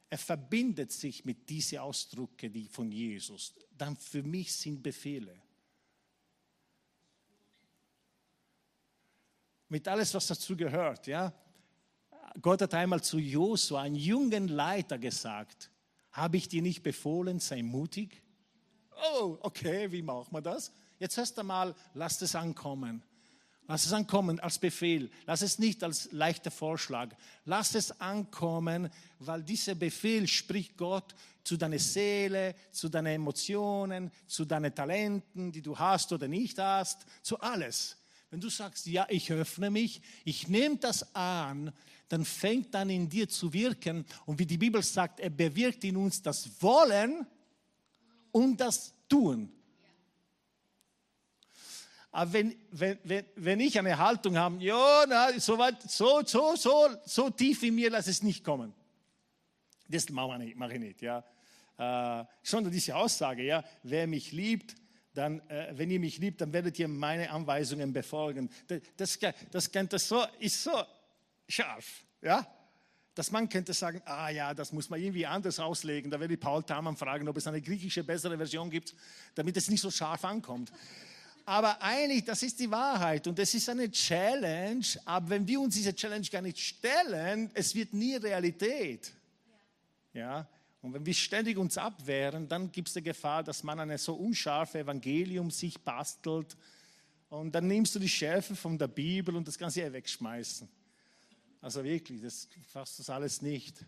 er 0.09 0.17
verbindet 0.17 0.91
sich 0.91 1.23
mit 1.23 1.49
diesen 1.49 1.79
Ausdrücken 1.79 2.51
die 2.51 2.67
von 2.67 2.91
Jesus. 2.91 3.53
Dann 3.77 3.95
für 3.95 4.23
mich 4.23 4.51
sind 4.53 4.81
Befehle. 4.81 5.33
Mit 9.69 9.87
alles, 9.87 10.13
was 10.13 10.27
dazu 10.27 10.57
gehört. 10.57 11.07
Ja? 11.07 11.33
Gott 12.41 12.61
hat 12.61 12.73
einmal 12.73 13.01
zu 13.01 13.17
Josua, 13.19 13.83
einem 13.83 13.95
jungen 13.95 14.47
Leiter, 14.47 14.97
gesagt, 14.97 15.71
habe 16.11 16.37
ich 16.37 16.47
dir 16.47 16.61
nicht 16.61 16.83
befohlen, 16.83 17.39
sei 17.39 17.61
mutig? 17.61 18.21
Oh, 19.13 19.37
okay, 19.41 19.91
wie 19.91 20.01
macht 20.01 20.31
man 20.31 20.43
das? 20.43 20.71
Jetzt 20.97 21.17
erst 21.17 21.39
einmal, 21.39 21.73
lass 21.93 22.21
es 22.21 22.35
ankommen. 22.35 23.03
Lass 23.67 23.85
es 23.85 23.93
ankommen 23.93 24.39
als 24.39 24.57
Befehl. 24.57 25.11
Lass 25.27 25.43
es 25.43 25.59
nicht 25.59 25.83
als 25.83 26.11
leichter 26.11 26.49
Vorschlag. 26.49 27.15
Lass 27.45 27.75
es 27.75 28.01
ankommen, 28.01 28.89
weil 29.19 29.43
dieser 29.43 29.75
Befehl 29.75 30.27
spricht 30.27 30.75
Gott 30.75 31.13
zu 31.43 31.55
deiner 31.55 31.77
Seele, 31.77 32.55
zu 32.71 32.89
deinen 32.89 33.13
Emotionen, 33.13 34.11
zu 34.25 34.43
deinen 34.43 34.73
Talenten, 34.73 35.51
die 35.51 35.61
du 35.61 35.77
hast 35.77 36.11
oder 36.11 36.27
nicht 36.27 36.57
hast, 36.57 37.05
zu 37.21 37.39
alles. 37.39 37.98
Wenn 38.31 38.39
du 38.39 38.49
sagst, 38.49 38.85
ja, 38.85 39.07
ich 39.09 39.31
öffne 39.31 39.71
mich, 39.71 40.01
ich 40.23 40.47
nehme 40.47 40.77
das 40.77 41.15
an, 41.15 41.73
dann 42.09 42.25
fängt 42.25 42.73
dann 42.73 42.89
in 42.89 43.09
dir 43.09 43.27
zu 43.27 43.53
wirken. 43.53 44.05
Und 44.25 44.39
wie 44.39 44.45
die 44.45 44.57
Bibel 44.57 44.83
sagt, 44.83 45.19
er 45.19 45.29
bewirkt 45.29 45.83
in 45.83 45.97
uns 45.97 46.21
das 46.21 46.49
Wollen 46.61 47.25
und 48.31 48.57
das 48.59 48.93
Tun. 49.07 49.51
Aber 52.11 52.33
wenn, 52.33 52.55
wenn, 52.71 52.97
wenn, 53.03 53.25
wenn 53.35 53.59
ich 53.59 53.77
eine 53.77 53.97
Haltung 53.97 54.37
habe, 54.37 54.63
ja, 54.63 55.05
na, 55.07 55.39
so, 55.39 55.57
weit, 55.57 55.81
so, 55.89 56.21
so, 56.25 56.55
so, 56.55 56.89
so 57.05 57.29
tief 57.29 57.61
in 57.63 57.75
mir, 57.75 57.91
lass 57.91 58.07
es 58.07 58.23
nicht 58.23 58.43
kommen. 58.43 58.73
Das 59.87 60.09
mache 60.09 60.43
ich 60.43 60.79
nicht. 60.79 61.01
Ja. 61.01 61.23
Äh, 61.77 62.25
sondern 62.43 62.73
diese 62.73 62.95
Aussage, 62.95 63.43
ja, 63.43 63.63
wer 63.83 64.07
mich 64.07 64.31
liebt, 64.31 64.75
dann, 65.19 65.41
äh, 65.49 65.73
wenn 65.77 65.91
ihr 65.91 65.99
mich 65.99 66.17
liebt, 66.17 66.39
dann 66.39 66.53
werdet 66.53 66.79
ihr 66.79 66.87
meine 66.87 67.29
Anweisungen 67.29 67.91
befolgen. 67.91 68.49
Das, 68.95 69.19
das, 69.51 69.69
das, 69.71 70.07
so, 70.07 70.23
ist 70.39 70.63
so 70.63 70.71
scharf, 71.47 72.03
ja? 72.21 72.47
Dass 73.15 73.31
man 73.31 73.49
könnte 73.49 73.73
sagen, 73.73 74.01
ah 74.05 74.29
ja, 74.29 74.53
das 74.53 74.71
muss 74.71 74.89
man 74.89 75.01
irgendwie 75.01 75.25
anders 75.25 75.59
auslegen. 75.59 76.09
Da 76.09 76.21
werde 76.21 76.35
ich 76.35 76.39
Paul 76.39 76.63
Thamann 76.63 76.95
fragen, 76.95 77.27
ob 77.27 77.35
es 77.35 77.47
eine 77.47 77.61
griechische 77.61 78.01
bessere 78.01 78.37
Version 78.37 78.69
gibt, 78.69 78.95
damit 79.35 79.57
es 79.57 79.69
nicht 79.69 79.81
so 79.81 79.91
scharf 79.91 80.23
ankommt. 80.23 80.71
Aber 81.45 81.81
eigentlich, 81.81 82.23
das 82.23 82.41
ist 82.43 82.57
die 82.59 82.71
Wahrheit 82.71 83.27
und 83.27 83.37
es 83.39 83.53
ist 83.53 83.67
eine 83.67 83.91
Challenge. 83.91 84.85
Aber 85.03 85.31
wenn 85.31 85.45
wir 85.45 85.59
uns 85.59 85.75
diese 85.75 85.93
Challenge 85.93 86.27
gar 86.31 86.41
nicht 86.41 86.59
stellen, 86.59 87.51
es 87.55 87.75
wird 87.75 87.93
nie 87.93 88.15
Realität. 88.15 89.11
Ja, 90.13 90.47
und 90.81 90.93
wenn 90.93 91.05
wir 91.05 91.13
ständig 91.13 91.57
uns 91.57 91.77
abwehren, 91.77 92.47
dann 92.47 92.71
gibt 92.71 92.87
es 92.87 92.93
die 92.93 93.03
Gefahr, 93.03 93.43
dass 93.43 93.63
man 93.63 93.79
ein 93.79 93.97
so 93.97 94.13
unscharfe 94.13 94.79
Evangelium 94.79 95.51
sich 95.51 95.79
bastelt 95.79 96.55
und 97.29 97.53
dann 97.53 97.67
nimmst 97.67 97.95
du 97.95 97.99
die 97.99 98.09
Schärfe 98.09 98.55
von 98.55 98.77
der 98.77 98.87
Bibel 98.87 99.35
und 99.35 99.47
das 99.47 99.57
du 99.57 99.81
ja 99.81 99.91
wegschmeißen. 99.91 100.67
Also 101.61 101.83
wirklich, 101.83 102.21
das 102.21 102.47
fasst 102.67 102.99
das 102.99 103.09
alles 103.09 103.41
nicht. 103.41 103.85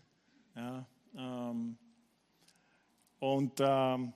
Ja, 0.54 0.86
ähm, 1.16 1.78
und 3.18 3.52
ähm, 3.60 4.12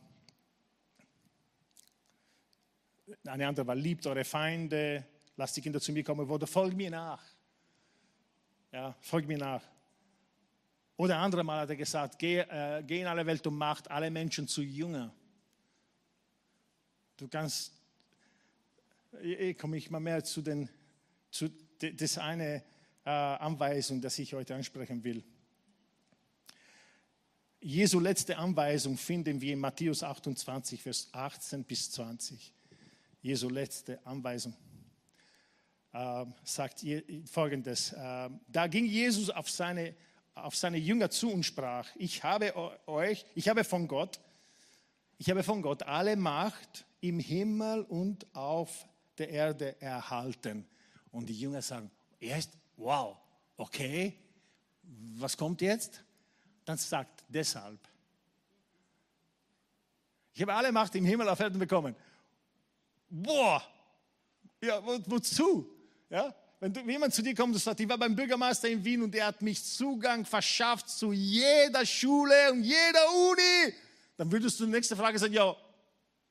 eine 3.25 3.47
andere 3.47 3.67
war, 3.67 3.75
liebt 3.75 4.07
eure 4.07 4.25
Feinde, 4.25 5.07
lasst 5.37 5.57
die 5.57 5.63
Kinder 5.63 5.81
zu 5.81 5.93
mir 5.93 6.05
kommen, 6.05 6.29
oder 6.29 6.47
folgt 6.47 6.77
mir 6.77 6.91
nach. 6.91 7.23
Ja, 8.73 8.95
folgt 9.01 9.29
mir 9.29 9.39
nach. 9.39 9.63
Oder 10.97 11.19
andere 11.19 11.45
Mal 11.45 11.61
hat 11.61 11.71
er 11.71 11.77
gesagt, 11.77 12.19
geh, 12.19 12.39
äh, 12.41 12.83
geh 12.87 13.01
in 13.01 13.07
alle 13.07 13.27
Welt 13.27 13.47
und 13.47 13.57
macht 13.57 13.91
alle 13.91 14.11
Menschen 14.11 14.49
zu 14.49 14.63
Jünger. 14.63 15.13
Du 17.17 17.29
kannst, 17.29 17.73
ich 19.23 19.59
komme 19.59 19.77
ich 19.77 19.91
mal 19.91 20.01
mehr 20.01 20.25
zu 20.25 20.41
den, 20.41 20.69
zu, 21.31 21.51
das 21.79 22.19
eine 22.19 22.63
äh, 23.05 23.11
Anweisung, 23.11 24.01
das 24.01 24.19
ich 24.19 24.33
heute 24.35 24.55
ansprechen 24.55 25.03
will. 25.05 25.23
Jesu 27.61 28.01
letzte 28.01 28.37
Anweisung 28.37 28.97
finden 28.97 29.41
wir 29.41 29.53
in 29.53 29.59
Matthäus 29.59 30.03
28, 30.03 30.83
Vers 30.83 31.09
18 31.13 31.65
bis 31.65 31.91
20. 31.91 32.55
Jesu 33.23 33.49
letzte 33.49 34.05
Anweisung 34.07 34.55
äh, 35.93 36.25
sagt 36.45 36.85
folgendes. 37.31 37.93
Äh, 37.93 38.31
da 38.49 38.67
ging 38.67 38.87
Jesus 38.87 39.31
auf 39.31 39.51
seine 39.51 39.95
auf 40.37 40.55
seine 40.55 40.77
Jünger 40.77 41.11
zu 41.11 41.31
und 41.33 41.45
sprach, 41.45 41.89
ich 41.97 42.23
habe 42.23 42.55
euch, 42.87 43.25
ich 43.35 43.49
habe 43.49 43.65
von 43.65 43.89
Gott, 43.89 44.21
ich 45.19 45.31
habe 45.31 45.43
von 45.43 45.63
Gott 45.63 45.83
alle 45.83 46.15
Macht 46.15 46.85
im 47.01 47.19
Himmel 47.19 47.83
und 47.83 48.27
auf 48.35 48.87
der 49.19 49.31
Erde 49.31 49.81
erhalten. 49.81 50.67
Und 51.11 51.27
die 51.27 51.39
Jünger 51.39 51.63
sagen, 51.63 51.91
erst, 52.21 52.53
wow, 52.77 53.17
okay, 53.57 54.15
was 55.19 55.37
kommt 55.37 55.63
jetzt? 55.63 56.03
Dann 56.65 56.77
sagt 56.77 57.25
deshalb. 57.29 57.81
Ich 60.35 60.43
habe 60.43 60.53
alle 60.53 60.71
Macht 60.71 60.95
im 60.95 61.07
Himmel 61.07 61.29
auf 61.31 61.41
Erden 61.41 61.59
bekommen. 61.59 61.97
Boah, 63.09 63.63
ja, 64.61 64.85
wo, 64.85 64.99
wozu? 65.07 65.67
Ja, 66.11 66.35
wenn 66.59 66.73
du, 66.73 66.81
jemand 66.81 67.15
zu 67.15 67.23
dir 67.23 67.35
kommt 67.35 67.55
und 67.55 67.61
sagt, 67.61 67.81
ich 67.81 67.89
war 67.89 67.99
beim 67.99 68.17
Bürgermeister 68.17 68.69
in 68.69 68.85
Wien 68.85 69.03
und 69.03 69.13
der 69.13 69.27
hat 69.27 69.43
mich 69.43 69.63
Zugang 69.63 70.25
verschafft 70.25 70.89
zu 70.89 71.13
jeder 71.13 71.85
Schule 71.85 72.53
und 72.53 72.63
jeder 72.63 73.13
Uni, 73.31 73.75
dann 74.17 74.33
würdest 74.33 74.59
du 74.59 74.65
die 74.65 74.73
nächste 74.73 74.97
Frage 74.97 75.19
sagen, 75.19 75.35
ja, 75.35 75.55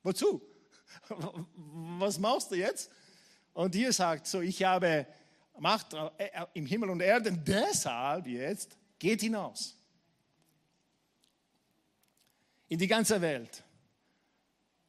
wozu? 0.02 0.42
Was 1.98 2.18
machst 2.18 2.50
du 2.50 2.56
jetzt? 2.56 2.90
Und 3.52 3.74
hier 3.74 3.92
sagt 3.92 4.26
so, 4.26 4.40
ich 4.40 4.62
habe 4.62 5.06
Macht 5.58 5.94
äh, 5.94 6.28
im 6.52 6.66
Himmel 6.66 6.90
und 6.90 7.00
Erden, 7.00 7.42
deshalb 7.42 8.26
jetzt 8.26 8.76
geht 8.98 9.22
hinaus 9.22 9.74
in 12.68 12.78
die 12.78 12.86
ganze 12.86 13.20
Welt 13.20 13.62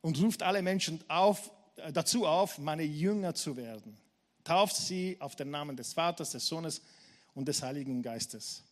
und 0.02 0.20
ruft 0.22 0.44
alle 0.44 0.62
Menschen 0.62 1.02
auf, 1.08 1.52
äh, 1.78 1.94
dazu 1.94 2.26
auf, 2.26 2.58
meine 2.58 2.84
Jünger 2.84 3.34
zu 3.34 3.56
werden. 3.56 3.98
Tauft 4.48 4.78
sie 4.78 5.18
auf 5.20 5.36
den 5.36 5.50
Namen 5.50 5.76
des 5.76 5.92
Vaters, 5.92 6.32
des 6.32 6.48
Sohnes 6.48 6.82
und 7.34 7.50
des 7.50 7.62
Heiligen 7.62 8.02
Geistes. 8.02 8.64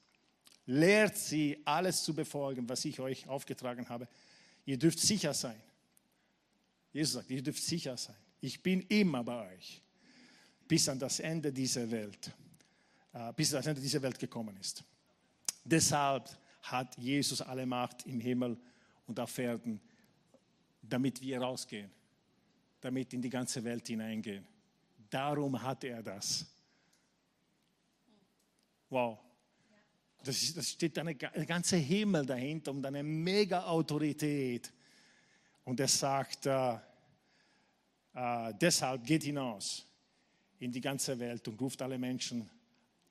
Lehrt 0.65 1.17
sie, 1.17 1.61
alles 1.65 2.01
zu 2.01 2.13
befolgen, 2.13 2.69
was 2.69 2.85
ich 2.85 3.01
euch 3.01 3.27
aufgetragen 3.27 3.89
habe. 3.89 4.07
Ihr 4.65 4.79
dürft 4.79 4.99
sicher 4.99 5.33
sein. 5.33 5.61
Jesus 6.93 7.15
sagt, 7.15 7.29
ihr 7.29 7.43
dürft 7.43 7.61
sicher 7.61 7.97
sein. 7.97 8.15
Ich 8.39 8.63
bin 8.63 8.83
immer 8.83 9.21
bei 9.25 9.53
euch, 9.53 9.81
bis 10.65 10.87
an 10.87 10.97
das 10.97 11.19
Ende 11.19 11.51
dieser 11.51 11.91
Welt, 11.91 12.31
äh, 13.11 13.33
bis 13.33 13.49
das 13.49 13.65
Ende 13.65 13.81
dieser 13.81 14.01
Welt 14.01 14.17
gekommen 14.17 14.55
ist. 14.55 14.81
Deshalb 15.65 16.29
hat 16.61 16.97
Jesus 16.97 17.41
alle 17.41 17.65
Macht 17.65 18.05
im 18.05 18.21
Himmel 18.21 18.57
und 19.07 19.19
auf 19.19 19.37
Erden, 19.37 19.81
damit 20.81 21.21
wir 21.21 21.41
rausgehen, 21.41 21.91
damit 22.79 23.13
in 23.13 23.21
die 23.21 23.29
ganze 23.29 23.61
Welt 23.61 23.85
hineingehen. 23.85 24.54
Darum 25.15 25.61
hat 25.61 25.81
er 25.85 26.03
das. 26.03 26.45
Wow. 28.89 29.17
Das, 30.21 30.43
ist, 30.43 30.57
das 30.57 30.71
steht 30.71 30.99
eine, 30.99 31.15
ein 31.33 31.45
ganzer 31.45 31.77
Himmel 31.77 32.25
dahinter 32.25 32.71
und 32.71 32.85
eine 32.85 33.01
mega 33.01 33.63
Autorität. 33.63 34.73
Und 35.63 35.79
er 35.79 35.87
sagt, 35.87 36.47
äh, 36.47 36.73
äh, 38.13 38.53
deshalb 38.59 39.05
geht 39.05 39.23
hinaus 39.23 39.85
in 40.59 40.69
die 40.73 40.81
ganze 40.81 41.17
Welt 41.17 41.47
und 41.47 41.61
ruft 41.61 41.81
alle 41.81 41.97
Menschen 41.97 42.49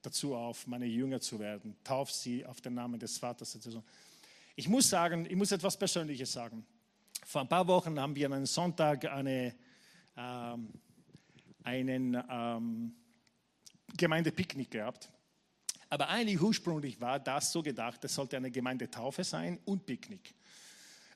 dazu 0.02 0.34
auf, 0.34 0.66
meine 0.66 0.84
Jünger 0.84 1.22
zu 1.22 1.38
werden. 1.38 1.74
Tauft 1.82 2.12
sie 2.12 2.44
auf 2.44 2.60
den 2.60 2.74
Namen 2.74 3.00
des 3.00 3.16
Vaters. 3.16 3.58
Ich 4.56 4.68
muss 4.68 4.90
sagen, 4.90 5.24
ich 5.24 5.36
muss 5.36 5.52
etwas 5.52 5.74
Persönliches 5.74 6.30
sagen. 6.30 6.66
Vor 7.24 7.40
ein 7.40 7.48
paar 7.48 7.66
Wochen 7.66 7.98
haben 7.98 8.14
wir 8.14 8.26
an 8.26 8.34
einem 8.34 8.46
Sonntag 8.46 9.06
eine, 9.06 9.54
ähm, 10.18 10.68
einen 11.64 12.22
ähm, 12.30 12.94
Gemeindepicknick 13.96 14.70
gehabt. 14.70 15.10
Aber 15.90 16.08
eigentlich 16.08 16.40
ursprünglich 16.40 17.00
war 17.00 17.18
das 17.18 17.52
so 17.52 17.62
gedacht, 17.62 18.04
es 18.04 18.14
sollte 18.14 18.36
eine 18.36 18.50
Gemeindetaufe 18.50 19.24
sein 19.24 19.58
und 19.64 19.86
Picknick. 19.86 20.34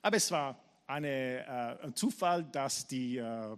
Aber 0.03 0.17
es 0.17 0.31
war 0.31 0.59
eine, 0.87 1.45
äh, 1.47 1.85
ein 1.85 1.95
Zufall, 1.95 2.45
dass 2.45 2.87
die 2.87 3.19
äh, 3.19 3.57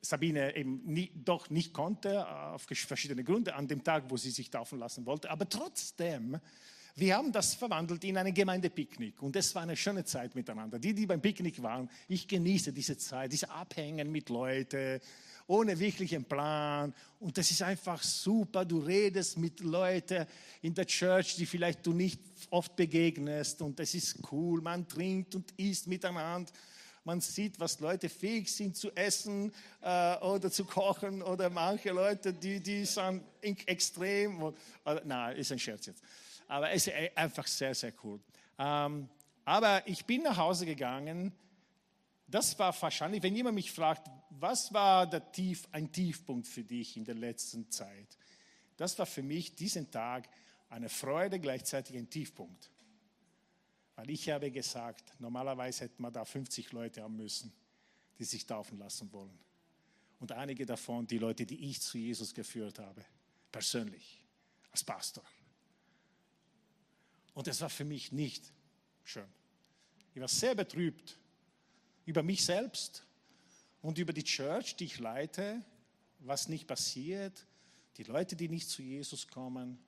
Sabine 0.00 0.56
eben 0.56 0.82
nie, 0.84 1.10
doch 1.14 1.50
nicht 1.50 1.74
konnte, 1.74 2.10
äh, 2.10 2.22
auf 2.22 2.62
verschiedene 2.62 3.24
Gründe, 3.24 3.54
an 3.54 3.68
dem 3.68 3.82
Tag, 3.82 4.04
wo 4.08 4.16
sie 4.16 4.30
sich 4.30 4.50
taufen 4.50 4.78
lassen 4.78 5.04
wollte. 5.04 5.30
Aber 5.30 5.48
trotzdem, 5.48 6.38
wir 6.94 7.16
haben 7.16 7.32
das 7.32 7.54
verwandelt 7.54 8.04
in 8.04 8.16
eine 8.16 8.32
Gemeindepicknick. 8.32 9.20
Und 9.22 9.36
es 9.36 9.54
war 9.54 9.62
eine 9.62 9.76
schöne 9.76 10.04
Zeit 10.04 10.34
miteinander. 10.34 10.78
Die, 10.78 10.94
die 10.94 11.06
beim 11.06 11.20
Picknick 11.20 11.62
waren, 11.62 11.90
ich 12.08 12.26
genieße 12.26 12.72
diese 12.72 12.96
Zeit, 12.96 13.32
dieses 13.32 13.50
Abhängen 13.50 14.10
mit 14.10 14.28
Leuten, 14.28 15.00
ohne 15.50 15.78
wirklichen 15.78 16.24
Plan. 16.24 16.94
Und 17.18 17.36
das 17.36 17.50
ist 17.50 17.60
einfach 17.62 18.00
super. 18.02 18.64
Du 18.64 18.78
redest 18.78 19.36
mit 19.36 19.58
Leuten 19.60 20.24
in 20.62 20.72
der 20.72 20.86
Church, 20.86 21.34
die 21.34 21.44
vielleicht 21.44 21.84
du 21.84 21.92
nicht 21.92 22.20
oft 22.50 22.76
begegnest. 22.76 23.60
Und 23.60 23.78
das 23.78 23.92
ist 23.94 24.18
cool. 24.30 24.60
Man 24.60 24.86
trinkt 24.86 25.34
und 25.34 25.50
isst 25.58 25.86
miteinander 25.86 26.52
man 27.02 27.20
sieht, 27.22 27.58
was 27.58 27.80
Leute 27.80 28.10
fähig 28.10 28.54
sind 28.54 28.76
zu 28.76 28.94
essen 28.94 29.50
äh, 29.80 30.16
oder 30.18 30.50
zu 30.50 30.66
kochen 30.66 31.22
oder 31.22 31.48
manche 31.48 31.92
Leute, 31.92 32.32
die, 32.32 32.60
die 32.60 32.84
sind 32.84 33.22
extrem. 33.42 34.42
Oder, 34.42 35.02
nein, 35.04 35.36
ist 35.36 35.50
ein 35.50 35.58
Scherz 35.58 35.86
jetzt. 35.86 36.04
Aber 36.46 36.70
es 36.70 36.86
ist 36.86 36.94
einfach 37.14 37.46
sehr, 37.46 37.74
sehr 37.74 37.92
cool. 38.04 38.20
Ähm, 38.58 39.08
aber 39.46 39.82
ich 39.86 40.04
bin 40.04 40.22
nach 40.22 40.36
Hause 40.36 40.66
gegangen. 40.66 41.32
Das 42.30 42.56
war 42.58 42.80
wahrscheinlich, 42.80 43.22
wenn 43.22 43.34
jemand 43.34 43.56
mich 43.56 43.72
fragt, 43.72 44.08
was 44.30 44.72
war 44.72 45.08
der 45.08 45.32
Tief, 45.32 45.66
ein 45.72 45.90
Tiefpunkt 45.90 46.46
für 46.46 46.62
dich 46.62 46.96
in 46.96 47.04
der 47.04 47.16
letzten 47.16 47.68
Zeit? 47.70 48.16
Das 48.76 48.98
war 48.98 49.06
für 49.06 49.22
mich 49.22 49.56
diesen 49.56 49.90
Tag 49.90 50.28
eine 50.68 50.88
Freude, 50.88 51.40
gleichzeitig 51.40 51.96
ein 51.96 52.08
Tiefpunkt. 52.08 52.70
Weil 53.96 54.10
ich 54.10 54.30
habe 54.30 54.50
gesagt, 54.50 55.12
normalerweise 55.18 55.84
hätte 55.84 56.00
man 56.00 56.12
da 56.12 56.24
50 56.24 56.72
Leute 56.72 57.02
haben 57.02 57.16
müssen, 57.16 57.52
die 58.18 58.24
sich 58.24 58.46
taufen 58.46 58.78
lassen 58.78 59.12
wollen. 59.12 59.38
Und 60.20 60.32
einige 60.32 60.64
davon 60.64 61.06
die 61.06 61.18
Leute, 61.18 61.44
die 61.44 61.68
ich 61.68 61.80
zu 61.80 61.98
Jesus 61.98 62.32
geführt 62.32 62.78
habe, 62.78 63.04
persönlich, 63.50 64.24
als 64.70 64.84
Pastor. 64.84 65.24
Und 67.34 67.48
es 67.48 67.60
war 67.60 67.70
für 67.70 67.84
mich 67.84 68.12
nicht 68.12 68.52
schön. 69.02 69.28
Ich 70.14 70.20
war 70.20 70.28
sehr 70.28 70.54
betrübt 70.54 71.19
über 72.06 72.22
mich 72.22 72.44
selbst 72.44 73.04
und 73.82 73.98
über 73.98 74.12
die 74.12 74.24
Church, 74.24 74.76
die 74.76 74.84
ich 74.84 74.98
leite, 74.98 75.64
was 76.20 76.48
nicht 76.48 76.66
passiert, 76.66 77.46
die 77.96 78.04
Leute, 78.04 78.36
die 78.36 78.48
nicht 78.48 78.68
zu 78.68 78.82
Jesus 78.82 79.28
kommen. 79.28 79.78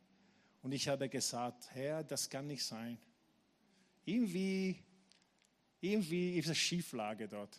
Und 0.62 0.72
ich 0.72 0.88
habe 0.88 1.08
gesagt, 1.08 1.68
Herr, 1.74 2.04
das 2.04 2.30
kann 2.30 2.46
nicht 2.46 2.64
sein 2.64 2.98
irgendwie, 4.04 4.78
irgendwie 5.80 6.38
ist 6.38 6.48
es 6.48 6.58
Schieflage 6.58 7.28
dort. 7.28 7.58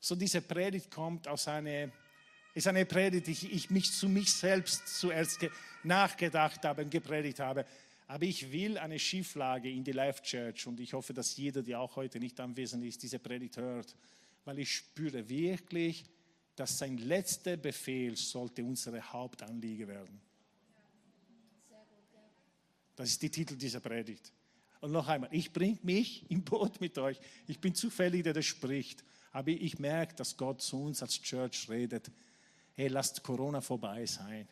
So 0.00 0.14
diese 0.14 0.40
Predigt 0.40 0.90
kommt 0.90 1.26
aus 1.26 1.48
einer, 1.48 1.90
ist 2.54 2.66
eine 2.66 2.84
Predigt, 2.84 3.26
die 3.26 3.32
ich, 3.32 3.52
ich 3.52 3.70
mich 3.70 3.92
zu 3.92 4.08
mich 4.08 4.32
selbst 4.32 4.86
zuerst 5.00 5.46
nachgedacht 5.82 6.64
habe 6.64 6.82
und 6.82 6.90
gepredigt 6.90 7.40
habe. 7.40 7.64
Aber 8.08 8.24
ich 8.24 8.50
will 8.50 8.78
eine 8.78 8.98
Schieflage 8.98 9.70
in 9.70 9.84
die 9.84 9.92
Life 9.92 10.22
Church 10.22 10.66
und 10.66 10.80
ich 10.80 10.94
hoffe, 10.94 11.12
dass 11.12 11.36
jeder, 11.36 11.62
der 11.62 11.78
auch 11.78 11.94
heute 11.96 12.18
nicht 12.18 12.40
anwesend 12.40 12.82
ist, 12.82 13.02
diese 13.02 13.18
Predigt 13.18 13.58
hört, 13.58 13.94
weil 14.46 14.58
ich 14.58 14.74
spüre 14.74 15.28
wirklich, 15.28 16.06
dass 16.56 16.78
sein 16.78 16.96
letzter 16.96 17.58
Befehl 17.58 18.16
sollte 18.16 18.64
unsere 18.64 19.00
Hauptanliege 19.12 19.86
werden. 19.86 20.20
Das 22.96 23.10
ist 23.10 23.22
der 23.22 23.30
Titel 23.30 23.56
dieser 23.56 23.80
Predigt. 23.80 24.32
Und 24.80 24.92
noch 24.92 25.06
einmal, 25.06 25.28
ich 25.32 25.52
bringe 25.52 25.78
mich 25.82 26.28
im 26.30 26.42
Boot 26.42 26.80
mit 26.80 26.96
euch. 26.98 27.20
Ich 27.46 27.60
bin 27.60 27.74
zufällig, 27.74 28.24
der 28.24 28.32
das 28.32 28.46
spricht. 28.46 29.04
Aber 29.32 29.50
ich 29.50 29.78
merke, 29.78 30.14
dass 30.14 30.36
Gott 30.36 30.62
zu 30.62 30.82
uns 30.82 31.02
als 31.02 31.20
Church 31.20 31.68
redet. 31.68 32.10
Hey, 32.72 32.88
lasst 32.88 33.22
Corona 33.22 33.60
vorbei 33.60 34.06
sein. 34.06 34.48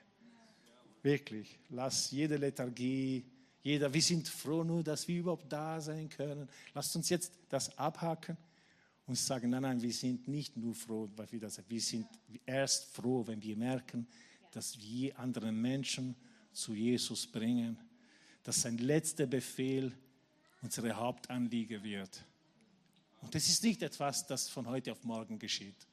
Wirklich. 1.02 1.58
Lass 1.70 2.10
jede 2.10 2.36
Lethargie, 2.36 3.24
jeder, 3.66 3.92
wir 3.92 4.00
sind 4.00 4.28
froh 4.28 4.62
nur, 4.62 4.84
dass 4.84 5.08
wir 5.08 5.18
überhaupt 5.18 5.52
da 5.52 5.80
sein 5.80 6.08
können. 6.08 6.48
Lasst 6.72 6.94
uns 6.94 7.08
jetzt 7.08 7.32
das 7.48 7.76
abhaken 7.76 8.36
und 9.08 9.18
sagen, 9.18 9.50
nein, 9.50 9.62
nein, 9.62 9.82
wir 9.82 9.92
sind 9.92 10.28
nicht 10.28 10.56
nur 10.56 10.72
froh, 10.72 11.10
weil 11.16 11.32
wir 11.32 11.40
das 11.40 11.56
sind. 11.56 11.68
Wir 11.68 11.80
sind 11.80 12.06
erst 12.44 12.94
froh, 12.94 13.26
wenn 13.26 13.42
wir 13.42 13.56
merken, 13.56 14.06
dass 14.52 14.80
wir 14.80 15.18
anderen 15.18 15.60
Menschen 15.60 16.14
zu 16.52 16.74
Jesus 16.74 17.26
bringen. 17.26 17.76
Dass 18.44 18.62
sein 18.62 18.78
letzter 18.78 19.26
Befehl 19.26 19.92
unsere 20.62 20.92
Hauptanliege 20.92 21.82
wird. 21.82 22.24
Und 23.20 23.34
das 23.34 23.48
ist 23.48 23.64
nicht 23.64 23.82
etwas, 23.82 24.28
das 24.28 24.48
von 24.48 24.68
heute 24.68 24.92
auf 24.92 25.02
morgen 25.02 25.40
geschieht. 25.40 25.88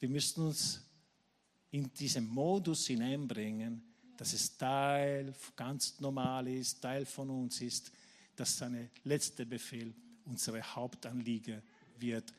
Wir 0.00 0.08
müssen 0.08 0.46
uns 0.48 0.80
in 1.70 1.92
diesen 1.94 2.26
Modus 2.26 2.88
hineinbringen, 2.88 3.84
dass 4.16 4.32
es 4.32 4.56
Teil 4.56 5.34
ganz 5.56 6.00
normal 6.00 6.48
ist, 6.48 6.80
Teil 6.80 7.06
von 7.06 7.30
uns 7.30 7.60
ist, 7.60 7.92
dass 8.36 8.58
seine 8.58 8.90
letzte 9.04 9.46
Befehl 9.46 9.94
unsere 10.24 10.62
Hauptanliege 10.62 11.62
wird. 11.98 12.32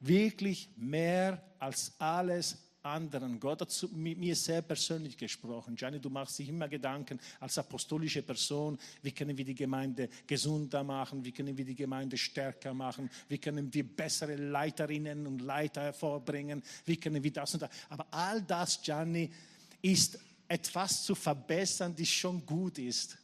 Wirklich 0.00 0.68
mehr 0.76 1.42
als 1.58 1.92
alles 1.98 2.58
anderen. 2.84 3.40
Gott 3.40 3.62
hat 3.62 3.88
mit 3.92 4.18
mir 4.18 4.36
sehr 4.36 4.60
persönlich 4.62 5.16
gesprochen. 5.16 5.74
Gianni, 5.74 5.98
du 6.00 6.10
machst 6.10 6.38
dich 6.38 6.48
immer 6.48 6.68
Gedanken 6.68 7.18
als 7.40 7.56
apostolische 7.56 8.22
Person, 8.22 8.78
wie 9.02 9.12
können 9.12 9.36
wir 9.36 9.44
die 9.44 9.54
Gemeinde 9.54 10.08
gesunder 10.26 10.84
machen, 10.84 11.24
wie 11.24 11.32
können 11.32 11.56
wir 11.56 11.64
die 11.64 11.74
Gemeinde 11.74 12.18
stärker 12.18 12.74
machen, 12.74 13.10
wie 13.28 13.38
können 13.38 13.72
wir 13.72 13.84
bessere 13.84 14.36
Leiterinnen 14.36 15.26
und 15.26 15.40
Leiter 15.40 15.82
hervorbringen, 15.82 16.62
wie 16.84 16.96
können 16.98 17.22
wir 17.22 17.32
das 17.32 17.54
und 17.54 17.62
das. 17.62 17.70
Aber 17.88 18.06
all 18.10 18.42
das, 18.42 18.80
Gianni, 18.82 19.32
ist 19.80 20.18
etwas 20.54 21.02
zu 21.02 21.16
verbessern, 21.16 21.94
das 21.96 22.08
schon 22.08 22.46
gut 22.46 22.78
ist. 22.78 23.18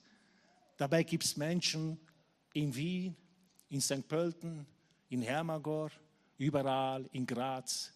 Dabei 0.76 1.05
gibt 1.05 1.24
es 1.24 1.37
Menschen 1.37 1.97
in 2.53 2.74
Wien, 2.74 3.16
in 3.68 3.81
St. 3.81 4.07
Pölten, 4.09 4.66
in 5.09 5.22
Hermagor, 5.22 5.91
überall, 6.39 7.09
in 7.12 7.24
Graz, 7.24 7.93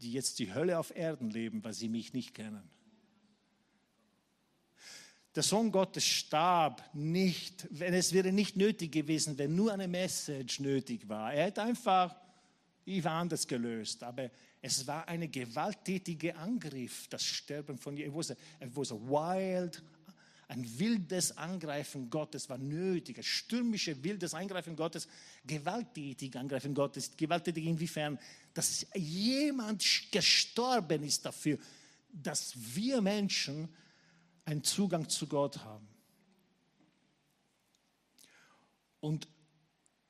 die 0.00 0.12
jetzt 0.12 0.38
die 0.38 0.52
Hölle 0.52 0.78
auf 0.78 0.94
Erden 0.94 1.30
leben, 1.30 1.64
weil 1.64 1.72
sie 1.72 1.88
mich 1.88 2.12
nicht 2.12 2.34
kennen. 2.34 2.68
der 5.34 5.42
Sohn 5.42 5.70
Gottes 5.70 6.04
starb 6.04 6.82
nicht, 6.94 7.66
wenn 7.70 7.92
es 7.92 8.12
wäre 8.12 8.32
nicht 8.32 8.56
nötig 8.56 8.92
gewesen, 8.92 9.36
wenn 9.36 9.54
nur 9.54 9.72
eine 9.72 9.86
Message 9.86 10.60
nötig 10.60 11.08
war. 11.08 11.32
Er 11.32 11.44
hätte 11.44 11.62
einfach 11.62 12.14
Ivan 12.86 13.28
das 13.28 13.46
gelöst, 13.46 14.02
aber 14.02 14.30
es 14.62 14.86
war 14.86 15.06
ein 15.08 15.30
gewalttätiger 15.30 16.36
Angriff, 16.36 17.08
das 17.08 17.24
Sterben 17.24 17.78
von 17.78 17.96
Jesus. 17.96 18.32
Was 18.60 18.92
a 18.92 18.94
wild, 18.94 19.82
ein 20.48 20.78
wildes 20.78 21.36
Angreifen 21.36 22.08
Gottes 22.08 22.48
war 22.48 22.58
nötig, 22.58 23.18
ein 23.18 23.24
stürmisches, 23.24 24.02
wildes 24.02 24.34
Eingreifen 24.34 24.76
Gottes, 24.76 25.08
gewalttätig 25.44 26.36
Angreifen 26.36 26.74
Gottes, 26.74 27.16
gewalttätig 27.16 27.64
inwiefern, 27.64 28.18
dass 28.54 28.86
jemand 28.94 29.84
gestorben 30.12 31.02
ist 31.02 31.26
dafür, 31.26 31.58
dass 32.12 32.54
wir 32.56 33.02
Menschen 33.02 33.68
einen 34.44 34.62
Zugang 34.62 35.08
zu 35.08 35.26
Gott 35.26 35.58
haben. 35.58 35.86
Und, 39.00 39.28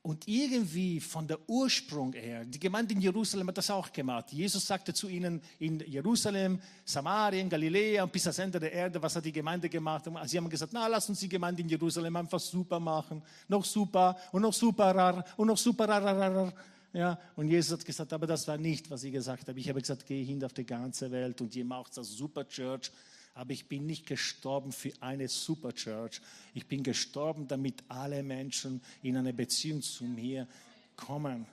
und 0.07 0.25
irgendwie 0.25 1.01
von 1.01 1.27
der 1.27 1.37
Ursprung 1.49 2.13
her, 2.13 2.45
die 2.45 2.61
Gemeinde 2.61 2.93
in 2.93 3.01
Jerusalem 3.01 3.49
hat 3.49 3.57
das 3.57 3.69
auch 3.69 3.91
gemacht. 3.91 4.31
Jesus 4.31 4.65
sagte 4.65 4.93
zu 4.93 5.09
ihnen 5.09 5.41
in 5.59 5.81
Jerusalem, 5.81 6.61
Samarien, 6.85 7.49
Galiläa 7.49 8.05
und 8.05 8.11
bis 8.13 8.25
ans 8.25 8.39
Ende 8.39 8.57
der 8.57 8.71
Erde, 8.71 9.01
was 9.01 9.17
hat 9.17 9.25
die 9.25 9.33
Gemeinde 9.33 9.67
gemacht? 9.67 10.05
Sie 10.23 10.37
haben 10.37 10.49
gesagt, 10.49 10.71
na, 10.71 10.87
lass 10.87 11.09
uns 11.09 11.19
die 11.19 11.27
Gemeinde 11.27 11.61
in 11.61 11.67
Jerusalem 11.67 12.15
einfach 12.15 12.39
super 12.39 12.79
machen. 12.79 13.21
Noch 13.49 13.65
super 13.65 14.15
und 14.31 14.43
noch 14.43 14.53
superer 14.53 15.25
und 15.35 15.47
noch 15.47 15.57
superer. 15.57 16.53
Ja, 16.93 17.19
und 17.35 17.49
Jesus 17.49 17.77
hat 17.77 17.85
gesagt, 17.85 18.13
aber 18.13 18.27
das 18.27 18.47
war 18.47 18.57
nicht, 18.57 18.89
was 18.89 19.03
ich 19.03 19.11
gesagt 19.11 19.49
habe. 19.49 19.59
Ich 19.59 19.67
habe 19.67 19.81
gesagt, 19.81 20.05
geh 20.05 20.23
hin 20.23 20.41
auf 20.41 20.53
die 20.53 20.65
ganze 20.65 21.11
Welt 21.11 21.41
und 21.41 21.53
ihr 21.53 21.65
macht 21.65 21.97
das 21.97 22.07
Super 22.07 22.47
Church 22.47 22.93
aber 23.37 23.51
ich 23.51 23.67
bin 23.67 23.85
nicht 23.85 24.07
gestorben 24.07 24.71
für 24.71 24.91
eine 24.99 25.27
Superchurch. 25.27 26.21
Ich 26.55 26.65
bin 26.65 26.81
gestorben, 26.81 27.47
damit 27.47 27.83
alle 27.87 28.23
Menschen 28.23 28.81
in 29.03 29.15
eine 29.15 29.31
Beziehung 29.31 29.83
zu 29.83 30.05
mir 30.05 30.47
kommen. 30.95 31.45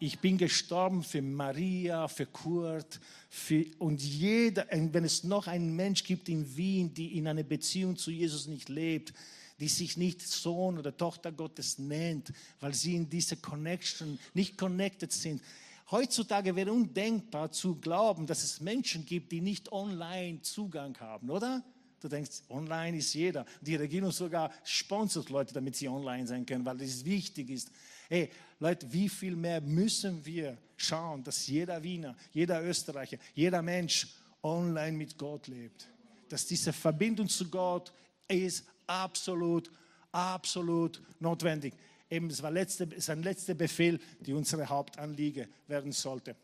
Ich 0.00 0.20
bin 0.20 0.38
gestorben 0.38 1.02
für 1.02 1.20
Maria, 1.20 2.08
für 2.08 2.24
Kurt, 2.24 2.98
für, 3.28 3.66
und 3.78 4.00
jeder, 4.00 4.66
wenn 4.70 5.04
es 5.04 5.22
noch 5.22 5.48
einen 5.48 5.76
Mensch 5.76 6.02
gibt 6.02 6.30
in 6.30 6.56
Wien, 6.56 6.94
die 6.94 7.18
in 7.18 7.28
einer 7.28 7.42
Beziehung 7.42 7.96
zu 7.96 8.10
Jesus 8.10 8.46
nicht 8.46 8.70
lebt, 8.70 9.12
die 9.60 9.68
sich 9.68 9.98
nicht 9.98 10.22
Sohn 10.22 10.78
oder 10.78 10.96
Tochter 10.96 11.30
Gottes 11.30 11.78
nennt, 11.78 12.32
weil 12.60 12.72
sie 12.72 12.94
in 12.94 13.10
dieser 13.10 13.36
Connection 13.36 14.18
nicht 14.32 14.56
connected 14.56 15.12
sind, 15.12 15.42
Heutzutage 15.90 16.54
wäre 16.54 16.72
undenkbar 16.72 17.50
zu 17.50 17.76
glauben, 17.76 18.26
dass 18.26 18.44
es 18.44 18.60
Menschen 18.60 19.06
gibt, 19.06 19.32
die 19.32 19.40
nicht 19.40 19.72
online 19.72 20.42
Zugang 20.42 20.98
haben, 21.00 21.30
oder? 21.30 21.64
Du 22.00 22.08
denkst, 22.08 22.42
online 22.50 22.98
ist 22.98 23.14
jeder. 23.14 23.44
Die 23.60 23.74
Regierung 23.74 24.12
sogar 24.12 24.52
sponsert 24.64 25.30
Leute, 25.30 25.54
damit 25.54 25.76
sie 25.76 25.88
online 25.88 26.26
sein 26.26 26.44
können, 26.44 26.64
weil 26.64 26.76
das 26.76 27.04
wichtig 27.04 27.50
ist. 27.50 27.70
Hey, 28.08 28.30
Leute, 28.60 28.92
wie 28.92 29.08
viel 29.08 29.34
mehr 29.34 29.60
müssen 29.60 30.24
wir 30.24 30.58
schauen, 30.76 31.24
dass 31.24 31.46
jeder 31.46 31.82
Wiener, 31.82 32.14
jeder 32.32 32.62
Österreicher, 32.62 33.16
jeder 33.34 33.62
Mensch 33.62 34.08
online 34.42 34.96
mit 34.96 35.16
Gott 35.16 35.48
lebt? 35.48 35.88
Dass 36.28 36.46
diese 36.46 36.72
Verbindung 36.72 37.28
zu 37.28 37.48
Gott 37.48 37.92
ist 38.28 38.64
absolut, 38.86 39.70
absolut 40.12 41.02
notwendig 41.18 41.74
eben, 42.10 42.30
es 42.30 42.42
war 42.42 42.50
letzte, 42.50 42.88
sein 43.00 43.22
letzter 43.22 43.54
Befehl, 43.54 44.00
die 44.20 44.32
unsere 44.32 44.68
Hauptanliege 44.68 45.48
werden 45.66 45.92
sollte. 45.92 46.36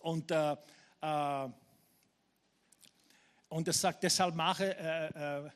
Und, 0.00 0.30
äh, 0.30 0.56
äh, 1.00 1.48
und 3.48 3.66
er 3.66 3.72
sagt, 3.72 4.02
deshalb 4.02 4.34
mache, 4.34 4.76
äh, 4.76 5.44
äh, 5.44 5.50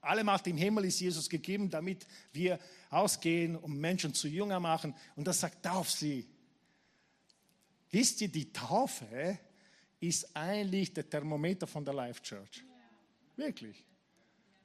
alle 0.00 0.24
Macht 0.24 0.46
im 0.46 0.56
Himmel 0.56 0.86
ist 0.86 1.00
Jesus 1.00 1.28
gegeben, 1.28 1.70
damit 1.70 2.06
wir 2.32 2.58
ausgehen 2.90 3.56
und 3.56 3.78
Menschen 3.78 4.14
zu 4.14 4.28
Jünger 4.28 4.60
machen. 4.60 4.94
Und 5.16 5.26
das 5.26 5.40
sagt, 5.40 5.64
tauf 5.64 5.90
sie. 5.90 6.28
Wisst 7.90 8.20
ihr, 8.20 8.28
die 8.28 8.52
Taufe 8.52 9.38
ist 10.00 10.34
eigentlich 10.36 10.92
der 10.92 11.08
Thermometer 11.08 11.66
von 11.66 11.84
der 11.84 11.94
Life 11.94 12.22
Church. 12.22 12.64
Wirklich. 13.36 13.84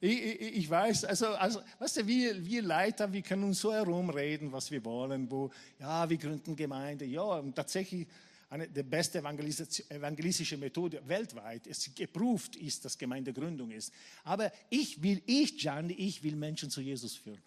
Ich, 0.06 0.22
ich, 0.22 0.58
ich, 0.58 0.70
weiß, 0.70 1.06
also, 1.06 1.28
also 1.28 1.62
weißt 1.80 1.96
du, 1.96 2.08
wir, 2.08 2.46
wir 2.46 2.62
Leiter, 2.62 3.14
wir 3.14 3.22
können 3.22 3.46
uns 3.46 3.62
so 3.62 3.72
herumreden, 3.72 4.52
was 4.52 4.70
wir 4.70 4.84
wollen, 4.84 5.32
wo, 5.32 5.50
ja, 5.80 6.10
wir 6.10 6.18
gründen 6.18 6.58
Gemeinde, 6.58 7.06
ja, 7.06 7.22
und 7.22 7.56
tatsächlich 7.56 8.06
eine 8.50 8.68
der 8.68 8.84
beste 8.84 9.20
evangelistische 9.20 10.58
Methode 10.58 11.02
weltweit, 11.08 11.68
es 11.68 11.90
geprüft 11.96 12.58
ist, 12.58 12.84
dass 12.84 12.98
Gemeindegründung 12.98 13.72
ist. 13.72 13.94
Aber 14.26 14.52
ich 14.70 15.02
will, 15.02 15.22
ich, 15.26 15.58
Gianni, 15.58 15.94
ich 15.94 16.22
will 16.22 16.36
Menschen 16.36 16.70
zu 16.70 16.82
Jesus 16.82 17.16
führen. 17.16 17.42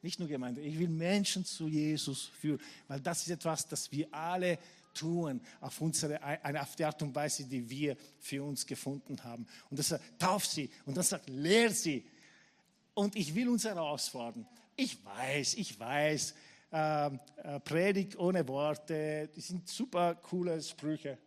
Nicht 0.00 0.20
nur 0.20 0.28
Gemeinde, 0.28 0.60
ich 0.60 0.78
will 0.78 0.88
Menschen 0.88 1.44
zu 1.44 1.66
Jesus 1.66 2.30
führen, 2.40 2.60
weil 2.86 3.00
das 3.00 3.22
ist 3.22 3.30
etwas, 3.30 3.66
das 3.66 3.90
wir 3.90 4.06
alle 4.14 4.60
tun 4.98 5.40
auf, 5.60 5.80
unsere, 5.80 6.20
auf 6.42 6.76
die 6.76 6.84
Art 6.84 7.02
und 7.02 7.14
Weise, 7.14 7.44
die 7.44 7.68
wir 7.68 7.96
für 8.18 8.42
uns 8.42 8.66
gefunden 8.66 9.22
haben. 9.22 9.46
Und 9.70 9.78
das 9.78 9.88
sagt, 9.88 10.18
tauf 10.18 10.46
sie. 10.46 10.70
Und 10.86 10.96
das 10.96 11.10
sagt, 11.10 11.28
lehr 11.28 11.70
sie. 11.70 12.04
Und 12.94 13.16
ich 13.16 13.34
will 13.34 13.48
uns 13.48 13.64
herausfordern. 13.64 14.46
Ich 14.76 15.04
weiß, 15.04 15.54
ich 15.54 15.78
weiß, 15.78 16.34
äh, 16.70 17.06
äh, 17.06 17.60
Predigt 17.60 18.18
ohne 18.18 18.46
Worte, 18.46 19.30
die 19.34 19.40
sind 19.40 19.68
super 19.68 20.16
coole 20.16 20.60
Sprüche. 20.60 21.18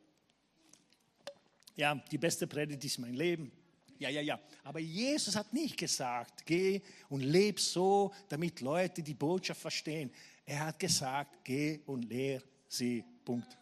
Ja, 1.75 1.95
die 1.95 2.17
beste 2.17 2.47
Predigt 2.47 2.83
ist 2.85 2.99
mein 2.99 3.13
Leben. 3.13 3.51
Ja, 3.97 4.09
ja, 4.09 4.21
ja. 4.21 4.39
Aber 4.63 4.79
Jesus 4.79 5.35
hat 5.35 5.53
nicht 5.53 5.77
gesagt, 5.77 6.45
geh 6.45 6.81
und 7.09 7.21
leb 7.21 7.59
so, 7.59 8.13
damit 8.29 8.61
Leute 8.61 9.03
die 9.03 9.13
Botschaft 9.13 9.61
verstehen. 9.61 10.11
Er 10.45 10.67
hat 10.67 10.79
gesagt, 10.79 11.43
geh 11.43 11.79
und 11.85 12.09
lehr 12.09 12.41
sie. 12.67 13.03
Punkt. 13.23 13.60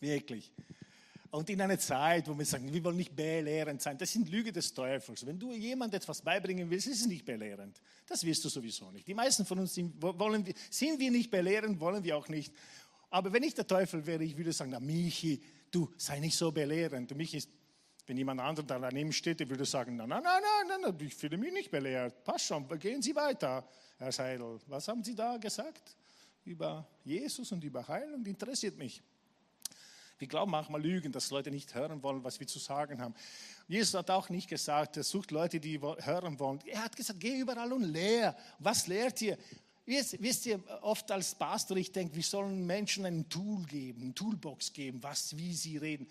Wirklich. 0.00 0.52
Und 1.30 1.50
in 1.50 1.60
einer 1.60 1.78
Zeit, 1.78 2.28
wo 2.28 2.38
wir 2.38 2.46
sagen, 2.46 2.72
wir 2.72 2.82
wollen 2.84 2.96
nicht 2.96 3.14
belehrend 3.14 3.82
sein, 3.82 3.98
das 3.98 4.12
sind 4.12 4.30
Lüge 4.30 4.52
des 4.52 4.72
Teufels. 4.72 5.26
Wenn 5.26 5.38
du 5.38 5.52
jemand 5.52 5.92
etwas 5.92 6.22
beibringen 6.22 6.70
willst, 6.70 6.86
ist 6.86 7.00
es 7.00 7.06
nicht 7.06 7.24
belehrend. 7.24 7.80
Das 8.06 8.24
wirst 8.24 8.44
du 8.44 8.48
sowieso 8.48 8.90
nicht. 8.90 9.06
Die 9.06 9.14
meisten 9.14 9.44
von 9.44 9.58
uns 9.58 9.74
sind, 9.74 10.00
wollen, 10.00 10.44
sind 10.70 10.98
wir 10.98 11.10
nicht 11.10 11.30
belehrend, 11.30 11.78
wollen 11.78 12.02
wir 12.02 12.16
auch 12.16 12.28
nicht. 12.28 12.54
Aber 13.10 13.32
wenn 13.32 13.42
ich 13.42 13.54
der 13.54 13.66
Teufel 13.66 14.06
wäre, 14.06 14.24
ich 14.24 14.36
würde 14.36 14.52
sagen, 14.52 14.70
na 14.70 14.80
Michi, 14.80 15.42
du 15.70 15.92
sei 15.96 16.20
nicht 16.20 16.36
so 16.36 16.50
belehrend. 16.50 17.10
Und 17.10 17.18
mich 17.18 17.34
ist, 17.34 17.50
wenn 18.06 18.16
jemand 18.16 18.40
anderer 18.40 18.66
daneben 18.66 19.12
steht, 19.12 19.40
der 19.40 19.50
würde 19.50 19.64
sagen, 19.64 19.96
nein, 19.96 20.08
nein, 20.08 20.22
nein, 20.22 20.40
nein, 20.68 20.80
nein, 20.80 21.06
ich 21.06 21.14
fühle 21.14 21.36
mich 21.36 21.52
nicht 21.52 21.70
belehrt. 21.70 22.24
Passt 22.24 22.46
schon, 22.46 22.66
gehen 22.78 23.02
Sie 23.02 23.14
weiter, 23.14 23.68
Herr 23.98 24.12
Seidel. 24.12 24.58
Was 24.68 24.88
haben 24.88 25.02
Sie 25.02 25.14
da 25.14 25.36
gesagt? 25.36 25.96
Über 26.44 26.88
Jesus 27.04 27.50
und 27.52 27.62
über 27.64 27.86
Heilung 27.86 28.24
interessiert 28.24 28.78
mich. 28.78 29.02
Wir 30.18 30.28
glauben 30.28 30.50
manchmal 30.50 30.82
Lügen, 30.82 31.12
dass 31.12 31.30
Leute 31.30 31.50
nicht 31.50 31.74
hören 31.74 32.02
wollen, 32.02 32.24
was 32.24 32.40
wir 32.40 32.46
zu 32.46 32.58
sagen 32.58 33.00
haben. 33.00 33.14
Jesus 33.68 33.94
hat 33.94 34.10
auch 34.10 34.30
nicht 34.30 34.48
gesagt, 34.48 34.96
er 34.96 35.02
sucht 35.02 35.30
Leute, 35.30 35.60
die 35.60 35.78
hören 35.80 36.38
wollen. 36.38 36.60
Er 36.66 36.84
hat 36.84 36.96
gesagt, 36.96 37.20
geh 37.20 37.38
überall 37.38 37.72
und 37.72 37.82
lehr. 37.82 38.36
Was 38.58 38.86
lehrt 38.86 39.20
ihr? 39.20 39.36
Wisst 39.84 40.46
ihr, 40.46 40.60
oft 40.82 41.10
als 41.12 41.34
Pastor, 41.34 41.76
ich 41.76 41.92
denke, 41.92 42.16
wir 42.16 42.22
sollen 42.22 42.66
Menschen 42.66 43.04
ein 43.04 43.28
Tool 43.28 43.64
geben, 43.66 44.02
eine 44.02 44.14
Toolbox 44.14 44.72
geben, 44.72 45.02
was, 45.02 45.36
wie 45.36 45.54
sie 45.54 45.76
reden. 45.76 46.08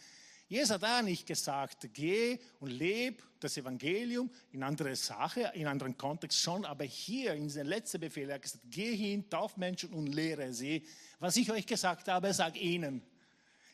Jesus 0.48 0.70
hat 0.70 0.84
da 0.84 1.02
nicht 1.02 1.26
gesagt, 1.26 1.90
geh 1.92 2.38
und 2.60 2.70
leb 2.70 3.24
das 3.40 3.58
Evangelium 3.58 4.30
in 4.52 4.62
andere 4.62 4.96
Sache, 4.96 5.52
in 5.56 5.66
anderen 5.66 5.98
Kontext 5.98 6.40
schon, 6.40 6.64
aber 6.64 6.84
hier 6.84 7.34
in 7.34 7.50
den 7.50 7.66
letzten 7.66 8.00
Befehl, 8.00 8.30
er 8.30 8.36
hat 8.36 8.44
gesagt, 8.44 8.64
geh 8.70 8.96
hin, 8.96 9.28
tauf 9.30 9.58
Menschen 9.58 9.92
und 9.92 10.08
lehre 10.08 10.54
sie. 10.54 10.86
Was 11.20 11.36
ich 11.36 11.52
euch 11.52 11.66
gesagt 11.66 12.08
habe, 12.08 12.32
sag 12.34 12.62
ihnen. 12.62 13.02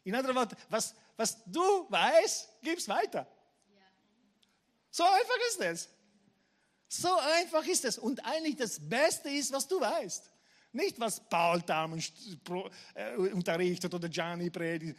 In 0.03 0.15
anderen 0.15 0.35
Worten, 0.35 0.55
was, 0.69 0.95
was 1.15 1.43
du 1.45 1.61
weißt, 1.89 2.49
gib's 2.61 2.87
weiter. 2.87 3.27
So 4.89 5.03
einfach 5.03 5.37
ist 5.49 5.61
es. 5.61 5.89
So 6.87 7.17
einfach 7.17 7.65
ist 7.65 7.85
es. 7.85 7.97
Und 7.97 8.23
eigentlich 8.25 8.57
das 8.57 8.77
Beste 8.79 9.29
ist, 9.29 9.51
was 9.51 9.67
du 9.67 9.79
weißt. 9.79 10.29
Nicht, 10.73 10.99
was 10.99 11.19
Paul 11.29 11.61
Damen 11.61 12.03
äh, 12.93 13.15
unterrichtet 13.15 13.93
oder 13.93 14.09
Gianni 14.09 14.49
predigt. 14.49 14.97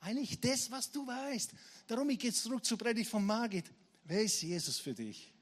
Eigentlich 0.00 0.40
das, 0.40 0.70
was 0.70 0.90
du 0.90 1.06
weißt. 1.06 1.52
Darum, 1.86 2.08
ich 2.10 2.18
gehe 2.18 2.32
zurück 2.32 2.64
zur 2.64 2.78
Predigt 2.78 3.10
von 3.10 3.24
Margit. 3.24 3.66
Wer 4.04 4.22
ist 4.22 4.42
Jesus 4.42 4.78
für 4.78 4.92
dich? 4.92 5.32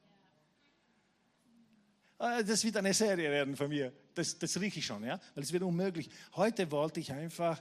Ah, 2.19 2.43
das 2.43 2.63
wird 2.63 2.77
eine 2.77 2.95
Serie 2.95 3.29
werden 3.31 3.57
von 3.57 3.69
mir. 3.69 3.93
Das, 4.15 4.39
das 4.39 4.59
rieche 4.61 4.79
ich 4.79 4.87
schon, 4.87 5.03
ja? 5.05 5.21
Weil 5.35 5.43
es 5.43 5.53
wird 5.53 5.65
unmöglich. 5.65 6.09
Heute 6.37 6.71
wollte 6.71 7.01
ich 7.01 7.11
einfach 7.11 7.61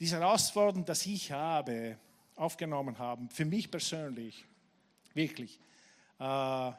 diese 0.00 0.16
Herausforderung, 0.20 0.84
das 0.84 1.04
ich 1.06 1.32
habe, 1.32 1.98
aufgenommen 2.36 2.98
haben, 2.98 3.28
für 3.30 3.44
mich 3.44 3.70
persönlich, 3.70 4.44
wirklich, 5.14 5.58
äh, 6.20 6.72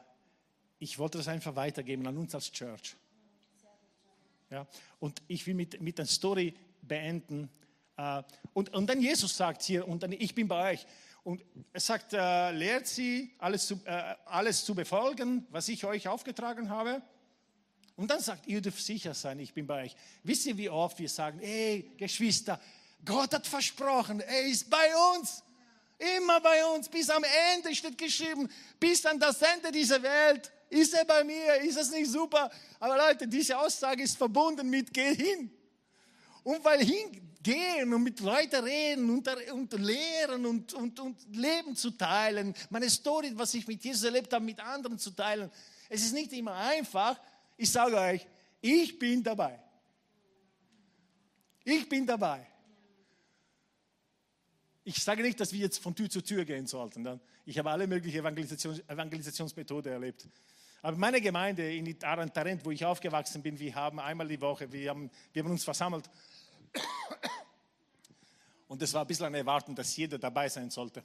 ich 0.78 0.98
wollte 0.98 1.18
das 1.18 1.28
einfach 1.28 1.54
weitergeben 1.54 2.06
an 2.06 2.16
uns 2.16 2.34
als 2.34 2.50
Church. 2.50 2.96
Ja, 4.48 4.66
und 4.98 5.22
ich 5.28 5.46
will 5.46 5.54
mit, 5.54 5.80
mit 5.80 6.00
einer 6.00 6.08
Story 6.08 6.54
beenden. 6.82 7.48
Äh, 7.96 8.22
und, 8.54 8.72
und 8.74 8.86
dann 8.88 9.00
Jesus 9.00 9.36
sagt 9.36 9.62
hier, 9.62 9.86
und 9.86 10.02
dann, 10.02 10.12
ich 10.12 10.34
bin 10.34 10.48
bei 10.48 10.72
euch. 10.72 10.86
Und 11.22 11.44
er 11.72 11.80
sagt, 11.80 12.14
äh, 12.14 12.50
lehrt 12.50 12.86
sie, 12.86 13.34
alles 13.38 13.66
zu, 13.66 13.78
äh, 13.84 14.14
alles 14.24 14.64
zu 14.64 14.74
befolgen, 14.74 15.46
was 15.50 15.68
ich 15.68 15.84
euch 15.84 16.08
aufgetragen 16.08 16.70
habe. 16.70 17.02
Und 17.94 18.10
dann 18.10 18.20
sagt, 18.20 18.46
ihr 18.46 18.62
dürft 18.62 18.82
sicher 18.82 19.12
sein, 19.12 19.38
ich 19.38 19.52
bin 19.52 19.66
bei 19.66 19.84
euch. 19.84 19.96
Wisst 20.22 20.46
ihr, 20.46 20.56
wie 20.56 20.70
oft 20.70 20.98
wir 20.98 21.08
sagen, 21.10 21.38
ey, 21.40 21.92
Geschwister, 21.98 22.58
Gott 23.04 23.34
hat 23.34 23.46
versprochen, 23.46 24.20
er 24.20 24.46
ist 24.46 24.68
bei 24.68 24.94
uns. 25.14 25.42
Immer 26.16 26.40
bei 26.40 26.64
uns, 26.64 26.88
bis 26.88 27.10
am 27.10 27.22
Ende 27.54 27.74
steht 27.74 27.98
geschrieben, 27.98 28.48
bis 28.78 29.04
an 29.04 29.20
das 29.20 29.42
Ende 29.42 29.70
dieser 29.70 30.02
Welt 30.02 30.50
ist 30.70 30.94
er 30.94 31.04
bei 31.04 31.22
mir. 31.24 31.56
Ist 31.56 31.76
das 31.76 31.90
nicht 31.90 32.10
super? 32.10 32.50
Aber 32.78 32.96
Leute, 32.96 33.28
diese 33.28 33.58
Aussage 33.58 34.02
ist 34.02 34.16
verbunden 34.16 34.70
mit 34.70 34.94
geh 34.94 35.14
hin. 35.14 35.50
Und 36.42 36.64
weil 36.64 36.82
hingehen 36.82 37.92
und 37.92 38.02
mit 38.02 38.20
Leuten 38.20 38.64
reden 38.64 39.10
und, 39.10 39.28
und 39.52 39.72
lehren 39.74 40.46
und, 40.46 40.72
und, 40.72 40.98
und 41.00 41.36
Leben 41.36 41.76
zu 41.76 41.90
teilen, 41.90 42.54
meine 42.70 42.88
Story, 42.88 43.32
was 43.34 43.52
ich 43.52 43.66
mit 43.66 43.84
Jesus 43.84 44.04
erlebt 44.04 44.32
habe, 44.32 44.44
mit 44.44 44.58
anderen 44.58 44.98
zu 44.98 45.10
teilen, 45.10 45.50
es 45.90 46.02
ist 46.02 46.14
nicht 46.14 46.32
immer 46.32 46.54
einfach. 46.54 47.20
Ich 47.58 47.70
sage 47.70 47.98
euch, 47.98 48.26
ich 48.62 48.98
bin 48.98 49.22
dabei. 49.22 49.58
Ich 51.64 51.86
bin 51.88 52.06
dabei. 52.06 52.46
Ich 54.90 55.04
sage 55.04 55.22
nicht, 55.22 55.38
dass 55.38 55.52
wir 55.52 55.60
jetzt 55.60 55.78
von 55.78 55.94
Tür 55.94 56.10
zu 56.10 56.20
Tür 56.20 56.44
gehen 56.44 56.66
sollten. 56.66 57.20
Ich 57.46 57.56
habe 57.60 57.70
alle 57.70 57.86
möglichen 57.86 58.18
Evangelisations 58.18 58.80
Evangelisationsmethoden 58.88 59.92
erlebt. 59.92 60.26
Aber 60.82 60.96
meine 60.96 61.20
Gemeinde 61.20 61.72
in 61.72 61.96
Tarent, 61.96 62.64
wo 62.64 62.72
ich 62.72 62.84
aufgewachsen 62.84 63.40
bin, 63.40 63.56
wir 63.56 63.72
haben 63.72 64.00
einmal 64.00 64.26
die 64.26 64.40
Woche, 64.40 64.72
wir 64.72 64.90
haben, 64.90 65.08
wir 65.32 65.44
haben 65.44 65.50
uns 65.52 65.62
versammelt. 65.62 66.10
Und 68.66 68.82
es 68.82 68.92
war 68.92 69.02
ein 69.02 69.06
bisschen 69.06 69.26
eine 69.26 69.38
Erwartung, 69.38 69.76
dass 69.76 69.96
jeder 69.96 70.18
dabei 70.18 70.48
sein 70.48 70.70
sollte. 70.70 71.04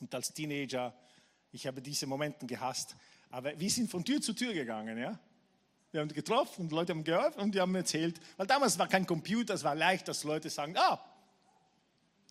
Und 0.00 0.12
als 0.12 0.34
Teenager, 0.34 0.92
ich 1.52 1.64
habe 1.64 1.80
diese 1.80 2.08
Momente 2.08 2.44
gehasst. 2.44 2.96
Aber 3.30 3.56
wir 3.56 3.70
sind 3.70 3.88
von 3.88 4.04
Tür 4.04 4.20
zu 4.20 4.32
Tür 4.32 4.52
gegangen, 4.52 4.98
ja. 4.98 5.16
Wir 5.92 6.00
haben 6.00 6.08
getroffen 6.08 6.62
und 6.62 6.72
Leute 6.72 6.92
haben 6.92 7.04
gehört 7.04 7.36
und 7.36 7.54
die 7.54 7.60
haben 7.60 7.74
erzählt. 7.76 8.20
Weil 8.36 8.48
damals 8.48 8.76
war 8.80 8.88
kein 8.88 9.06
Computer, 9.06 9.54
es 9.54 9.62
war 9.62 9.76
leicht, 9.76 10.08
dass 10.08 10.24
Leute 10.24 10.50
sagen, 10.50 10.76
ah, 10.76 11.00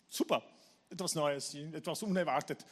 super, 0.06 0.42
etwas 0.90 1.14
Neues, 1.14 1.54
etwas 1.54 2.02
unerwartet. 2.02 2.64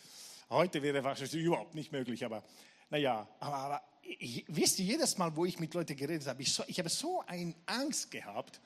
Heute 0.50 0.82
wäre 0.82 1.02
wahrscheinlich 1.02 1.34
überhaupt 1.34 1.74
nicht 1.74 1.92
möglich, 1.92 2.24
aber 2.24 2.44
naja, 2.90 3.28
aber, 3.40 3.56
aber 3.56 3.82
ich, 4.02 4.44
wisst 4.48 4.78
ihr, 4.78 4.84
jedes 4.84 5.16
Mal, 5.18 5.34
wo 5.34 5.44
ich 5.44 5.58
mit 5.58 5.74
Leuten 5.74 5.96
geredet 5.96 6.26
habe, 6.26 6.42
ich, 6.42 6.52
so, 6.52 6.62
ich 6.66 6.78
habe 6.78 6.88
so 6.88 7.22
eine 7.26 7.54
Angst 7.66 8.10
gehabt. 8.10 8.60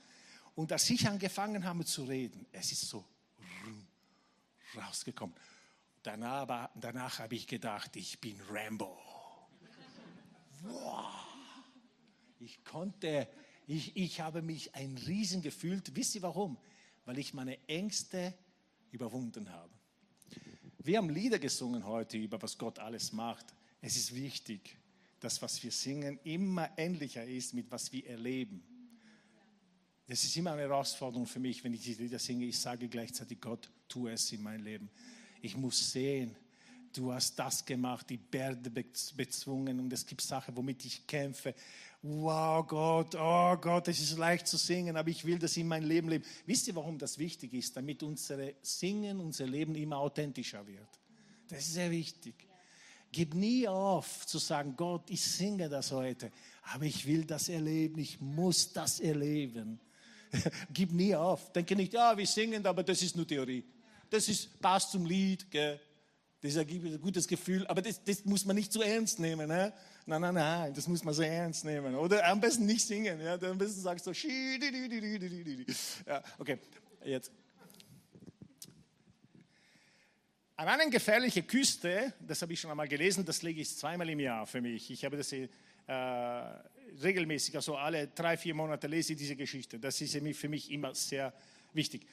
Und 0.55 0.72
als 0.72 0.90
ich 0.90 1.07
angefangen 1.09 1.64
habe 1.64 1.84
zu 1.84 2.05
reden, 2.05 2.46
es 2.51 2.72
ist 2.72 2.88
so 2.88 3.05
rausgekommen. 4.76 5.34
Danach, 6.03 6.70
danach 6.74 7.18
habe 7.20 7.34
ich 7.34 7.46
gedacht, 7.46 7.94
ich 7.96 8.20
bin 8.20 8.40
Rambo. 8.51 8.99
Wow. 10.62 11.07
Ich 12.40 12.64
konnte, 12.64 13.28
ich, 13.66 13.96
ich 13.96 14.20
habe 14.20 14.42
mich 14.42 14.74
ein 14.74 14.96
Riesen 15.07 15.42
gefühlt. 15.42 15.94
Wisst 15.94 16.14
ihr 16.14 16.22
warum? 16.22 16.57
Weil 17.05 17.18
ich 17.18 17.34
meine 17.34 17.59
Ängste 17.68 18.34
überwunden 18.91 19.51
habe. 19.51 19.72
Wir 20.78 20.99
haben 20.99 21.11
Lieder 21.11 21.39
gesungen 21.39 21.84
heute 21.84 22.16
über 22.16 22.41
was 22.41 22.57
Gott 22.57 22.78
alles 22.78 23.12
macht. 23.12 23.47
Es 23.80 23.97
ist 23.97 24.14
wichtig, 24.14 24.76
dass 25.20 25.43
was 25.43 25.62
wir 25.62 25.70
singen 25.70 26.18
immer 26.24 26.70
ähnlicher 26.76 27.24
ist 27.24 27.55
mit 27.55 27.70
was 27.70 27.93
wir 27.93 28.07
erleben. 28.07 28.62
Das 30.07 30.24
ist 30.24 30.36
immer 30.36 30.53
eine 30.53 30.62
Herausforderung 30.62 31.26
für 31.26 31.41
mich, 31.41 31.62
wenn 31.64 31.74
ich 31.74 31.82
diese 31.82 32.03
Lieder 32.03 32.18
singe. 32.18 32.47
Ich 32.47 32.59
sage 32.59 32.89
gleichzeitig, 32.89 33.41
Gott, 33.41 33.70
tu 33.89 34.09
es 34.09 34.32
in 34.32 34.43
mein 34.43 34.62
Leben. 34.62 34.89
Ich 35.43 35.57
muss 35.57 35.93
sehen, 35.93 36.34
du 36.93 37.12
hast 37.12 37.39
das 37.39 37.64
gemacht, 37.64 38.09
die 38.11 38.16
Berge 38.16 38.70
bezwungen 38.70 39.80
und 39.80 39.93
es 39.93 40.07
gibt 40.07 40.22
Sachen, 40.22 40.57
womit 40.57 40.84
ich 40.84 41.07
kämpfe. 41.07 41.55
Wow, 42.03 42.66
Gott, 42.66 43.14
oh 43.16 43.57
Gott, 43.57 43.89
es 43.89 44.01
ist 44.01 44.16
leicht 44.18 44.47
zu 44.47 44.57
singen, 44.57 44.97
aber 44.97 45.11
ich 45.11 45.24
will 45.24 45.39
das 45.39 45.57
in 45.57 45.66
mein 45.66 45.82
Leben 45.82 46.09
leben. 46.09 46.24
Wisst 46.47 46.68
ihr, 46.68 46.76
warum 46.76 46.97
das 46.97 47.18
wichtig 47.18 47.53
ist? 47.55 47.76
Damit 47.76 48.03
unser 48.03 48.39
Singen, 48.62 49.20
unser 49.20 49.47
Leben 49.47 49.74
immer 49.74 49.99
authentischer 49.99 50.64
wird. 50.66 50.89
Das 51.49 51.61
ist 51.61 51.74
sehr 51.74 51.91
wichtig. 51.91 52.34
Gib 53.11 53.34
nie 53.34 53.66
auf 53.66 54.26
zu 54.26 54.39
sagen, 54.39 54.74
Gott, 54.76 55.11
ich 55.11 55.22
singe 55.22 55.68
das 55.68 55.91
heute, 55.93 56.30
aber 56.74 56.84
ich 56.84 57.07
will 57.07 57.24
das 57.24 57.49
erleben, 57.49 57.99
ich 57.99 58.20
muss 58.20 58.72
das 58.72 59.01
erleben. 59.01 59.80
Gib 60.72 60.93
nie 60.93 61.14
auf. 61.14 61.53
Denke 61.53 61.74
nicht, 61.74 61.95
ja, 61.95 62.16
wir 62.16 62.26
singen, 62.26 62.64
aber 62.66 62.82
das 62.82 63.03
ist 63.03 63.16
nur 63.16 63.26
Theorie. 63.26 63.64
Das 64.11 64.28
ist, 64.28 64.61
passt 64.61 64.93
zum 64.93 65.07
Lied, 65.07 65.51
gell? 65.51 65.80
Das 66.41 66.55
ergibt 66.55 66.86
ein 66.86 67.01
gutes 67.01 67.26
Gefühl, 67.26 67.66
aber 67.66 67.82
das, 67.82 68.03
das 68.05 68.24
muss 68.24 68.45
man 68.45 68.55
nicht 68.55 68.72
zu 68.72 68.80
ernst 68.80 69.18
nehmen. 69.18 69.49
Ne? 69.49 69.72
Nein, 70.07 70.20
nein, 70.20 70.34
nein, 70.34 70.72
das 70.72 70.86
muss 70.86 71.03
man 71.03 71.12
sehr 71.12 71.32
ernst 71.32 71.64
nehmen. 71.64 71.97
Oder 71.97 72.24
am 72.26 72.41
besten 72.41 72.64
nicht 72.64 72.86
singen. 72.86 73.20
Ja? 73.20 73.34
Am 73.34 73.59
besten 73.59 73.80
sagst 73.80 74.07
du, 74.07 74.12
ja, 76.07 76.22
okay, 76.39 76.59
jetzt. 77.05 77.32
An 80.55 80.68
einer 80.68 80.91
gefährlichen 80.91 81.47
Küste, 81.47 82.12
das 82.20 82.43
habe 82.43 82.53
ich 82.53 82.61
schon 82.61 82.70
einmal 82.70 82.89
gelesen, 82.89 83.24
das 83.24 83.43
lege 83.43 83.61
ich 83.61 83.76
zweimal 83.76 84.09
im 84.09 84.20
Jahr 84.20 84.47
für 84.47 84.61
mich. 84.61 84.91
Ich 84.91 85.05
habe 85.05 85.16
das 85.16 85.32
äh, 85.32 85.49
regelmäßig, 87.03 87.57
also 87.57 87.76
alle 87.76 88.09
drei, 88.09 88.36
vier 88.36 88.55
Monate 88.55 88.86
lese 88.86 89.12
ich 89.12 89.18
diese 89.18 89.36
Geschichte. 89.36 89.78
Das 89.78 90.01
ist 90.01 90.16
für 90.36 90.49
mich 90.49 90.70
immer 90.70 90.95
sehr 90.95 91.32
wichtig. 91.72 92.07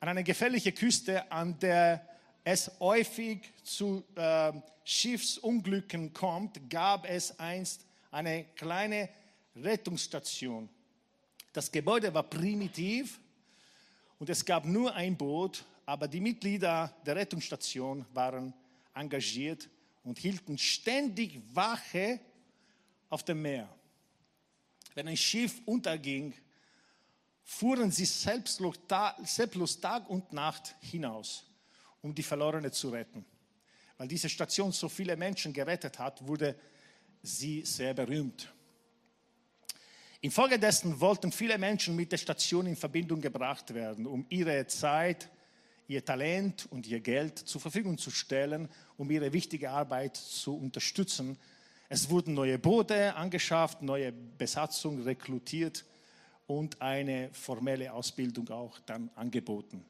An 0.00 0.08
einer 0.08 0.22
gefährlichen 0.22 0.74
Küste, 0.74 1.30
an 1.30 1.58
der 1.58 2.17
es 2.44 2.70
häufig 2.80 3.52
zu 3.62 4.04
äh, 4.14 4.52
Schiffsunglücken 4.84 6.12
kommt, 6.12 6.70
gab 6.70 7.08
es 7.08 7.38
einst 7.38 7.84
eine 8.10 8.44
kleine 8.54 9.08
Rettungsstation. 9.56 10.68
Das 11.52 11.70
Gebäude 11.70 12.12
war 12.14 12.22
primitiv 12.22 13.20
und 14.18 14.30
es 14.30 14.44
gab 14.44 14.64
nur 14.64 14.94
ein 14.94 15.16
Boot 15.16 15.64
aber 15.88 16.06
die 16.06 16.20
Mitglieder 16.20 16.94
der 17.06 17.16
Rettungsstation 17.16 18.04
waren 18.12 18.52
engagiert 18.92 19.70
und 20.04 20.18
hielten 20.18 20.58
ständig 20.58 21.40
Wache 21.54 22.20
auf 23.08 23.22
dem 23.22 23.40
Meer. 23.40 23.74
Wenn 24.94 25.08
ein 25.08 25.16
Schiff 25.16 25.62
unterging, 25.64 26.34
fuhren 27.42 27.90
sie 27.90 28.04
selbstlos 28.04 29.80
Tag 29.80 30.10
und 30.10 30.30
Nacht 30.30 30.74
hinaus, 30.82 31.46
um 32.02 32.14
die 32.14 32.22
Verlorene 32.22 32.70
zu 32.70 32.90
retten. 32.90 33.24
Weil 33.96 34.08
diese 34.08 34.28
Station 34.28 34.72
so 34.72 34.88
viele 34.88 35.16
Menschen 35.16 35.52
gerettet 35.52 35.98
hat, 35.98 36.26
wurde 36.26 36.54
sie 37.22 37.62
sehr 37.64 37.94
berühmt. 37.94 38.52
Infolgedessen 40.20 41.00
wollten 41.00 41.30
viele 41.30 41.58
Menschen 41.58 41.94
mit 41.94 42.10
der 42.10 42.18
Station 42.18 42.66
in 42.66 42.76
Verbindung 42.76 43.20
gebracht 43.20 43.72
werden, 43.72 44.06
um 44.06 44.26
ihre 44.28 44.66
Zeit 44.66 45.28
ihr 45.86 46.04
Talent 46.04 46.66
und 46.70 46.86
ihr 46.86 47.00
Geld 47.00 47.38
zur 47.38 47.60
Verfügung 47.60 47.98
zu 47.98 48.10
stellen, 48.10 48.68
um 48.96 49.10
ihre 49.10 49.32
wichtige 49.32 49.70
Arbeit 49.70 50.16
zu 50.16 50.56
unterstützen. 50.56 51.38
Es 51.88 52.10
wurden 52.10 52.34
neue 52.34 52.58
Boote 52.58 53.14
angeschafft, 53.14 53.80
neue 53.80 54.12
Besatzung 54.12 55.02
rekrutiert 55.02 55.84
und 56.46 56.80
eine 56.82 57.30
formelle 57.32 57.92
Ausbildung 57.92 58.48
auch 58.50 58.78
dann 58.80 59.10
angeboten. 59.14 59.84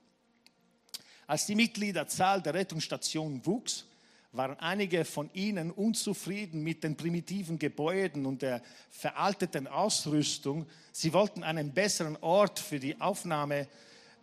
Als 1.28 1.46
die 1.46 1.54
Mitgliederzahl 1.54 2.42
der 2.42 2.54
Rettungsstation 2.54 3.44
wuchs, 3.46 3.84
waren 4.32 4.58
einige 4.58 5.04
von 5.04 5.30
ihnen 5.34 5.70
unzufrieden 5.70 6.62
mit 6.62 6.82
den 6.82 6.96
primitiven 6.96 7.58
Gebäuden 7.58 8.26
und 8.26 8.42
der 8.42 8.62
veralteten 8.90 9.66
Ausrüstung. 9.66 10.66
Sie 10.90 11.12
wollten 11.12 11.44
einen 11.44 11.72
besseren 11.72 12.16
Ort 12.22 12.58
für 12.58 12.80
die 12.80 13.00
Aufnahme 13.00 13.68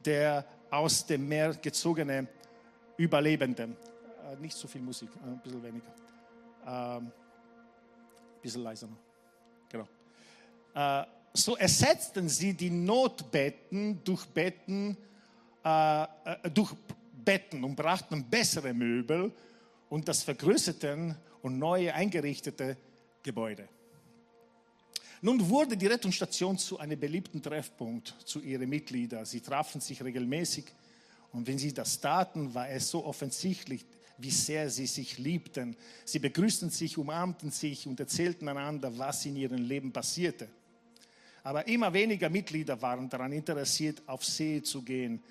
der 0.03 0.45
aus 0.69 1.05
dem 1.05 1.27
Meer 1.27 1.53
gezogene 1.53 2.27
Überlebende. 2.97 3.63
Äh, 3.63 4.35
nicht 4.41 4.55
so 4.55 4.67
viel 4.67 4.81
Musik, 4.81 5.09
äh, 5.15 5.27
ein 5.27 5.39
bisschen 5.41 5.63
weniger. 5.63 5.93
Ähm, 6.65 7.05
ein 7.05 7.11
bisschen 8.41 8.63
leiser 8.63 8.87
noch. 8.87 8.97
Genau. 9.69 9.87
Äh, 10.73 11.05
so 11.33 11.55
ersetzten 11.55 12.29
sie 12.29 12.53
die 12.53 12.69
Notbetten 12.69 14.03
durch 14.03 14.25
Betten, 14.25 14.97
durch 16.53 16.75
Betten 17.25 17.63
und 17.63 17.75
brachten 17.75 18.29
bessere 18.29 18.73
Möbel 18.73 19.33
und 19.89 20.07
das 20.07 20.23
vergrößerten 20.23 21.15
und 21.41 21.59
neu 21.59 21.91
eingerichtete 21.91 22.77
Gebäude. 23.23 23.67
Nun 25.21 25.49
wurde 25.49 25.75
die 25.75 25.87
Rettungsstation 25.87 26.57
zu 26.57 26.77
einem 26.77 26.99
beliebten 26.99 27.41
Treffpunkt 27.41 28.15
zu 28.25 28.41
ihren 28.41 28.69
Mitgliedern. 28.69 29.25
Sie 29.25 29.41
trafen 29.41 29.81
sich 29.81 30.03
regelmäßig 30.03 30.65
und 31.31 31.47
wenn 31.47 31.57
sie 31.57 31.73
das 31.73 31.99
taten, 31.99 32.53
war 32.53 32.69
es 32.69 32.89
so 32.89 33.03
offensichtlich, 33.03 33.85
wie 34.17 34.31
sehr 34.31 34.69
sie 34.69 34.85
sich 34.85 35.17
liebten. 35.17 35.75
Sie 36.05 36.19
begrüßten 36.19 36.69
sich, 36.69 36.97
umarmten 36.97 37.51
sich 37.51 37.87
und 37.87 37.99
erzählten 37.99 38.47
einander, 38.47 38.97
was 38.97 39.25
in 39.25 39.35
ihrem 39.35 39.63
Leben 39.63 39.91
passierte. 39.91 40.47
Aber 41.43 41.67
immer 41.67 41.91
weniger 41.93 42.29
Mitglieder 42.29 42.81
waren 42.81 43.09
daran 43.09 43.31
interessiert, 43.33 44.01
auf 44.07 44.23
See 44.23 44.61
zu 44.61 44.81
gehen, 44.81 45.21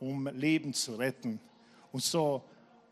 um 0.00 0.26
Leben 0.28 0.74
zu 0.74 0.96
retten. 0.96 1.40
Und 1.92 2.02
so 2.02 2.42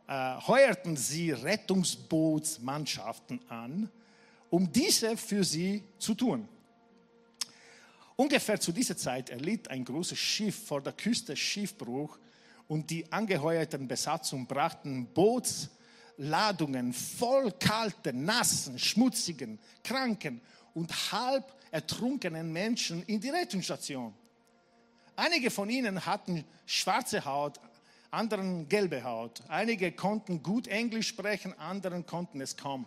äh, 0.09 0.37
heuerten 0.47 0.97
sie 0.97 1.33
Rettungsbootsmannschaften 1.33 3.41
an, 3.49 3.91
um 4.51 4.73
diese 4.73 5.17
für 5.17 5.43
sie 5.45 5.83
zu 5.99 6.15
tun. 6.15 6.49
Ungefähr 8.17 8.61
zu 8.61 8.73
dieser 8.73 8.97
Zeit 8.97 9.31
erlitt 9.31 9.69
ein 9.69 9.85
großes 9.85 10.19
Schiff 10.19 10.67
vor 10.67 10.81
der 10.81 10.95
Küste 10.95 11.37
Schiffbruch 11.37 12.19
und 12.67 12.91
die 12.91 13.13
angeheuerten 13.13 13.87
Besatzung 13.87 14.47
brachten 14.47 15.07
Bootsladungen 15.13 16.93
voll 16.93 17.53
kalten, 17.53 18.25
nassen, 18.25 18.77
schmutzigen, 18.79 19.59
kranken 19.85 20.41
und 20.73 21.13
halb 21.13 21.45
ertrunkenen 21.71 22.53
Menschen 22.53 23.03
in 23.05 23.21
die 23.21 23.29
Rettungsstation. 23.29 24.15
Einige 25.17 25.51
von 25.51 25.71
ihnen 25.71 26.05
hatten 26.05 26.45
schwarze 26.67 27.25
Haut, 27.25 27.59
anderen 28.11 28.69
gelbe 28.69 29.03
Haut. 29.03 29.43
Einige 29.49 29.93
konnten 29.93 30.43
gut 30.43 30.69
Englisch 30.69 31.09
sprechen, 31.09 31.59
anderen 31.59 32.05
konnten 32.05 32.43
es 32.43 32.55
kaum. 32.55 32.87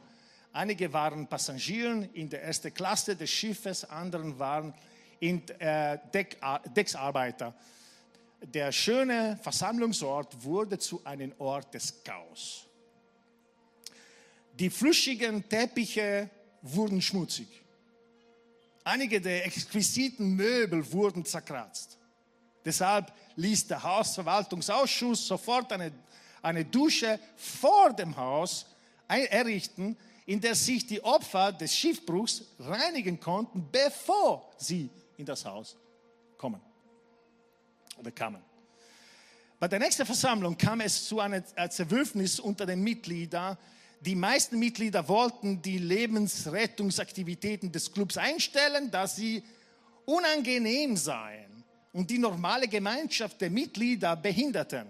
Einige 0.54 0.94
waren 0.94 1.28
Passagiere 1.28 2.08
in 2.14 2.30
der 2.30 2.44
ersten 2.44 2.72
Klasse 2.72 3.16
des 3.16 3.32
Schiffes, 3.32 3.84
anderen 3.84 4.38
waren 4.38 4.76
in, 5.20 5.48
äh, 5.60 5.98
Deck, 6.14 6.38
Decksarbeiter. 6.76 7.54
Der 8.42 8.72
schöne 8.72 9.40
Versammlungsort 9.42 10.44
wurde 10.44 10.78
zu 10.78 11.04
einem 11.04 11.34
Ort 11.40 11.74
des 11.74 12.04
Chaos. 12.04 12.68
Die 14.54 14.70
flüschigen 14.70 15.48
Teppiche 15.50 16.30
wurden 16.62 17.02
schmutzig. 17.02 17.48
Einige 18.84 19.20
der 19.20 19.46
exquisiten 19.46 20.36
Möbel 20.36 20.92
wurden 20.92 21.26
zerkratzt. 21.26 21.99
Deshalb 22.66 23.14
ließ 23.36 23.68
der 23.68 23.82
Hausverwaltungsausschuss 23.82 25.28
sofort 25.28 25.72
eine, 25.72 25.92
eine 26.42 26.66
Dusche 26.66 27.20
vor 27.36 27.94
dem 27.94 28.16
Haus 28.18 28.66
errichten, 29.08 29.98
in 30.26 30.40
der 30.40 30.56
sich 30.56 30.86
die 30.86 31.04
Opfer 31.04 31.52
des 31.52 31.76
Schiffbruchs 31.76 32.44
reinigen 32.60 33.20
konnten, 33.20 33.68
bevor 33.72 34.52
sie 34.58 34.90
in 35.18 35.26
das 35.26 35.44
Haus 35.46 35.76
kommen 36.38 36.62
oder 37.98 38.12
kamen. 38.12 38.42
Bei 39.60 39.68
der 39.68 39.80
nächsten 39.80 40.06
Versammlung 40.06 40.58
kam 40.58 40.82
es 40.82 41.08
zu 41.08 41.20
einem 41.20 41.44
Zerwürfnis 41.70 42.40
unter 42.40 42.66
den 42.66 42.82
Mitgliedern. 42.82 43.58
Die 44.02 44.16
meisten 44.16 44.58
Mitglieder 44.60 45.06
wollten 45.08 45.62
die 45.62 45.80
Lebensrettungsaktivitäten 45.80 47.72
des 47.72 47.92
Clubs 47.92 48.16
einstellen, 48.16 48.90
da 48.92 49.08
sie 49.08 49.44
unangenehm 50.06 50.96
seien 50.96 51.49
und 51.92 52.10
die 52.10 52.18
normale 52.18 52.68
Gemeinschaft 52.68 53.40
der 53.42 53.50
Mitglieder 53.50 54.16
behinderten. 54.16 54.88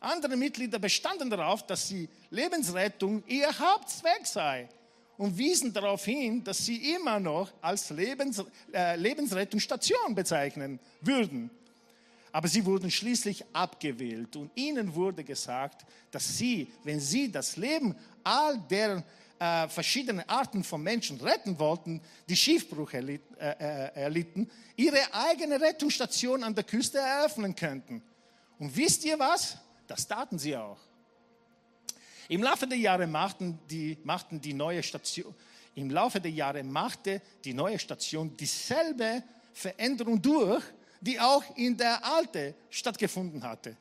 Andere 0.00 0.36
Mitglieder 0.36 0.78
bestanden 0.78 1.30
darauf, 1.30 1.66
dass 1.66 1.88
die 1.88 2.08
Lebensrettung 2.30 3.22
ihr 3.26 3.48
Hauptzweck 3.58 4.26
sei 4.26 4.68
und 5.16 5.36
wiesen 5.38 5.72
darauf 5.72 6.04
hin, 6.04 6.44
dass 6.44 6.66
sie 6.66 6.92
immer 6.94 7.18
noch 7.18 7.50
als 7.60 7.90
Lebens, 7.90 8.42
äh, 8.72 8.96
Lebensrettungsstation 8.96 10.14
bezeichnen 10.14 10.78
würden. 11.00 11.50
Aber 12.32 12.48
sie 12.48 12.64
wurden 12.66 12.90
schließlich 12.90 13.44
abgewählt 13.52 14.34
und 14.36 14.50
ihnen 14.56 14.94
wurde 14.94 15.22
gesagt, 15.22 15.86
dass 16.10 16.36
sie, 16.36 16.70
wenn 16.82 16.98
sie 16.98 17.30
das 17.30 17.56
Leben 17.56 17.94
all 18.24 18.58
der 18.58 19.04
äh, 19.38 19.68
verschiedenen 19.68 20.28
Arten 20.28 20.62
von 20.64 20.82
Menschen 20.82 21.20
retten 21.20 21.58
wollten, 21.58 22.00
die 22.28 22.36
Schiffbruch 22.36 22.92
erlitt, 22.92 23.22
äh, 23.38 23.50
äh, 23.50 24.02
erlitten, 24.02 24.50
ihre 24.76 25.12
eigene 25.12 25.60
Rettungsstation 25.60 26.42
an 26.44 26.54
der 26.54 26.64
Küste 26.64 26.98
eröffnen 26.98 27.54
könnten. 27.54 28.02
Und 28.58 28.76
wisst 28.76 29.04
ihr 29.04 29.18
was? 29.18 29.56
Das 29.86 30.06
taten 30.06 30.38
sie 30.38 30.56
auch. 30.56 30.78
Im 32.28 32.42
Laufe 32.42 32.66
der 32.66 32.78
Jahre 32.78 33.06
machten 33.06 33.58
die, 33.68 33.98
machten 34.02 34.40
die 34.40 34.54
neue 34.54 34.82
Station, 34.82 35.34
im 35.74 35.90
Laufe 35.90 36.20
der 36.20 36.30
Jahre 36.30 36.62
machte 36.62 37.20
die 37.44 37.52
neue 37.52 37.78
Station 37.78 38.36
dieselbe 38.36 39.22
Veränderung 39.52 40.22
durch, 40.22 40.62
die 41.00 41.18
auch 41.20 41.42
in 41.56 41.76
der 41.76 42.04
alten 42.04 42.54
stattgefunden 42.70 43.42
hatte. 43.42 43.76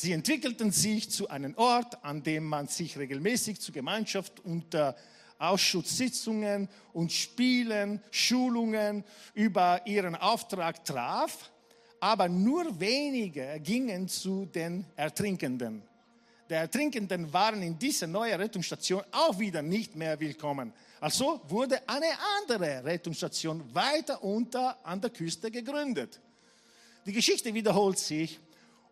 Sie 0.00 0.12
entwickelten 0.12 0.72
sich 0.72 1.10
zu 1.10 1.28
einem 1.28 1.54
Ort, 1.58 2.02
an 2.02 2.22
dem 2.22 2.46
man 2.46 2.68
sich 2.68 2.96
regelmäßig 2.96 3.60
zur 3.60 3.74
Gemeinschaft 3.74 4.40
unter 4.40 4.96
Ausschusssitzungen 5.38 6.70
und 6.94 7.12
Spielen, 7.12 8.00
Schulungen 8.10 9.04
über 9.34 9.86
ihren 9.86 10.16
Auftrag 10.16 10.86
traf, 10.86 11.50
aber 12.00 12.30
nur 12.30 12.80
wenige 12.80 13.60
gingen 13.62 14.08
zu 14.08 14.46
den 14.46 14.86
Ertrinkenden 14.96 15.82
der 16.48 16.62
Ertrinkenden 16.62 17.32
waren 17.32 17.62
in 17.62 17.78
dieser 17.78 18.08
neuen 18.08 18.40
Rettungsstation 18.40 19.04
auch 19.12 19.38
wieder 19.38 19.62
nicht 19.62 19.94
mehr 19.94 20.18
willkommen. 20.18 20.72
Also 21.00 21.40
wurde 21.46 21.80
eine 21.88 22.08
andere 22.40 22.84
Rettungsstation 22.84 23.62
weiter 23.72 24.24
unter 24.24 24.84
an 24.84 25.00
der 25.00 25.10
Küste 25.10 25.48
gegründet. 25.50 26.18
Die 27.06 27.12
Geschichte 27.12 27.54
wiederholt 27.54 27.98
sich 27.98 28.40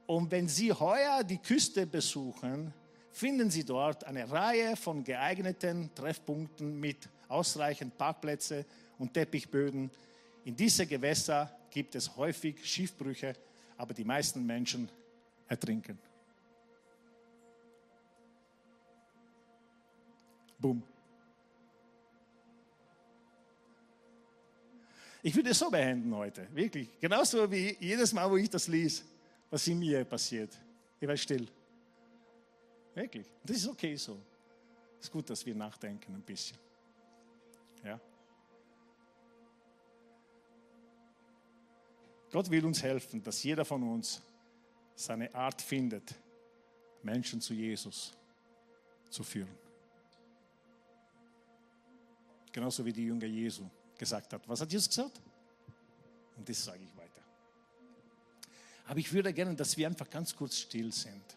und 0.08 0.30
wenn 0.30 0.48
Sie 0.48 0.72
heuer 0.72 1.22
die 1.22 1.36
Küste 1.36 1.86
besuchen, 1.86 2.72
finden 3.12 3.50
Sie 3.50 3.62
dort 3.62 4.04
eine 4.04 4.30
Reihe 4.30 4.74
von 4.74 5.04
geeigneten 5.04 5.94
Treffpunkten 5.94 6.80
mit 6.80 7.10
ausreichend 7.28 7.98
Parkplätzen 7.98 8.64
und 8.98 9.12
Teppichböden. 9.12 9.90
In 10.46 10.56
diese 10.56 10.86
Gewässer 10.86 11.54
gibt 11.70 11.94
es 11.94 12.16
häufig 12.16 12.64
Schiffbrüche, 12.64 13.34
aber 13.76 13.92
die 13.92 14.04
meisten 14.04 14.46
Menschen 14.46 14.88
ertrinken. 15.46 15.98
Boom. 20.58 20.82
Ich 25.22 25.36
würde 25.36 25.50
es 25.50 25.58
so 25.58 25.70
beenden 25.70 26.16
heute, 26.16 26.48
wirklich. 26.54 26.88
Genauso 26.98 27.50
wie 27.50 27.76
jedes 27.78 28.14
Mal, 28.14 28.30
wo 28.30 28.38
ich 28.38 28.48
das 28.48 28.68
lese, 28.68 29.02
was 29.50 29.66
in 29.66 29.78
mir 29.78 30.04
passiert. 30.04 30.56
Ich 31.00 31.06
werde 31.06 31.18
still. 31.18 31.48
Wirklich. 32.94 33.26
Das 33.44 33.56
ist 33.56 33.68
okay 33.68 33.96
so. 33.96 34.18
Es 34.98 35.06
ist 35.06 35.12
gut, 35.12 35.30
dass 35.30 35.46
wir 35.46 35.54
nachdenken 35.54 36.14
ein 36.14 36.22
bisschen. 36.22 36.58
Ja. 37.84 38.00
Gott 42.30 42.50
will 42.50 42.64
uns 42.66 42.82
helfen, 42.82 43.22
dass 43.22 43.42
jeder 43.42 43.64
von 43.64 43.82
uns 43.82 44.20
seine 44.94 45.32
Art 45.34 45.62
findet, 45.62 46.14
Menschen 47.02 47.40
zu 47.40 47.54
Jesus 47.54 48.12
zu 49.08 49.22
führen. 49.22 49.56
Genauso 52.52 52.84
wie 52.84 52.92
die 52.92 53.04
Jünger 53.04 53.26
Jesu 53.26 53.70
gesagt 53.96 54.32
hat. 54.32 54.46
Was 54.48 54.60
hat 54.60 54.72
Jesus 54.72 54.88
gesagt? 54.88 55.20
Und 56.36 56.48
das 56.48 56.64
sage 56.64 56.82
ich. 56.82 56.97
Aber 58.88 58.98
ich 58.98 59.12
würde 59.12 59.32
gerne, 59.32 59.54
dass 59.54 59.76
wir 59.76 59.86
einfach 59.86 60.10
ganz 60.10 60.34
kurz 60.34 60.56
still 60.56 60.90
sind. 60.92 61.36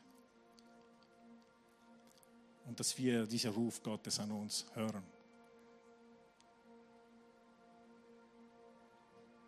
Und 2.66 2.80
dass 2.80 2.98
wir 2.98 3.28
diesen 3.28 3.52
Ruf 3.52 3.84
Gottes 3.84 4.20
an 4.20 4.32
uns 4.32 4.66
hören. 4.74 5.04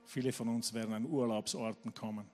Viele 0.05 0.31
von 0.31 0.49
uns 0.49 0.73
werden 0.73 0.93
an 0.93 1.05
Urlaubsorten 1.05 1.93
kommen. 1.93 2.29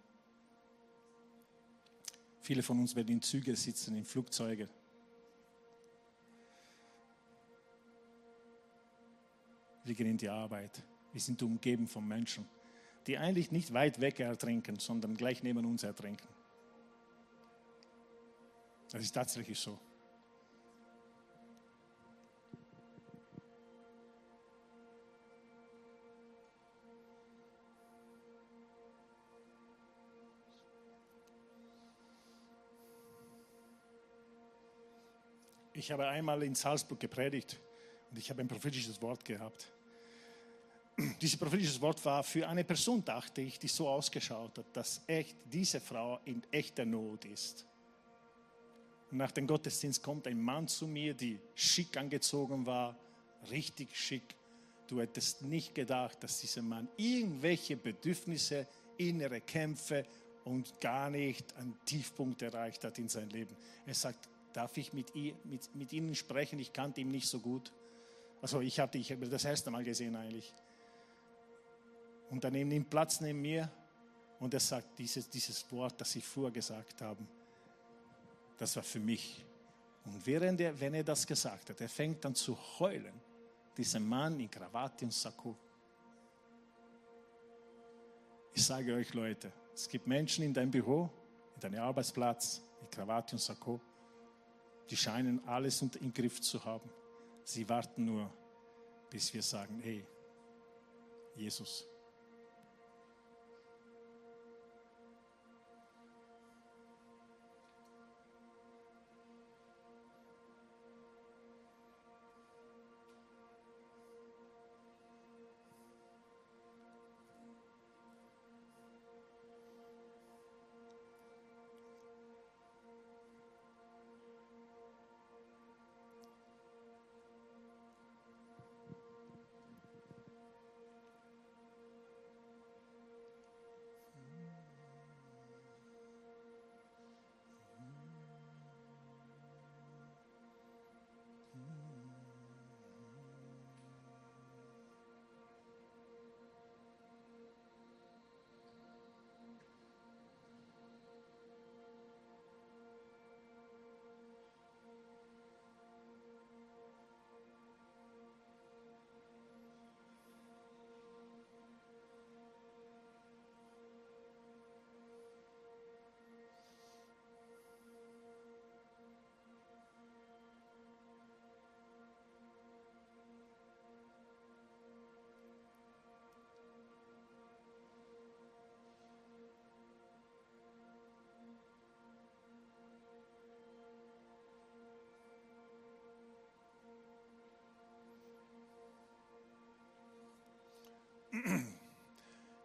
Viele 2.42 2.64
von 2.64 2.80
uns 2.80 2.96
werden 2.96 3.10
in 3.10 3.22
Züge 3.22 3.56
sitzen, 3.56 3.96
in 3.96 4.04
Flugzeuge. 4.04 4.68
wir 9.90 9.96
gehen 9.96 10.08
in 10.08 10.18
die 10.18 10.30
Arbeit. 10.30 10.84
Wir 11.12 11.20
sind 11.20 11.42
umgeben 11.42 11.88
von 11.88 12.08
Menschen, 12.08 12.46
die 13.10 13.18
eigentlich 13.18 13.52
nicht 13.52 13.74
weit 13.74 14.00
weg 14.02 14.20
ertrinken, 14.20 14.78
sondern 14.78 15.18
gleich 15.18 15.42
neben 15.42 15.66
uns 15.66 15.82
ertrinken. 15.82 16.28
Das 18.92 19.02
ist 19.02 19.14
tatsächlich 19.14 19.60
so. 19.60 19.80
Ich 35.74 35.92
habe 35.92 36.08
einmal 36.08 36.44
in 36.44 36.54
Salzburg 36.54 37.00
gepredigt 37.00 37.60
und 38.12 38.20
ich 38.20 38.30
habe 38.30 38.42
ein 38.42 38.48
prophetisches 38.48 39.02
Wort 39.02 39.26
gehabt 39.26 39.72
dieses 41.22 41.38
prophetische 41.38 41.80
Wort 41.82 42.04
war 42.06 42.24
für 42.24 42.48
eine 42.48 42.64
Person, 42.64 43.04
dachte 43.04 43.42
ich, 43.42 43.60
die 43.60 43.68
so 43.68 43.88
ausgeschaut 43.88 44.58
hat, 44.58 44.66
dass 44.74 45.02
echt 45.08 45.36
diese 45.46 45.80
Frau 45.80 46.20
in 46.26 46.42
echter 46.52 46.86
Not 46.86 47.26
ist. 47.26 47.66
Nach 49.12 49.32
dem 49.32 49.48
Gottesdienst 49.48 50.04
kommt 50.04 50.28
ein 50.28 50.42
Mann 50.42 50.68
zu 50.68 50.88
mir, 50.88 51.14
die 51.14 51.40
schick 51.56 51.98
angezogen 51.98 52.66
war, 52.66 52.96
richtig 53.50 53.96
schick. 53.96 54.36
Du 54.88 55.02
hättest 55.02 55.42
nicht 55.42 55.74
gedacht, 55.74 56.24
dass 56.24 56.40
dieser 56.40 56.62
Mann 56.62 56.88
irgendwelche 56.98 57.78
Bedürfnisse, 57.78 58.68
innere 58.98 59.42
Kämpfe 59.42 60.06
und 60.44 60.80
gar 60.82 61.10
nicht 61.10 61.56
einen 61.56 61.78
Tiefpunkt 61.86 62.42
erreicht 62.42 62.84
hat 62.84 63.00
in 63.00 63.08
seinem 63.08 63.30
Leben. 63.30 63.56
Er 63.86 63.94
sagt, 63.94 64.30
darf 64.54 64.76
ich 64.78 64.94
mit, 64.94 65.16
ihr, 65.16 65.34
mit, 65.44 65.74
mit 65.76 65.94
Ihnen 65.94 66.16
sprechen? 66.16 66.60
Ich 66.60 66.74
kannte 66.74 67.02
ihn 67.02 67.12
nicht 67.12 67.28
so 67.28 67.40
gut. 67.40 67.72
Also 68.42 68.62
ich 68.62 68.80
habe 68.80 68.92
dich 68.92 69.16
das 69.20 69.46
erste 69.46 69.72
Mal 69.72 69.84
gesehen 69.84 70.16
eigentlich. 70.16 70.54
Und 72.30 72.44
dann 72.44 72.54
nimmt 72.54 72.90
Platz 72.90 73.22
neben 73.22 73.42
mir 73.42 73.72
und 74.40 74.54
er 74.54 74.60
sagt 74.60 74.98
dieses, 74.98 75.30
dieses 75.30 75.70
Wort, 75.72 76.00
das 76.00 76.12
Sie 76.12 76.22
vorher 76.22 76.52
gesagt 76.52 77.02
haben. 77.02 77.28
Das 78.58 78.76
war 78.76 78.84
für 78.84 79.00
mich. 79.00 79.46
Und 80.06 80.26
während 80.26 80.62
er, 80.62 80.80
wenn 80.80 80.94
er 80.94 81.04
das 81.04 81.26
gesagt 81.26 81.70
hat, 81.70 81.82
er 81.82 81.90
fängt 81.90 82.24
dann 82.24 82.36
zu 82.36 82.58
heulen. 82.80 83.14
Dieser 83.76 84.00
Mann 84.00 84.40
in 84.40 84.50
Krawatte 84.50 85.06
und 85.06 85.14
Sakko. 85.14 85.56
Ich 88.54 88.66
sage 88.66 88.94
euch 88.94 89.14
Leute, 89.14 89.52
es 89.74 89.88
gibt 89.88 90.08
Menschen 90.08 90.44
in 90.44 90.54
deinem 90.54 90.72
Büro, 90.72 91.10
in 91.56 91.62
deinem 91.62 91.82
Arbeitsplatz, 91.82 92.62
in 92.82 92.90
Krawatte 92.90 93.36
und 93.36 93.40
Sakko, 93.40 93.80
die 94.90 94.98
scheinen 94.98 95.48
alles 95.48 95.82
unter 95.82 96.02
im 96.02 96.14
Griff 96.14 96.42
zu 96.42 96.64
haben. 96.66 96.90
Sie 97.44 97.68
warten 97.70 98.06
nur, 98.06 98.32
bis 99.10 99.34
wir 99.34 99.42
sagen, 99.42 99.80
hey, 99.82 100.06
Jesus, 101.36 101.88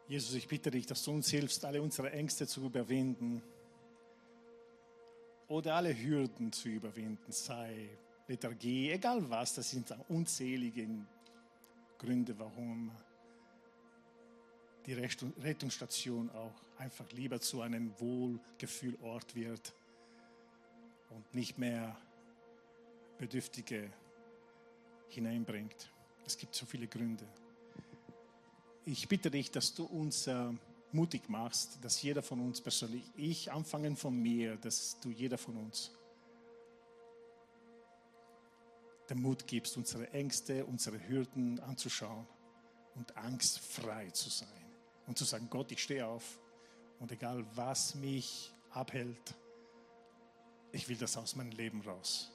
Jesus, 0.07 0.35
ich 0.35 0.47
bitte 0.47 0.71
dich, 0.71 0.85
dass 0.85 1.03
du 1.03 1.13
uns 1.13 1.31
hilfst, 1.31 1.65
alle 1.65 1.81
unsere 1.81 2.13
Ängste 2.13 2.47
zu 2.47 2.67
überwinden 2.67 3.43
oder 5.49 5.77
alle 5.77 5.97
Hürden 5.97 6.53
zu 6.53 6.69
überwinden, 6.69 7.33
sei 7.33 7.89
Lethargie, 8.29 8.91
egal 8.91 9.29
was, 9.31 9.55
das 9.55 9.71
sind 9.71 9.95
unzählige 10.09 10.87
Gründe, 11.97 12.39
warum 12.39 12.91
die 14.85 14.93
Rettungsstation 14.93 16.29
auch 16.31 16.63
einfach 16.77 17.11
lieber 17.13 17.41
zu 17.41 17.63
einem 17.63 17.99
Wohlgefühlort 17.99 19.35
wird 19.35 19.73
und 21.09 21.35
nicht 21.35 21.57
mehr 21.57 21.97
Bedürftige 23.17 23.91
hineinbringt. 25.09 25.91
Es 26.27 26.37
gibt 26.37 26.55
so 26.55 26.67
viele 26.67 26.89
Gründe 26.89 27.27
ich 28.85 29.09
bitte 29.09 29.31
dich, 29.31 29.51
dass 29.51 29.75
du 29.75 29.85
uns 29.85 30.27
äh, 30.27 30.51
mutig 30.93 31.29
machst, 31.29 31.79
dass 31.83 32.03
jeder 32.03 32.23
von 32.23 32.41
uns 32.41 32.61
persönlich, 32.61 33.11
ich 33.17 33.51
anfangen 33.53 33.97
von 33.97 34.15
mir, 34.15 34.57
dass 34.57 34.99
du 35.01 35.11
jeder 35.11 35.39
von 35.39 35.57
uns 35.57 35.91
den 39.11 39.21
Mut 39.21 39.47
gibst, 39.47 39.77
unsere 39.77 40.11
Ängste, 40.13 40.65
unsere 40.65 41.09
Hürden 41.09 41.61
anzuschauen 41.61 42.27
und 42.95 43.17
angstfrei 43.17 44.11
zu 44.11 44.31
sein 44.31 44.49
und 45.07 45.19
zu 45.19 45.25
sagen, 45.25 45.49
Gott, 45.51 45.71
ich 45.73 45.83
stehe 45.83 46.07
auf 46.07 46.39
und 47.01 47.13
egal 47.13 47.45
was 47.55 47.95
mich 47.95 48.53
abhält, 48.71 49.35
ich 50.73 50.89
will 50.89 50.97
das 50.97 51.17
aus 51.17 51.37
meinem 51.37 51.53
Leben 51.53 51.83
raus. 51.83 52.33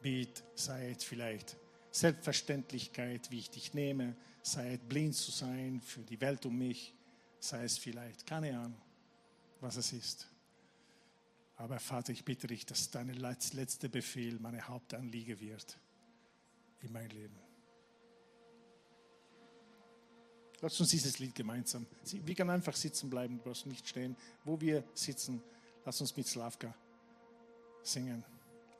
Biet, 0.00 0.42
seid 0.54 1.02
vielleicht 1.02 1.56
Selbstverständlichkeit, 1.90 3.30
wie 3.30 3.38
ich 3.38 3.50
dich 3.50 3.74
nehme, 3.74 4.16
sei 4.42 4.74
es 4.74 4.80
blind 4.80 5.14
zu 5.14 5.30
sein 5.30 5.80
für 5.80 6.02
die 6.02 6.20
Welt 6.20 6.46
um 6.46 6.56
mich, 6.56 6.94
sei 7.40 7.64
es 7.64 7.78
vielleicht, 7.78 8.26
keine 8.26 8.58
Ahnung, 8.58 8.80
was 9.60 9.76
es 9.76 9.92
ist. 9.92 10.28
Aber 11.56 11.78
Vater, 11.78 12.12
ich 12.12 12.24
bitte 12.24 12.46
dich, 12.46 12.64
dass 12.64 12.90
dein 12.90 13.08
letzter 13.08 13.88
Befehl 13.88 14.38
meine 14.40 14.66
Hauptanliege 14.66 15.40
wird 15.40 15.78
in 16.80 16.92
mein 16.92 17.10
Leben. 17.10 17.38
Lass 20.62 20.78
uns 20.78 20.90
dieses 20.90 21.18
Lied 21.18 21.34
gemeinsam. 21.34 21.86
Wir 22.04 22.34
können 22.34 22.50
einfach 22.50 22.76
sitzen 22.76 23.08
bleiben, 23.08 23.38
du 23.38 23.44
brauchst 23.44 23.66
nicht 23.66 23.88
stehen. 23.88 24.16
Wo 24.44 24.60
wir 24.60 24.84
sitzen, 24.94 25.42
lass 25.84 26.00
uns 26.00 26.16
mit 26.16 26.26
Slavka 26.26 26.74
singen. 27.82 28.24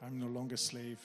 I'm 0.00 0.12
no 0.12 0.28
longer 0.28 0.56
slave. 0.56 0.98